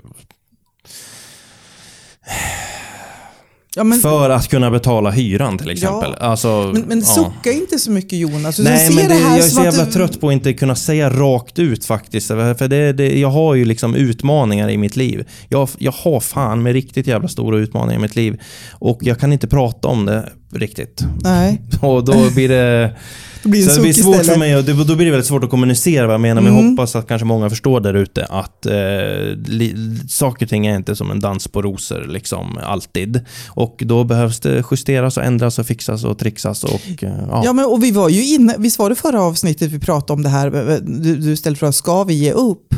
Ja, 3.77 3.85
men, 3.85 3.99
För 3.99 4.31
att 4.31 4.49
kunna 4.49 4.71
betala 4.71 5.11
hyran 5.11 5.59
till 5.59 5.71
exempel. 5.71 6.15
Alltså, 6.15 6.71
men, 6.75 6.83
men 6.83 6.99
ja. 6.99 7.05
sucka 7.05 7.53
inte 7.53 7.79
så 7.79 7.91
mycket 7.91 8.19
Jonas. 8.19 8.57
Du 8.57 8.63
Nej, 8.63 8.95
men 8.95 9.09
det, 9.09 9.15
här 9.15 9.37
jag 9.37 9.47
är 9.47 9.49
så 9.49 9.61
att 9.61 9.65
jävla 9.65 9.85
du- 9.85 9.93
trött 9.93 10.21
på 10.21 10.29
att 10.29 10.33
inte 10.33 10.53
kunna 10.53 10.75
säga 10.75 11.11
rakt 11.11 11.59
ut 11.59 11.85
faktiskt. 11.85 12.29
För 12.29 12.69
det, 12.69 12.93
det, 12.93 13.19
jag 13.19 13.31
har 13.31 13.55
ju 13.55 13.65
liksom 13.65 13.95
utmaningar 13.95 14.71
i 14.71 14.77
mitt 14.77 14.97
liv. 14.97 15.29
Jag, 15.49 15.69
jag 15.79 15.93
har 15.93 16.21
fan 16.21 16.63
med 16.63 16.73
riktigt 16.73 17.07
jävla 17.07 17.29
stora 17.29 17.59
utmaningar 17.59 17.99
i 17.99 18.03
mitt 18.03 18.17
liv. 18.17 18.41
Och 18.73 18.99
jag 19.01 19.19
kan 19.19 19.33
inte 19.33 19.49
prata 19.49 19.89
om 19.89 20.07
det 20.07 20.29
riktigt. 20.53 21.05
Nej, 21.23 21.63
Och 21.81 22.05
då 22.05 22.31
blir 22.31 22.49
det... 22.49 22.97
det 23.43 23.49
blir 23.49 23.63
en 23.63 23.69
så 23.69 23.75
det 23.75 23.81
blir 23.83 23.93
svårt 23.93 24.15
istället. 24.15 24.33
för 24.33 24.39
mig 24.39 24.57
och 24.57 24.65
det, 24.65 24.73
då 24.85 24.97
blir 24.97 25.05
det 25.07 25.11
väldigt 25.11 25.27
svårt 25.27 25.45
att 25.45 25.51
kommunicera 25.51 26.07
vad 26.07 26.15
jag 26.15 26.21
menar. 26.21 26.43
Men 26.43 26.53
jag 26.53 26.61
Mm. 26.61 26.71
hoppas 26.73 26.97
att 26.97 27.09
kanske 27.09 27.25
många 27.25 27.51
förstår 27.51 27.81
där 27.81 27.95
ute 27.95 28.25
att 28.25 28.67
eh, 28.67 28.73
li, 29.47 29.75
saker 30.09 30.47
och 30.47 30.51
ting 30.51 30.67
är 30.67 30.77
inte 30.77 30.97
som 30.97 31.11
en 31.11 31.21
dans 31.21 31.49
på 31.49 31.63
rosor 31.63 32.05
liksom 32.09 32.59
alltid. 32.65 33.21
Och 33.49 33.83
då 33.87 34.05
behövs 34.05 34.41
det 34.41 34.65
justeras 34.71 35.17
och 35.17 35.25
ändras 35.25 35.59
och 35.59 35.67
fixas 35.67 36.05
och 36.05 36.19
trixas 36.19 36.65
och 36.65 36.81
eh, 37.03 37.13
ja. 37.31 37.43
Ja, 37.45 37.53
men, 37.53 37.65
och 37.65 37.83
vi 37.83 37.91
var 37.91 38.09
ju 38.09 38.25
inne, 38.35 38.55
visst 38.59 38.79
var 38.79 38.89
det 38.91 38.95
förra 38.97 39.23
avsnittet 39.23 39.71
vi 39.71 39.79
pratade 39.79 40.13
om 40.13 40.23
det 40.23 40.29
här, 40.29 40.51
du, 40.83 41.17
du 41.17 41.37
ställde 41.37 41.59
frågan, 41.59 41.73
ska 41.73 42.05
vi 42.05 42.15
ge 42.15 42.33
upp? 42.33 42.75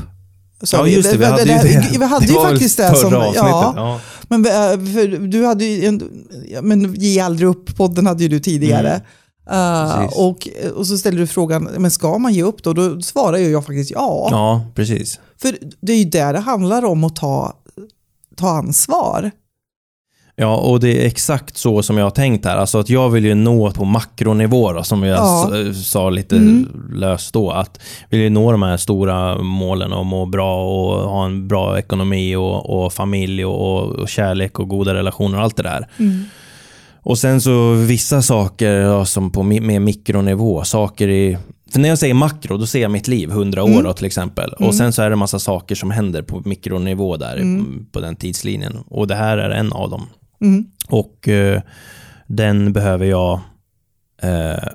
Sa 0.62 0.76
Ja 0.76 0.86
just 0.88 1.10
det, 1.12 1.16
vi 1.18 1.24
hade 1.24 1.42
ju 1.42 1.46
det. 1.48 1.88
Vi 1.98 2.04
hade 2.04 2.26
det 2.26 2.32
ju 2.32 2.38
faktiskt 2.42 2.76
det 2.76 2.96
som... 2.96 3.14
avsnittet. 3.14 3.36
Ja, 3.42 3.72
Ja. 3.76 4.00
men 4.28 4.42
du 5.30 5.44
hade 5.46 5.64
ju 5.64 6.00
men 6.62 6.94
Ge 6.94 7.20
aldrig 7.20 7.48
upp-podden 7.48 8.06
hade 8.06 8.22
ju 8.22 8.28
du 8.28 8.38
tidigare. 8.40 8.88
Mm. 8.90 9.00
Uh, 9.52 10.04
och, 10.18 10.48
och 10.76 10.86
så 10.86 10.98
ställde 10.98 11.20
du 11.20 11.26
frågan, 11.26 11.64
men 11.78 11.90
ska 11.90 12.18
man 12.18 12.32
ge 12.34 12.42
upp 12.42 12.62
då? 12.62 12.72
Då 12.72 13.00
svarar 13.00 13.38
ju 13.38 13.48
jag 13.50 13.66
faktiskt 13.66 13.90
ja. 13.90 14.28
ja, 14.30 14.66
precis. 14.74 15.20
För 15.42 15.56
det 15.80 15.92
är 15.92 15.96
ju 15.98 16.04
där 16.04 16.32
det 16.32 16.38
handlar 16.38 16.84
om 16.84 17.04
att 17.04 17.16
ta, 17.16 17.52
ta 18.36 18.48
ansvar. 18.48 19.30
Ja, 20.36 20.56
och 20.56 20.80
det 20.80 21.02
är 21.02 21.06
exakt 21.06 21.56
så 21.56 21.82
som 21.82 21.98
jag 21.98 22.04
har 22.04 22.10
tänkt 22.10 22.44
här. 22.44 22.56
Alltså 22.56 22.78
att 22.78 22.90
jag 22.90 23.10
vill 23.10 23.24
ju 23.24 23.34
nå 23.34 23.70
på 23.70 23.84
makronivå 23.84 24.72
då, 24.72 24.82
som 24.82 25.02
jag 25.02 25.18
Ja. 25.18 25.50
s- 25.70 25.90
sa 25.90 26.10
lite 26.10 26.36
Mm. 26.36 26.90
löst 26.92 27.32
då. 27.32 27.50
Att 27.50 27.80
vill 28.10 28.20
ju 28.20 28.30
nå 28.30 28.52
de 28.52 28.62
här 28.62 28.76
stora 28.76 29.38
målen 29.42 29.92
och 29.92 30.06
må 30.06 30.26
bra 30.26 30.64
och 30.64 31.10
ha 31.10 31.24
en 31.24 31.48
bra 31.48 31.78
ekonomi 31.78 32.36
och, 32.36 32.84
och 32.84 32.92
familj 32.92 33.44
och, 33.44 33.82
och 33.90 34.08
kärlek 34.08 34.58
och 34.58 34.68
goda 34.68 34.94
relationer 34.94 35.38
och 35.38 35.44
allt 35.44 35.56
det 35.56 35.62
där. 35.62 35.88
Och 37.06 37.18
sen 37.18 37.40
så 37.40 37.72
vissa 37.74 38.22
saker 38.22 38.70
ja, 38.72 39.04
som 39.04 39.30
på 39.30 39.42
mer 39.42 39.80
mikronivå, 39.80 40.64
saker 40.64 41.08
i 41.08 41.38
för 41.70 41.80
när 41.80 41.88
jag 41.88 41.98
säger 41.98 42.14
makro, 42.14 42.56
då 42.56 42.66
ser 42.66 42.82
jag 42.82 42.90
mitt 42.90 43.08
liv, 43.08 43.30
100 43.30 43.62
år 43.62 43.68
Mm. 43.68 43.84
då, 43.84 43.92
till 43.92 44.04
exempel. 44.06 44.52
Och 44.52 44.74
sen 44.74 44.92
så 44.92 45.02
är 45.02 45.10
det 45.10 45.16
massa 45.16 45.38
saker 45.38 45.74
som 45.74 45.90
händer 45.90 46.22
på 46.22 46.42
mikronivå 46.44 47.16
där, 47.16 47.62
på 47.92 48.00
den 48.00 48.16
tidslinjen. 48.16 48.76
Och 48.88 49.06
det 49.06 49.14
här 49.14 49.38
är 49.38 49.50
en 49.50 49.72
av 49.72 49.90
dem. 49.90 50.06
Mm. 50.40 50.66
Och 50.88 51.28
eh, 51.28 51.62
den 52.26 52.72
behöver 52.72 53.06
jag 53.06 53.40
eh, 54.22 54.68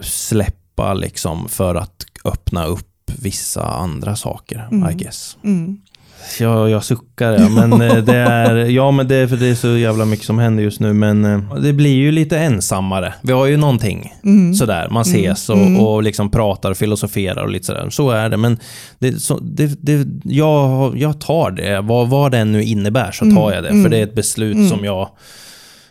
släppa 0.00 0.94
liksom 0.94 1.48
för 1.48 1.74
att 1.74 2.04
öppna 2.24 2.66
upp 2.66 3.10
vissa 3.18 3.62
andra 3.64 4.16
saker, 4.16 4.68
I 4.72 4.74
Mm. 4.74 4.96
guess. 4.96 5.36
Mm. 6.40 6.70
Jag, 6.70 6.84
suckar 6.84 7.32
ja, 7.32 7.48
men 7.48 7.72
eh, 7.82 7.96
det 7.96 8.14
är, 8.16 8.54
ja 8.54 8.90
men 8.90 9.08
det 9.08 9.14
är 9.16 9.26
för 9.26 9.36
det 9.36 9.46
är 9.46 9.54
så 9.54 9.68
jävla 9.68 10.04
mycket 10.04 10.26
som 10.26 10.38
händer 10.38 10.62
just 10.62 10.80
nu 10.80 10.92
men 10.92 11.24
eh, 11.24 11.54
det 11.54 11.72
blir 11.72 11.94
ju 11.94 12.12
lite 12.12 12.38
ensammare. 12.38 13.14
Vi 13.22 13.32
har 13.32 13.46
ju 13.46 13.56
någonting 13.56 14.12
Mm. 14.24 14.54
sådär, 14.54 14.88
man 14.90 15.02
ses 15.02 15.48
och, 15.48 15.56
Mm. 15.56 15.80
och 15.80 16.02
liksom 16.02 16.30
pratar 16.30 16.70
och 16.70 16.76
filosoferar 16.76 17.42
och 17.42 17.50
lite 17.50 17.64
sådär. 17.66 17.90
Så 17.90 18.10
är 18.10 18.28
det, 18.28 18.36
men 18.36 18.58
det, 18.98 19.20
så, 19.22 19.38
det, 19.42 19.66
det, 19.82 20.06
jag, 20.24 20.98
jag 20.98 21.20
tar 21.20 21.50
det. 21.50 21.80
Vad, 21.80 22.08
vad 22.08 22.32
det 22.32 22.44
nu 22.44 22.62
innebär 22.64 23.10
så 23.12 23.24
tar 23.24 23.52
jag 23.52 23.62
det. 23.62 23.68
Mm. 23.68 23.82
För 23.82 23.90
det 23.90 23.96
är 23.98 24.02
ett 24.02 24.14
beslut 24.14 24.68
som 24.68 24.84
jag, 24.84 25.08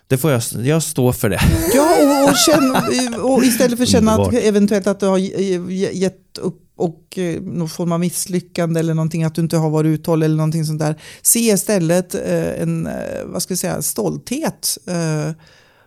det 0.07 0.17
får 0.17 0.31
jag, 0.31 0.41
jag 0.63 0.83
står 0.83 1.11
för 1.11 1.29
det. 1.29 1.39
Ja, 1.75 1.83
och, 2.23 2.29
och, 2.29 2.35
känn, 2.37 3.15
och 3.21 3.43
istället 3.43 3.77
för 3.77 3.83
att 3.83 3.89
känna 3.89 4.11
att 4.13 4.33
eventuellt 4.33 4.87
att 4.87 4.99
du 4.99 5.05
har 5.05 5.17
ge- 5.17 5.57
ge- 5.69 5.91
gett 5.93 6.37
upp 6.41 6.59
och 6.75 7.17
eh, 7.17 7.41
någon 7.41 7.69
form 7.69 7.91
av 7.91 7.99
misslyckande 7.99 8.79
eller 8.79 8.93
någonting, 8.93 9.23
att 9.23 9.35
du 9.35 9.41
inte 9.41 9.57
har 9.57 9.69
varit 9.69 9.87
uthållig 9.87 10.25
eller 10.25 10.37
någonting 10.37 10.65
sånt 10.65 10.79
där. 10.79 10.95
Se 11.21 11.39
istället 11.39 12.15
eh, 12.15 12.61
en, 12.61 12.87
eh, 12.87 12.93
vad 13.25 13.41
ska 13.41 13.51
jag 13.51 13.59
säga, 13.59 13.81
stolthet 13.81 14.77
eh, 14.87 15.31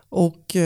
och 0.09 0.57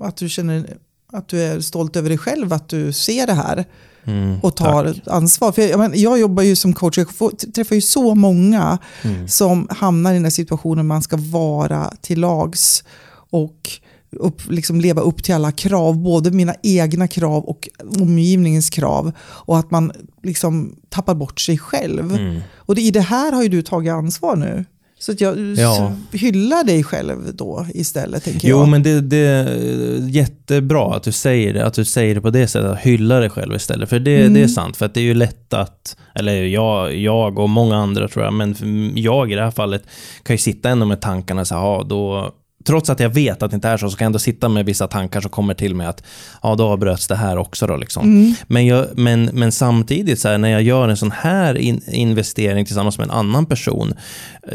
att 0.00 0.16
du 0.16 0.28
känner 0.28 0.76
att 1.12 1.28
du 1.28 1.42
är 1.42 1.60
stolt 1.60 1.96
över 1.96 2.08
dig 2.08 2.18
själv, 2.18 2.52
att 2.52 2.68
du 2.68 2.92
ser 2.92 3.26
det 3.26 3.32
här 3.34 3.64
Mm, 4.08 4.38
och 4.42 4.56
tar 4.56 4.84
tack. 4.92 5.02
ansvar. 5.06 5.52
För 5.52 5.62
jag, 5.62 5.78
men, 5.78 5.92
jag 5.94 6.18
jobbar 6.18 6.42
ju 6.42 6.56
som 6.56 6.72
coach, 6.72 6.98
jag 6.98 7.14
får, 7.14 7.30
träffar 7.30 7.74
ju 7.74 7.80
så 7.80 8.14
många 8.14 8.78
Mm. 9.02 9.28
som 9.28 9.68
hamnar 9.70 10.10
i 10.10 10.14
den 10.14 10.24
här 10.24 10.30
situationen 10.30 10.86
man 10.86 11.02
ska 11.02 11.16
vara 11.16 11.92
till 12.00 12.20
lags 12.20 12.84
och 13.30 13.70
upp, 14.16 14.42
liksom 14.50 14.80
leva 14.80 15.00
upp 15.00 15.22
till 15.22 15.34
alla 15.34 15.52
krav, 15.52 15.98
både 15.98 16.30
mina 16.30 16.54
egna 16.62 17.08
krav 17.08 17.44
och 17.44 17.68
omgivningens 18.00 18.70
krav. 18.70 19.12
Och 19.20 19.58
att 19.58 19.70
man 19.70 19.92
liksom 20.22 20.76
tappar 20.88 21.14
bort 21.14 21.40
sig 21.40 21.58
själv. 21.58 22.14
Mm. 22.16 22.40
Och 22.56 22.74
det, 22.74 22.80
i 22.80 22.90
det 22.90 23.00
här 23.00 23.32
har 23.32 23.42
ju 23.42 23.48
du 23.48 23.62
tagit 23.62 23.92
ansvar 23.92 24.36
nu. 24.36 24.64
Så 24.98 25.12
att 25.12 25.20
jag 25.20 25.38
Ja. 25.58 25.92
hyllar 26.12 26.64
dig 26.64 26.84
själv 26.84 27.34
då 27.34 27.66
istället, 27.74 28.24
tänker 28.24 28.48
Jo, 28.48 28.58
jag. 28.58 28.68
men 28.68 28.82
det, 28.82 29.00
det 29.00 29.16
är 29.16 30.08
jättebra 30.08 30.94
att 30.96 31.02
du 31.02 31.12
säger 31.12 31.54
det. 31.54 31.66
Att 31.66 31.74
du 31.74 31.84
säger 31.84 32.14
det 32.14 32.20
på 32.20 32.30
det 32.30 32.48
sättet, 32.48 32.70
att 32.70 32.78
hylla 32.78 33.20
dig 33.20 33.30
själv 33.30 33.54
istället. 33.54 33.88
För 33.88 33.98
det, 33.98 34.20
Mm. 34.20 34.34
det 34.34 34.42
är 34.42 34.48
sant, 34.48 34.76
för 34.76 34.86
att 34.86 34.94
det 34.94 35.00
är 35.00 35.04
ju 35.04 35.14
lätt 35.14 35.52
att, 35.54 35.96
eller 36.14 36.42
jag, 36.44 36.96
jag 36.96 37.38
och 37.38 37.48
många 37.48 37.76
andra 37.76 38.08
tror 38.08 38.24
jag, 38.24 38.34
men 38.34 38.54
jag 38.96 39.32
i 39.32 39.34
det 39.34 39.42
här 39.42 39.50
fallet 39.50 39.82
kan 40.22 40.34
ju 40.34 40.38
sitta 40.38 40.68
ändå 40.70 40.86
med 40.86 41.00
tankarna 41.00 41.44
så 41.44 41.54
här, 41.54 41.84
då 41.84 42.32
Trots 42.66 42.90
att 42.90 43.00
jag 43.00 43.10
vet 43.10 43.42
att 43.42 43.50
det 43.50 43.54
inte 43.54 43.68
är 43.68 43.76
så, 43.76 43.90
så 43.90 43.96
kan 43.96 44.04
jag 44.04 44.08
ändå 44.08 44.18
sitta 44.18 44.48
med 44.48 44.66
vissa 44.66 44.86
tankar 44.86 45.20
som 45.20 45.30
kommer 45.30 45.54
till 45.54 45.74
mig 45.74 45.86
att 45.86 46.02
ja, 46.42 46.54
då 46.54 46.64
avbröts 46.66 47.06
det 47.08 47.16
här 47.16 47.38
också. 47.38 47.66
Då, 47.66 47.76
liksom. 47.76 48.04
Mm. 48.04 48.34
men, 48.46 48.66
jag, 48.66 48.86
men, 48.96 49.24
men 49.32 49.52
samtidigt, 49.52 50.20
så 50.20 50.28
här, 50.28 50.38
när 50.38 50.48
jag 50.48 50.62
gör 50.62 50.88
en 50.88 50.96
sån 50.96 51.10
här 51.10 51.54
in, 51.58 51.82
investering 51.92 52.64
tillsammans 52.66 52.98
med 52.98 53.04
en 53.04 53.10
annan 53.10 53.46
person. 53.46 53.94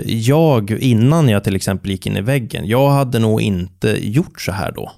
Jag, 0.06 0.72
innan 0.72 1.30
jag 1.30 1.44
till 1.44 1.56
exempel 1.56 1.92
gick 1.92 2.06
in 2.08 2.18
i 2.18 2.22
väggen, 2.22 2.68
jag 2.68 2.90
hade 2.90 3.20
nog 3.20 3.42
inte 3.42 3.98
gjort 4.08 4.42
så 4.42 4.52
här 4.52 4.72
då. 4.72 4.92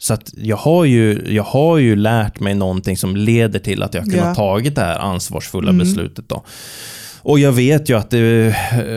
Så 0.00 0.14
att 0.14 0.32
jag 0.36 0.56
har, 0.56 0.84
ju, 0.84 1.24
jag 1.34 1.42
har 1.42 1.78
ju 1.78 1.96
lärt 1.96 2.40
mig 2.40 2.54
någonting 2.54 2.96
som 2.96 3.16
leder 3.16 3.58
till 3.58 3.82
att 3.82 3.94
jag 3.94 4.04
kunnat 4.04 4.16
Ja. 4.26 4.34
tagit 4.34 4.74
det 4.74 4.80
här 4.80 4.98
ansvarsfulla 4.98 5.70
Mm. 5.70 5.78
beslutet. 5.78 6.28
Då. 6.28 6.44
Och 7.18 7.38
jag 7.38 7.52
vet 7.52 7.88
ju 7.90 7.98
att 7.98 8.10
det, 8.10 8.54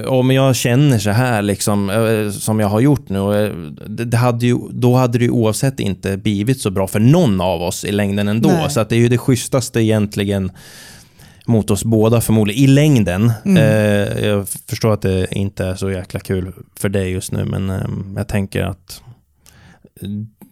om 0.08 0.32
jag 0.32 0.56
känner 0.56 1.00
så 1.00 1.10
här 1.10 1.42
liksom, 1.42 1.90
eh, 1.90 2.32
som 2.32 2.60
jag 2.60 2.68
har 2.68 2.80
gjort 2.80 3.10
nu, 3.10 3.46
eh, 3.46 3.52
det, 3.88 4.06
det 4.06 4.18
hade 4.18 4.46
ju, 4.46 4.58
då 4.72 4.96
hade 4.96 5.18
det 5.18 5.24
ju 5.26 5.32
oavsett 5.32 5.80
inte 5.80 6.18
blivit 6.18 6.62
så 6.62 6.70
bra 6.72 6.88
för 6.88 7.00
någon 7.00 7.42
av 7.42 7.62
oss 7.62 7.86
i 7.86 7.92
längden 7.92 8.28
ändå. 8.28 8.50
Nej. 8.50 8.70
Så 8.70 8.80
att 8.80 8.90
det 8.90 8.96
är 8.96 9.00
ju 9.00 9.08
det 9.10 9.18
schysstaste 9.18 9.82
egentligen 9.82 10.52
mot 11.46 11.72
oss 11.72 11.84
båda 11.84 12.22
förmodligen, 12.22 12.64
i 12.64 12.68
längden. 12.68 13.32
Mm. 13.46 13.58
Eh, 13.58 14.26
jag 14.28 14.48
förstår 14.70 14.94
att 14.94 15.02
det 15.02 15.28
inte 15.32 15.66
är 15.66 15.76
så 15.76 15.92
jäkla 15.92 16.20
kul 16.20 16.52
för 16.80 16.90
dig 16.90 17.12
just 17.12 17.32
nu, 17.32 17.46
men 17.46 17.70
eh, 17.70 17.82
jag 18.16 18.28
tänker 18.28 18.64
att 18.64 19.02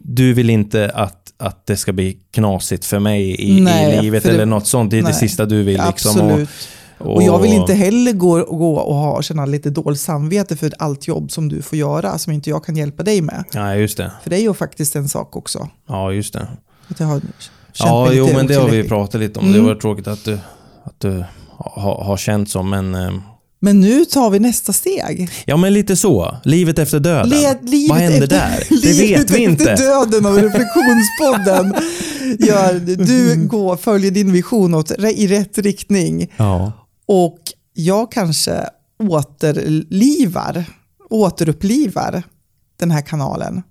du 0.02 0.34
vill 0.34 0.50
inte 0.50 0.90
att, 0.94 1.32
att 1.38 1.66
det 1.66 1.76
ska 1.76 1.92
bli 1.92 2.16
knasigt 2.32 2.84
för 2.84 2.98
mig 2.98 3.42
i, 3.50 3.60
Nej, 3.60 3.98
i 3.98 4.02
livet 4.02 4.22
för 4.22 4.28
det- 4.28 4.34
eller 4.34 4.46
något 4.46 4.66
sånt. 4.66 4.90
Det 4.90 4.96
är 4.96 5.02
det 5.02 5.08
nej, 5.08 5.14
sista 5.14 5.44
du 5.46 5.62
vill. 5.62 5.80
Liksom, 5.86 6.20
Absolut. 6.20 6.48
och, 6.48 6.54
Och 7.00 7.22
jag 7.22 7.38
vill 7.38 7.52
inte 7.52 7.74
heller 7.74 8.12
gå, 8.12 8.44
gå 8.44 8.74
och 8.76 8.94
ha, 8.94 9.22
känna 9.22 9.46
lite 9.46 9.70
dåligt 9.70 10.00
samvete 10.00 10.56
för 10.56 10.72
allt 10.78 11.08
jobb 11.08 11.30
som 11.32 11.48
du 11.48 11.62
får 11.62 11.78
göra 11.78 12.18
som 12.18 12.32
inte 12.32 12.50
jag 12.50 12.64
kan 12.64 12.76
hjälpa 12.76 13.02
dig 13.02 13.20
med. 13.22 13.44
Nej, 13.54 13.80
just 13.80 13.96
det. 13.96 14.12
För 14.22 14.30
det 14.30 14.36
är 14.36 14.40
ju 14.42 14.54
faktiskt 14.54 14.96
en 14.96 15.08
sak 15.08 15.36
också. 15.36 15.68
Ja, 15.88 16.12
just 16.12 16.32
det. 16.32 16.48
Att 16.88 17.00
jag 17.00 17.06
har 17.06 17.20
känt 17.20 17.30
Ja, 17.78 18.12
jo 18.12 18.28
men 18.34 18.46
det 18.46 18.54
har 18.54 18.68
vi 18.68 18.88
pratat 18.88 19.20
lite 19.20 19.38
om. 19.40 19.46
Mm. 19.46 19.58
Det 19.60 19.68
var 19.68 19.74
tråkigt 19.74 20.06
att 20.06 20.24
du, 20.24 20.34
att 20.84 20.94
du 21.00 21.24
har, 21.56 22.04
har 22.04 22.16
känt 22.16 22.50
så, 22.50 22.62
men... 22.62 22.94
eh, 22.94 23.10
Men 23.60 23.80
nu 23.80 24.04
tar 24.04 24.30
vi 24.30 24.38
nästa 24.38 24.72
steg. 24.72 25.30
Ja, 25.44 25.56
men 25.56 25.72
lite 25.74 25.96
så. 25.96 26.36
Livet 26.44 26.78
efter 26.78 27.00
döden. 27.00 27.28
Le- 27.28 27.58
livet 27.62 27.90
Vad 27.90 27.98
händer 27.98 28.22
efter, 28.22 28.36
där? 28.36 28.64
Det 28.82 28.92
livet 28.92 29.20
vet 29.20 29.30
vi 29.30 29.42
inte. 29.42 29.72
efter 29.72 29.84
döden 29.84 30.26
av 30.26 30.34
Reflektionspodden. 30.38 31.74
Gör, 32.38 32.74
du 33.04 33.46
går, 33.46 33.76
följer 33.76 34.10
din 34.10 34.32
vision 34.32 34.74
åt, 34.74 34.90
i 34.90 35.26
rätt 35.26 35.58
riktning 35.58 36.32
Ja. 36.36 36.72
Och 37.10 37.38
jag 37.74 38.12
kanske 38.12 38.66
återlivar, 38.98 40.64
återupplivar 41.10 42.22
den 42.76 42.90
här 42.90 43.02
kanalen 43.02 43.62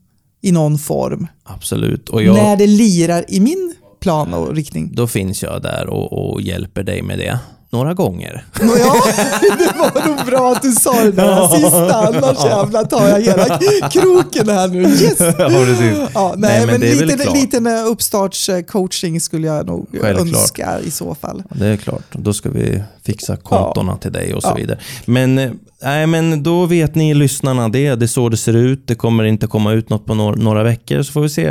i 0.42 0.52
någon 0.52 0.78
form. 0.78 1.28
Absolut. 1.44 2.10
Jag, 2.14 2.36
När 2.36 2.58
det 2.58 2.68
lirar 2.68 3.26
i 3.28 3.40
min 3.40 3.76
plan 4.00 4.34
och 4.34 4.56
riktning. 4.56 4.92
då 4.94 5.08
finns 5.08 5.44
jag 5.44 5.62
där 5.62 5.88
och, 5.88 6.32
och 6.32 6.42
hjälper 6.42 6.84
dig 6.84 7.02
med 7.02 7.20
det. 7.20 7.40
Några 7.72 7.94
gånger. 7.94 8.46
Ja, 8.60 8.66
det 9.42 9.74
var 9.78 10.08
nog 10.08 10.26
bra 10.26 10.52
att 10.52 10.62
du 10.62 10.72
sa 10.72 11.04
det 11.04 11.12
där 11.12 11.48
sista, 11.48 11.96
annars 12.08 12.46
jävlar 12.46 12.84
tar 12.86 13.08
jag 13.08 13.22
hela 13.22 13.60
kroken 13.92 14.50
här 14.50 14.68
nu. 14.68 14.82
Yes! 14.84 15.20
ja, 15.20 15.50
precis. 15.50 15.98
Ja, 16.14 16.34
nej, 16.38 16.50
Nej, 16.58 16.60
men 16.60 16.68
men, 16.68 16.82
det 16.82 17.24
är 17.26 17.34
liten 17.34 17.68
eh, 17.68 17.86
uppstartscoaching 17.88 19.22
skulle 19.22 19.48
jag 19.48 19.68
nog 19.68 19.88
Självklart. 20.02 20.28
önska 20.42 20.80
i 20.80 20.92
så 20.92 21.16
fall. 21.16 21.44
Det 21.50 21.68
är 21.68 21.78
klart. 21.78 22.04
Då 22.12 22.34
ska 22.34 22.50
vi 22.50 22.84
fixa 23.06 23.36
kontona 23.38 23.98
till 23.98 24.12
dig 24.12 24.34
och 24.34 24.42
så 24.44 24.50
Ja. 24.50 24.56
vidare. 24.56 24.80
Men, 25.06 25.38
eh, 25.38 25.52
nej, 25.84 26.08
men 26.08 26.44
då 26.44 26.66
vet 26.66 26.96
ni 26.96 27.14
lyssnarna 27.14 27.70
det. 27.70 27.96
Det 27.96 28.06
är 28.06 28.08
så 28.08 28.30
det 28.30 28.38
ser 28.38 28.54
ut. 28.56 28.88
Det 28.88 28.96
kommer 28.96 29.24
inte 29.24 29.48
komma 29.48 29.74
ut 29.74 29.90
något 29.90 30.06
på 30.06 30.14
några, 30.16 30.36
några 30.36 30.64
veckor. 30.64 31.04
Så 31.04 31.12
får 31.12 31.22
vi 31.22 31.30
se 31.30 31.50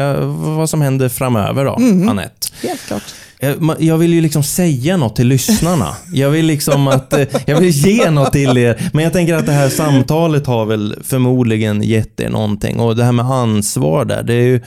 vad 0.56 0.70
som 0.70 0.80
händer 0.82 1.08
framöver 1.08 1.64
då, 1.64 1.76
Mm. 1.76 2.08
Anette. 2.08 2.48
Helt 2.62 2.80
klart. 2.86 3.02
Jag, 3.40 3.56
ma- 3.58 3.76
jag 3.78 3.98
vill 3.98 4.14
ju 4.14 4.20
liksom 4.20 4.42
säga 4.42 4.96
något 4.96 5.16
till 5.16 5.26
lyssnarna. 5.26 5.96
Jag 6.12 6.30
vill 6.30 6.46
liksom 6.46 6.88
att, 6.88 7.12
eh, 7.12 7.26
jag 7.46 7.60
vill 7.60 7.70
ge 7.70 8.10
något 8.10 8.32
till 8.32 8.58
er. 8.58 8.90
Men 8.92 9.04
jag 9.04 9.12
tänker 9.12 9.34
att 9.34 9.46
det 9.46 9.52
här 9.52 9.68
samtalet 9.68 10.46
har 10.46 10.66
väl 10.66 10.96
förmodligen 11.04 11.82
gett 11.82 12.20
er 12.20 12.28
någonting. 12.28 12.80
Och 12.80 12.96
det 12.96 13.04
här 13.04 13.12
med 13.12 13.24
ansvar 13.26 14.04
där, 14.04 14.22
det 14.22 14.34
är 14.34 14.42
ju 14.42 14.60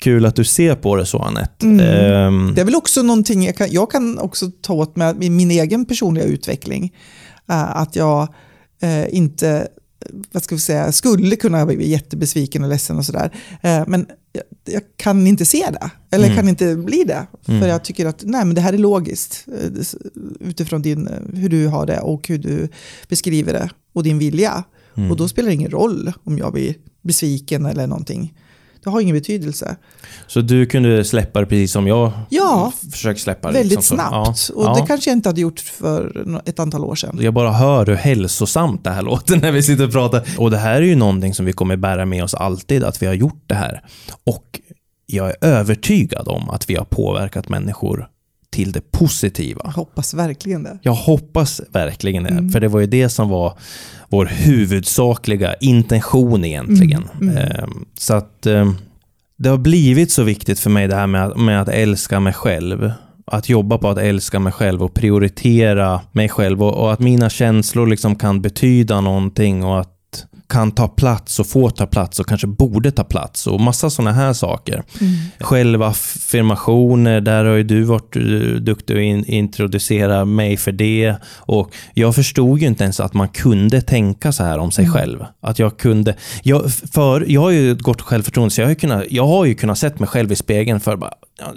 kul 0.00 0.26
att 0.26 0.36
du 0.36 0.44
ser 0.44 0.74
på 0.74 0.96
det 0.96 1.06
så 1.06 1.18
Anette. 1.18 1.66
Mm. 1.66 1.80
Ehm, 1.80 2.52
Det 2.54 2.60
är 2.60 2.64
väl 2.64 2.74
också 2.74 3.02
någonting 3.02 3.44
jag 3.44 3.56
kan, 3.56 3.68
jag 3.72 3.90
kan 3.90 4.18
också 4.18 4.50
ta 4.62 4.72
åt 4.72 4.96
mig 4.96 5.14
i 5.20 5.30
min 5.30 5.50
egen 5.50 5.84
personliga 5.84 6.24
utveckling. 6.24 6.92
Eh, 7.50 7.76
att 7.76 7.96
jag 7.96 8.22
eh, 8.82 9.14
inte, 9.16 9.68
vad 10.32 10.42
ska 10.42 10.54
vi 10.54 10.60
säga, 10.60 10.92
skulle 10.92 11.36
kunna 11.36 11.66
bli 11.66 11.90
jättebesviken 11.90 12.64
och 12.64 12.68
ledsen 12.70 12.96
och 12.98 13.04
sådär. 13.04 13.30
Eh, 13.62 13.82
men 13.86 14.06
jag, 14.36 14.74
jag 14.74 14.82
kan 14.96 15.26
inte 15.26 15.44
se 15.44 15.66
det, 15.72 15.90
eller 16.10 16.24
Mm. 16.24 16.36
kan 16.36 16.48
inte 16.48 16.76
bli 16.76 17.04
det. 17.04 17.26
Mm. 17.48 17.60
För 17.60 17.68
jag 17.68 17.84
tycker 17.84 18.06
att 18.06 18.22
nej, 18.24 18.44
men 18.44 18.54
det 18.54 18.60
här 18.60 18.72
är 18.72 18.78
logiskt 18.78 19.44
eh, 19.48 19.84
utifrån 20.40 20.82
din, 20.82 21.08
eh, 21.08 21.14
hur 21.34 21.48
du 21.48 21.66
har 21.66 21.86
det 21.86 22.00
och 22.00 22.28
hur 22.28 22.38
du 22.38 22.68
beskriver 23.08 23.52
det 23.52 23.70
och 23.92 24.02
din 24.02 24.18
vilja. 24.18 24.64
Mm. 24.96 25.10
Och 25.10 25.16
då 25.16 25.28
spelar 25.28 25.48
det 25.48 25.54
ingen 25.54 25.70
roll 25.70 26.12
om 26.24 26.38
jag 26.38 26.52
blir 26.52 26.74
besviken 27.02 27.66
eller 27.66 27.86
någonting. 27.86 28.34
Det 28.86 28.90
har 28.90 29.00
ingen 29.00 29.14
betydelse. 29.16 29.76
Så 30.26 30.40
du 30.40 30.66
kunde 30.66 31.04
släppa 31.04 31.40
det 31.40 31.46
precis 31.46 31.72
som 31.72 31.86
jag 31.86 32.12
Ja, 32.30 32.72
f- 32.74 32.92
försöker 32.92 33.20
släppa 33.20 33.48
det. 33.48 33.54
Väldigt 33.58 33.78
liksom. 33.78 33.96
Snabbt. 33.96 34.48
Ja, 34.48 34.54
Och 34.54 34.64
ja. 34.64 34.74
det 34.80 34.86
kanske 34.86 35.10
jag 35.10 35.16
inte 35.16 35.28
hade 35.28 35.40
gjort 35.40 35.60
för 35.60 36.26
ett 36.44 36.58
antal 36.58 36.84
år 36.84 36.94
sedan. 36.94 37.18
Jag 37.20 37.34
bara 37.34 37.52
hör 37.52 37.86
hur 37.86 37.94
hälsosamt 37.94 38.84
det 38.84 38.90
här 38.90 39.02
låter 39.10 39.36
när 39.36 39.52
vi 39.52 39.62
sitter 39.62 39.84
och 39.86 39.92
pratar. 39.92 40.22
Och 40.38 40.50
det 40.50 40.58
här 40.58 40.74
är 40.76 40.80
ju 40.86 40.96
någonting 40.96 41.34
som 41.34 41.46
vi 41.46 41.52
kommer 41.52 41.76
bära 41.76 42.04
med 42.04 42.24
oss 42.24 42.34
alltid, 42.34 42.84
att 42.84 43.02
vi 43.02 43.06
har 43.06 43.14
gjort 43.14 43.42
det 43.46 43.54
här. 43.54 43.82
Och 44.24 44.60
jag 45.06 45.28
är 45.28 45.36
övertygad 45.40 46.28
om 46.28 46.50
att 46.50 46.70
vi 46.70 46.74
har 46.74 46.84
påverkat 46.84 47.48
människor 47.48 48.08
till 48.56 48.72
det 48.72 48.90
positiva. 48.92 49.60
Jag 49.64 49.72
hoppas 49.72 50.14
verkligen 50.14 50.62
det. 50.62 50.78
Jag 50.82 50.94
hoppas 50.94 51.60
verkligen 51.72 52.22
det, 52.24 52.30
Mm. 52.30 52.48
för 52.50 52.60
det 52.60 52.68
var 52.68 52.80
ju 52.80 52.86
det 52.86 53.08
som 53.08 53.28
var 53.28 53.52
vår 54.08 54.26
huvudsakliga 54.26 55.54
intention 55.54 56.44
egentligen. 56.44 57.04
Mm, 57.20 57.28
mm. 57.36 57.50
Ehm, 57.50 57.84
Så 57.98 58.14
att 58.14 58.46
ehm, 58.46 58.74
det 59.38 59.48
har 59.48 59.58
blivit 59.58 60.12
så 60.12 60.22
viktigt 60.22 60.60
för 60.60 60.70
mig 60.70 60.88
det 60.88 60.94
här 60.96 61.06
med 61.06 61.24
att, 61.26 61.36
med 61.36 61.60
att 61.62 61.68
älska 61.68 62.20
mig 62.20 62.32
själv. 62.32 62.90
Att 63.26 63.48
jobba 63.48 63.78
på 63.78 63.88
att 63.88 63.98
älska 63.98 64.38
mig 64.38 64.52
själv 64.52 64.82
och 64.82 64.94
prioritera 64.94 66.00
mig 66.12 66.28
själv 66.28 66.62
och, 66.62 66.74
och 66.74 66.92
att 66.92 67.00
mina 67.00 67.30
känslor 67.30 67.86
liksom 67.86 68.16
kan 68.16 68.42
betyda 68.42 69.00
någonting 69.00 69.64
och 69.64 69.80
att 69.80 69.92
kan 70.48 70.72
ta 70.72 70.88
plats 70.88 71.40
och 71.40 71.46
få 71.46 71.70
ta 71.70 71.86
plats 71.86 72.20
och 72.20 72.26
kanske 72.26 72.46
borde 72.46 72.90
ta 72.90 73.04
plats 73.04 73.46
och 73.46 73.60
massa 73.60 73.90
sådana 73.90 74.12
här 74.12 74.32
saker. 74.32 74.82
Mm. 75.00 75.12
Självaffirmationer, 75.40 77.20
där 77.20 77.44
har 77.44 77.54
ju 77.54 77.62
du 77.62 77.82
varit 77.82 78.16
duktig 78.64 78.94
att 78.94 79.00
in, 79.00 79.24
introducera 79.24 80.24
mig 80.24 80.56
för 80.56 80.72
det. 80.72 81.14
Och 81.36 81.70
jag 81.94 82.14
förstod 82.14 82.58
ju 82.58 82.66
inte 82.66 82.84
ens 82.84 83.00
att 83.00 83.14
man 83.14 83.28
kunde 83.28 83.80
tänka 83.80 84.32
så 84.32 84.44
här 84.44 84.58
om 84.58 84.70
sig 84.70 84.84
Mm. 84.84 84.94
själv. 84.94 85.24
Att 85.40 85.58
jag 85.58 85.78
kunde, 85.78 86.16
jag, 86.42 86.72
för, 86.72 87.24
jag 87.28 87.40
har 87.40 87.50
ju 87.50 87.72
ett 87.72 87.82
gott 87.82 88.00
självförtroende, 88.00 88.54
så 88.54 88.60
jag 88.60 88.66
har 88.66 88.70
ju 88.70 88.76
kunnat, 88.76 89.04
jag 89.10 89.26
har 89.26 89.44
ju 89.44 89.54
kunnat 89.54 89.78
sett 89.78 89.98
mig 89.98 90.08
själv 90.08 90.32
i 90.32 90.36
spegeln 90.36 90.80
för 90.80 90.96
bara, 90.96 91.12
ja, 91.38 91.52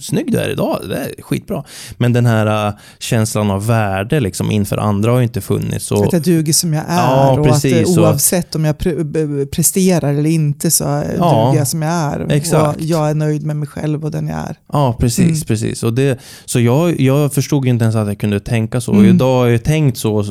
snygg 0.00 0.32
du 0.32 0.38
är 0.38 0.50
idag, 0.50 0.80
det 0.88 0.96
är 0.96 1.22
skitbra. 1.22 1.64
Men 1.96 2.12
den 2.12 2.26
här 2.26 2.66
äh, 2.68 2.74
känslan 2.98 3.50
av 3.50 3.66
värde 3.66 4.20
liksom 4.20 4.50
inför 4.50 4.76
andra 4.76 5.10
har 5.10 5.18
ju 5.18 5.24
inte 5.24 5.40
funnits. 5.40 5.92
Och, 5.92 6.04
Att 6.06 6.12
jag 6.12 6.22
duger 6.22 6.52
som 6.52 6.74
jag 6.74 6.84
är 6.88 6.96
Ja, 6.96 7.32
och 7.32 7.38
att 7.46 7.52
precis, 7.52 7.96
och- 7.98 8.02
oavsett 8.04 8.54
om 8.54 8.64
jag 8.64 8.76
pre- 8.76 9.04
b- 9.04 9.46
presterar 9.46 10.14
eller 10.14 10.30
inte 10.30 10.70
så 10.70 10.84
Ja, 10.84 11.02
duger 11.46 11.58
jag 11.58 11.68
som 11.68 11.82
jag 11.82 11.92
är. 11.92 12.26
exakt. 12.32 12.76
Och 12.76 12.82
jag 12.82 13.10
är 13.10 13.14
nöjd 13.14 13.46
med 13.46 13.56
mig 13.56 13.68
själv 13.68 14.04
och 14.04 14.10
den 14.10 14.28
jag 14.28 14.38
är. 14.38 14.56
Ja, 14.72 14.96
precis. 15.00 15.26
Mm. 15.26 15.40
precis. 15.40 15.82
Och 15.82 15.92
det, 15.94 16.18
så 16.44 16.60
jag, 16.60 17.00
jag 17.00 17.32
förstod 17.34 17.66
inte 17.66 17.82
ens 17.84 17.96
att 17.96 18.06
jag 18.08 18.18
kunde 18.18 18.40
tänka 18.40 18.80
så. 18.80 18.92
Och 18.92 18.98
Mm. 18.98 19.14
idag 19.14 19.38
har 19.40 19.46
jag 19.48 19.64
tänkt 19.64 19.98
så 19.98 20.24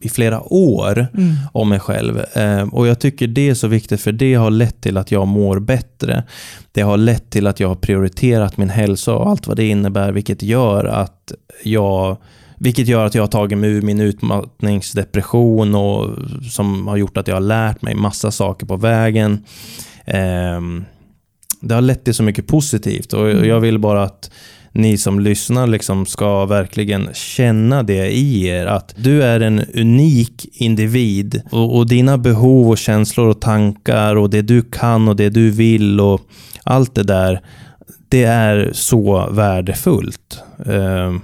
i 0.00 0.08
flera 0.08 0.40
år 0.52 1.06
Mm. 1.14 1.34
om 1.52 1.68
mig 1.68 1.80
själv. 1.80 2.20
Eh, 2.34 2.62
och 2.62 2.86
jag 2.86 2.98
tycker 2.98 3.26
det 3.26 3.48
är 3.48 3.54
så 3.54 3.68
viktigt 3.68 4.00
för 4.00 4.12
det 4.12 4.34
har 4.34 4.50
lett 4.50 4.80
till 4.80 4.96
att 4.96 5.10
jag 5.10 5.26
mår 5.28 5.58
bättre. 5.58 6.24
Det 6.72 6.80
har 6.82 6.96
lett 6.96 7.30
till 7.30 7.46
att 7.46 7.60
jag 7.60 7.68
har 7.68 7.74
prioriterat 7.74 8.56
min 8.56 8.70
hälsa 8.70 9.14
och 9.14 9.28
allt 9.30 9.46
vad 9.46 9.56
det 9.56 9.66
innebär, 9.66 10.12
vilket 10.12 10.42
gör 10.42 10.84
att 10.84 11.32
jag 11.64 12.16
vilket 12.62 12.88
gör 12.88 13.06
att 13.06 13.14
jag 13.14 13.22
har 13.22 13.28
tagit 13.28 13.58
mig 13.58 13.70
ur 13.70 13.82
min 13.82 14.00
utmattningsdepression 14.00 15.74
och 15.74 16.10
som 16.50 16.86
har 16.88 16.96
gjort 16.96 17.16
att 17.16 17.28
jag 17.28 17.36
har 17.36 17.40
lärt 17.40 17.82
mig 17.82 17.94
massa 17.94 18.30
saker 18.30 18.66
på 18.66 18.76
vägen. 18.76 19.44
Ehm, 20.04 20.84
det 21.60 21.74
har 21.74 21.80
lett 21.80 22.04
till 22.04 22.14
så 22.14 22.22
mycket 22.22 22.46
positivt 22.46 23.12
och 23.12 23.30
Mm. 23.30 23.48
jag 23.48 23.60
vill 23.60 23.78
bara 23.78 24.02
att 24.04 24.30
ni 24.72 24.98
som 24.98 25.20
lyssnar 25.20 25.66
liksom 25.66 26.06
ska 26.06 26.46
verkligen 26.46 27.08
känna 27.14 27.82
det 27.82 28.10
i 28.10 28.46
er. 28.46 28.66
Att 28.66 28.94
du 28.96 29.22
är 29.22 29.40
en 29.40 29.60
unik 29.74 30.48
individ 30.52 31.42
och, 31.50 31.76
och 31.76 31.86
dina 31.86 32.18
behov 32.18 32.70
och 32.70 32.78
känslor 32.78 33.28
och 33.28 33.40
tankar 33.40 34.16
och 34.16 34.30
det 34.30 34.42
du 34.42 34.62
kan 34.62 35.08
och 35.08 35.16
det 35.16 35.30
du 35.30 35.50
vill 35.50 36.00
och 36.00 36.20
allt 36.64 36.94
det 36.94 37.02
där. 37.02 37.40
Det 38.08 38.24
är 38.24 38.70
så 38.72 39.28
värdefullt. 39.30 40.42
Ehm, 40.66 41.20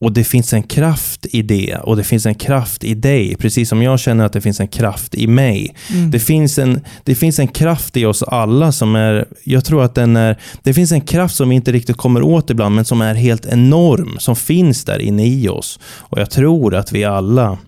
och 0.00 0.12
det 0.12 0.24
finns 0.24 0.52
en 0.52 0.62
kraft 0.62 1.26
i 1.30 1.42
det 1.42 1.76
och 1.76 1.96
det 1.96 2.04
finns 2.04 2.26
en 2.26 2.34
kraft 2.34 2.84
i 2.84 2.94
dig. 2.94 3.36
Precis 3.36 3.68
som 3.68 3.82
jag 3.82 4.00
känner 4.00 4.24
att 4.24 4.32
det 4.32 4.40
finns 4.40 4.60
en 4.60 4.68
kraft 4.68 5.14
i 5.14 5.26
mig. 5.26 5.74
Mm. 5.90 6.10
Det 6.10 6.20
finns, 6.20 6.58
en, 6.58 6.80
det 7.04 7.14
finns 7.14 7.38
en 7.38 7.48
kraft 7.48 7.96
i 7.96 8.04
oss 8.04 8.22
alla 8.22 8.72
som 8.72 8.96
är, 8.96 9.28
jag 9.44 9.64
tror 9.64 9.82
att 9.82 9.94
den 9.94 10.16
är, 10.16 10.40
det 10.62 10.74
finns 10.74 10.92
en 10.92 11.00
kraft 11.00 11.36
som 11.36 11.48
vi 11.48 11.54
inte 11.54 11.72
riktigt 11.72 11.96
kommer 11.96 12.22
åt 12.22 12.50
ibland, 12.50 12.74
men 12.74 12.84
som 12.84 13.00
är 13.00 13.14
helt 13.14 13.46
enorm, 13.46 14.16
som 14.18 14.36
finns 14.36 14.84
där 14.84 14.98
inne 14.98 15.26
i 15.26 15.48
oss. 15.48 15.80
Och 15.84 16.18
jag 16.18 16.30
tror 16.30 16.74
att 16.74 16.92
vi 16.92 17.04
alla 17.04 17.58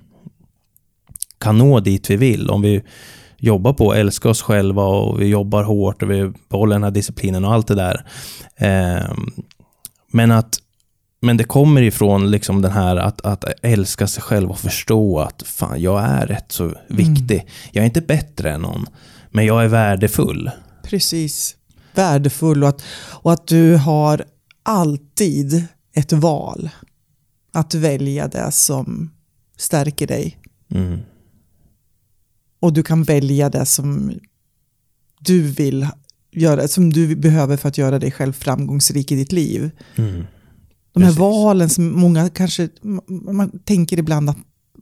kan 1.40 1.58
nå 1.58 1.80
dit 1.80 2.10
vi 2.10 2.16
vill 2.16 2.50
om 2.50 2.62
vi 2.62 2.82
jobbar 3.38 3.72
på 3.72 3.90
att 3.90 3.96
älska 3.96 4.28
oss 4.28 4.42
själva 4.42 4.84
och 4.84 5.20
vi 5.20 5.26
jobbar 5.26 5.62
hårt 5.62 6.02
och 6.02 6.10
vi 6.10 6.32
behåller 6.48 6.74
den 6.74 6.84
här 6.84 6.90
disciplinen 6.90 7.44
och 7.44 7.52
allt 7.52 7.66
det 7.66 7.74
där. 7.74 8.04
Ehm, 8.56 9.32
men 10.12 10.30
att 10.30 10.61
men 11.24 11.36
det 11.36 11.44
kommer 11.44 11.82
ifrån 11.82 12.30
liksom 12.30 12.62
den 12.62 12.72
här 12.72 12.96
att, 12.96 13.20
att 13.20 13.44
älska 13.62 14.06
sig 14.06 14.22
själv 14.22 14.50
och 14.50 14.58
förstå 14.58 15.20
att 15.20 15.42
fan, 15.42 15.82
jag 15.82 16.04
är 16.04 16.26
rätt 16.26 16.52
så 16.52 16.74
viktig. 16.88 17.46
Jag 17.72 17.82
är 17.82 17.86
inte 17.86 18.00
bättre 18.00 18.52
än 18.52 18.62
någon, 18.62 18.86
men 19.30 19.46
jag 19.46 19.64
är 19.64 19.68
värdefull. 19.68 20.50
Precis. 20.82 21.56
Värdefull 21.94 22.62
och 22.62 22.68
att, 22.68 22.82
och 23.10 23.32
att 23.32 23.46
du 23.46 23.76
har 23.76 24.24
alltid 24.62 25.64
ett 25.94 26.12
val. 26.12 26.70
Att 27.52 27.74
välja 27.74 28.28
det 28.28 28.52
som 28.52 29.10
stärker 29.56 30.06
dig. 30.06 30.38
Mm. 30.70 30.98
Och 32.60 32.72
du 32.72 32.82
kan 32.82 33.02
välja 33.02 33.48
det 33.48 33.66
som 33.66 34.12
du 35.18 35.42
vill 35.42 35.88
göra, 36.30 36.68
som 36.68 36.92
du 36.92 37.16
behöver 37.16 37.56
för 37.56 37.68
att 37.68 37.78
göra 37.78 37.98
dig 37.98 38.10
själv 38.10 38.32
framgångsrik 38.32 39.12
i 39.12 39.16
ditt 39.16 39.32
liv. 39.32 39.70
Mm. 39.96 40.24
De 40.92 41.02
här 41.02 41.10
Precis. 41.10 41.20
valen 41.20 41.68
som 41.68 42.00
många 42.00 42.28
kanske, 42.28 42.68
man 43.08 43.50
tänker 43.64 43.98
ibland 43.98 44.30
att 44.30 44.36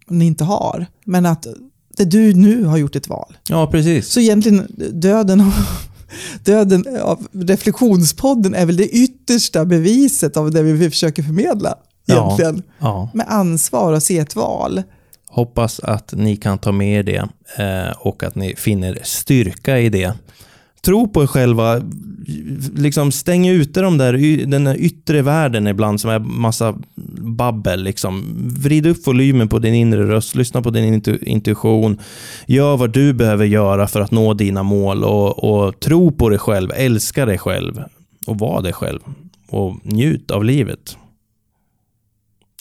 ni 0.09 0.27
inte 0.27 0.45
har. 0.45 0.87
Men 1.05 1.27
att 1.27 1.47
det 1.97 2.05
du 2.05 2.35
nu 2.35 2.65
har 2.65 2.77
gjort 2.77 2.97
ett 2.97 3.09
val. 3.09 3.37
Ja, 3.49 3.67
precis. 3.67 4.09
Så 4.09 4.21
egentligen 4.21 4.67
döden, 4.93 5.53
Döden 6.45 6.85
av 7.03 7.27
Reflektionspodden 7.33 8.55
är 8.55 8.67
väl 8.67 8.77
det 8.77 8.89
yttersta 8.89 9.65
beviset 9.65 10.37
av 10.37 10.51
det 10.51 10.63
vi 10.63 10.91
försöker 10.91 11.23
förmedla. 11.23 11.75
Egentligen. 12.09 12.63
Ja, 12.79 12.87
ja. 12.87 13.11
Med 13.15 13.27
ansvar 13.29 13.93
och 13.93 14.03
se 14.03 14.19
ett 14.19 14.37
val. 14.37 14.83
Hoppas 15.29 15.81
att 15.81 16.13
ni 16.13 16.37
kan 16.37 16.59
ta 16.59 16.73
med 16.73 16.99
er 16.99 17.03
det 17.03 17.29
eh, 17.65 17.93
och 17.99 18.23
att 18.23 18.35
ni 18.35 18.57
finner 18.57 18.99
styrka 19.03 19.79
i 19.79 19.89
det. 19.89 20.15
Tro 20.83 21.09
på 21.09 21.23
er 21.23 21.27
själva. 21.27 21.83
Liksom 22.77 23.13
stäng 23.13 23.49
ute 23.49 23.81
de 23.81 23.99
där, 23.99 24.47
den 24.47 24.65
där 24.65 24.77
yttre 24.77 25.23
världen 25.23 25.67
ibland 25.67 26.01
som 26.01 26.11
är 26.11 26.19
massa 26.19 26.75
babbel. 27.21 27.83
Liksom. 27.83 28.35
Vrid 28.61 28.87
upp 28.87 29.07
volymen 29.07 29.49
på 29.49 29.59
din 29.59 29.75
inre 29.75 30.07
röst, 30.07 30.35
lyssna 30.35 30.63
på 30.63 30.71
din 30.71 30.95
intu- 31.03 31.25
intuition. 31.25 31.99
Gör 32.47 32.77
vad 32.77 32.93
du 32.93 33.13
behöver 33.13 33.45
göra 33.47 33.87
för 33.87 34.01
att 34.01 34.11
nå 34.11 34.35
dina 34.35 34.63
mål 34.63 35.05
och, 35.05 35.45
och 35.45 35.81
tro 35.81 36.11
på 36.13 36.29
dig 36.29 36.39
själv, 36.39 36.71
älska 36.75 37.27
dig 37.27 37.39
själv 37.39 37.83
och 38.27 38.39
var 38.39 38.63
dig 38.63 38.73
själv. 38.73 39.01
Och 39.49 39.77
njut 39.83 40.31
av 40.31 40.45
livet. 40.45 40.97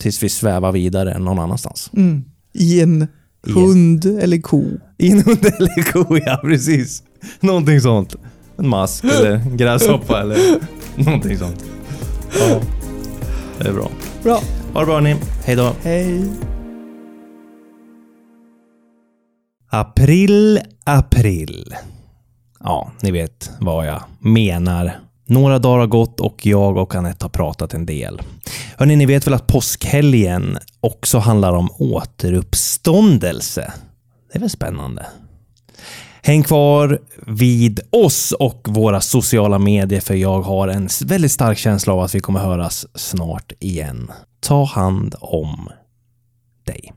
Tills 0.02 0.24
vi 0.24 0.30
svävar 0.30 0.72
vidare 0.72 1.20
någon 1.20 1.40
annanstans. 1.40 1.90
Mm. 1.94 2.24
I 2.54 2.82
en 2.82 3.02
I 3.02 3.50
en- 3.50 3.54
hund 3.56 4.06
eller 4.06 4.38
ko. 4.42 4.64
I 4.98 5.12
en 5.12 5.22
hund 5.24 5.46
eller 5.46 5.92
ko, 5.92 6.18
ja 6.26 6.40
precis. 6.44 7.04
Någonting 7.40 7.82
sånt. 7.82 8.16
En 8.58 8.68
mask 8.68 9.04
eller 9.04 9.32
en 9.32 9.58
gräshoppa 9.58 10.22
eller 10.22 10.38
någonting 10.96 11.38
sånt. 11.38 11.66
Ja, 12.40 12.60
det 13.60 13.70
är 13.70 13.74
bra. 13.74 13.90
Bra. 14.24 14.42
Ha 14.74 14.80
det 14.80 14.86
bra 14.86 15.00
ni. 15.00 15.16
Hej 15.46 15.56
då. 15.56 15.72
Hej. 15.84 16.26
April, 19.72 20.60
april. 20.84 21.76
Ja, 22.60 22.92
ni 23.02 23.12
vet 23.12 23.52
vad 23.60 23.88
jag 23.88 24.02
menar. 24.20 25.00
Några 25.26 25.60
dagar 25.60 25.80
har 25.80 25.88
gått 25.88 26.20
och 26.20 26.46
jag 26.46 26.78
och 26.78 26.96
Anette 26.96 27.26
har 27.26 27.30
pratat 27.30 27.74
en 27.74 27.86
del. 27.86 28.22
Hörrni, 28.78 28.96
ni 28.96 29.06
vet 29.06 29.28
väl 29.28 29.34
att 29.34 29.48
påskhelgen 29.48 30.58
också 30.80 31.18
handlar 31.20 31.54
om 31.54 31.70
återuppståndelse? 31.80 33.74
Det 34.32 34.38
är 34.38 34.40
väl 34.40 34.50
spännande? 34.50 35.06
Häng 36.22 36.44
kvar 36.44 37.00
vid 37.28 37.80
oss 37.90 38.32
och 38.32 38.68
våra 38.70 39.02
sociala 39.02 39.60
medier 39.60 40.02
för 40.02 40.16
jag 40.16 40.42
har 40.42 40.68
en 40.68 40.90
väldigt 41.06 41.32
stark 41.32 41.58
känsla 41.58 41.94
av 41.94 42.00
att 42.00 42.16
vi 42.16 42.20
kommer 42.20 42.40
höras 42.40 42.86
snart 42.96 43.52
igen. 43.60 44.12
Ta 44.40 44.64
hand 44.64 45.16
om 45.20 45.70
dig. 46.66 46.94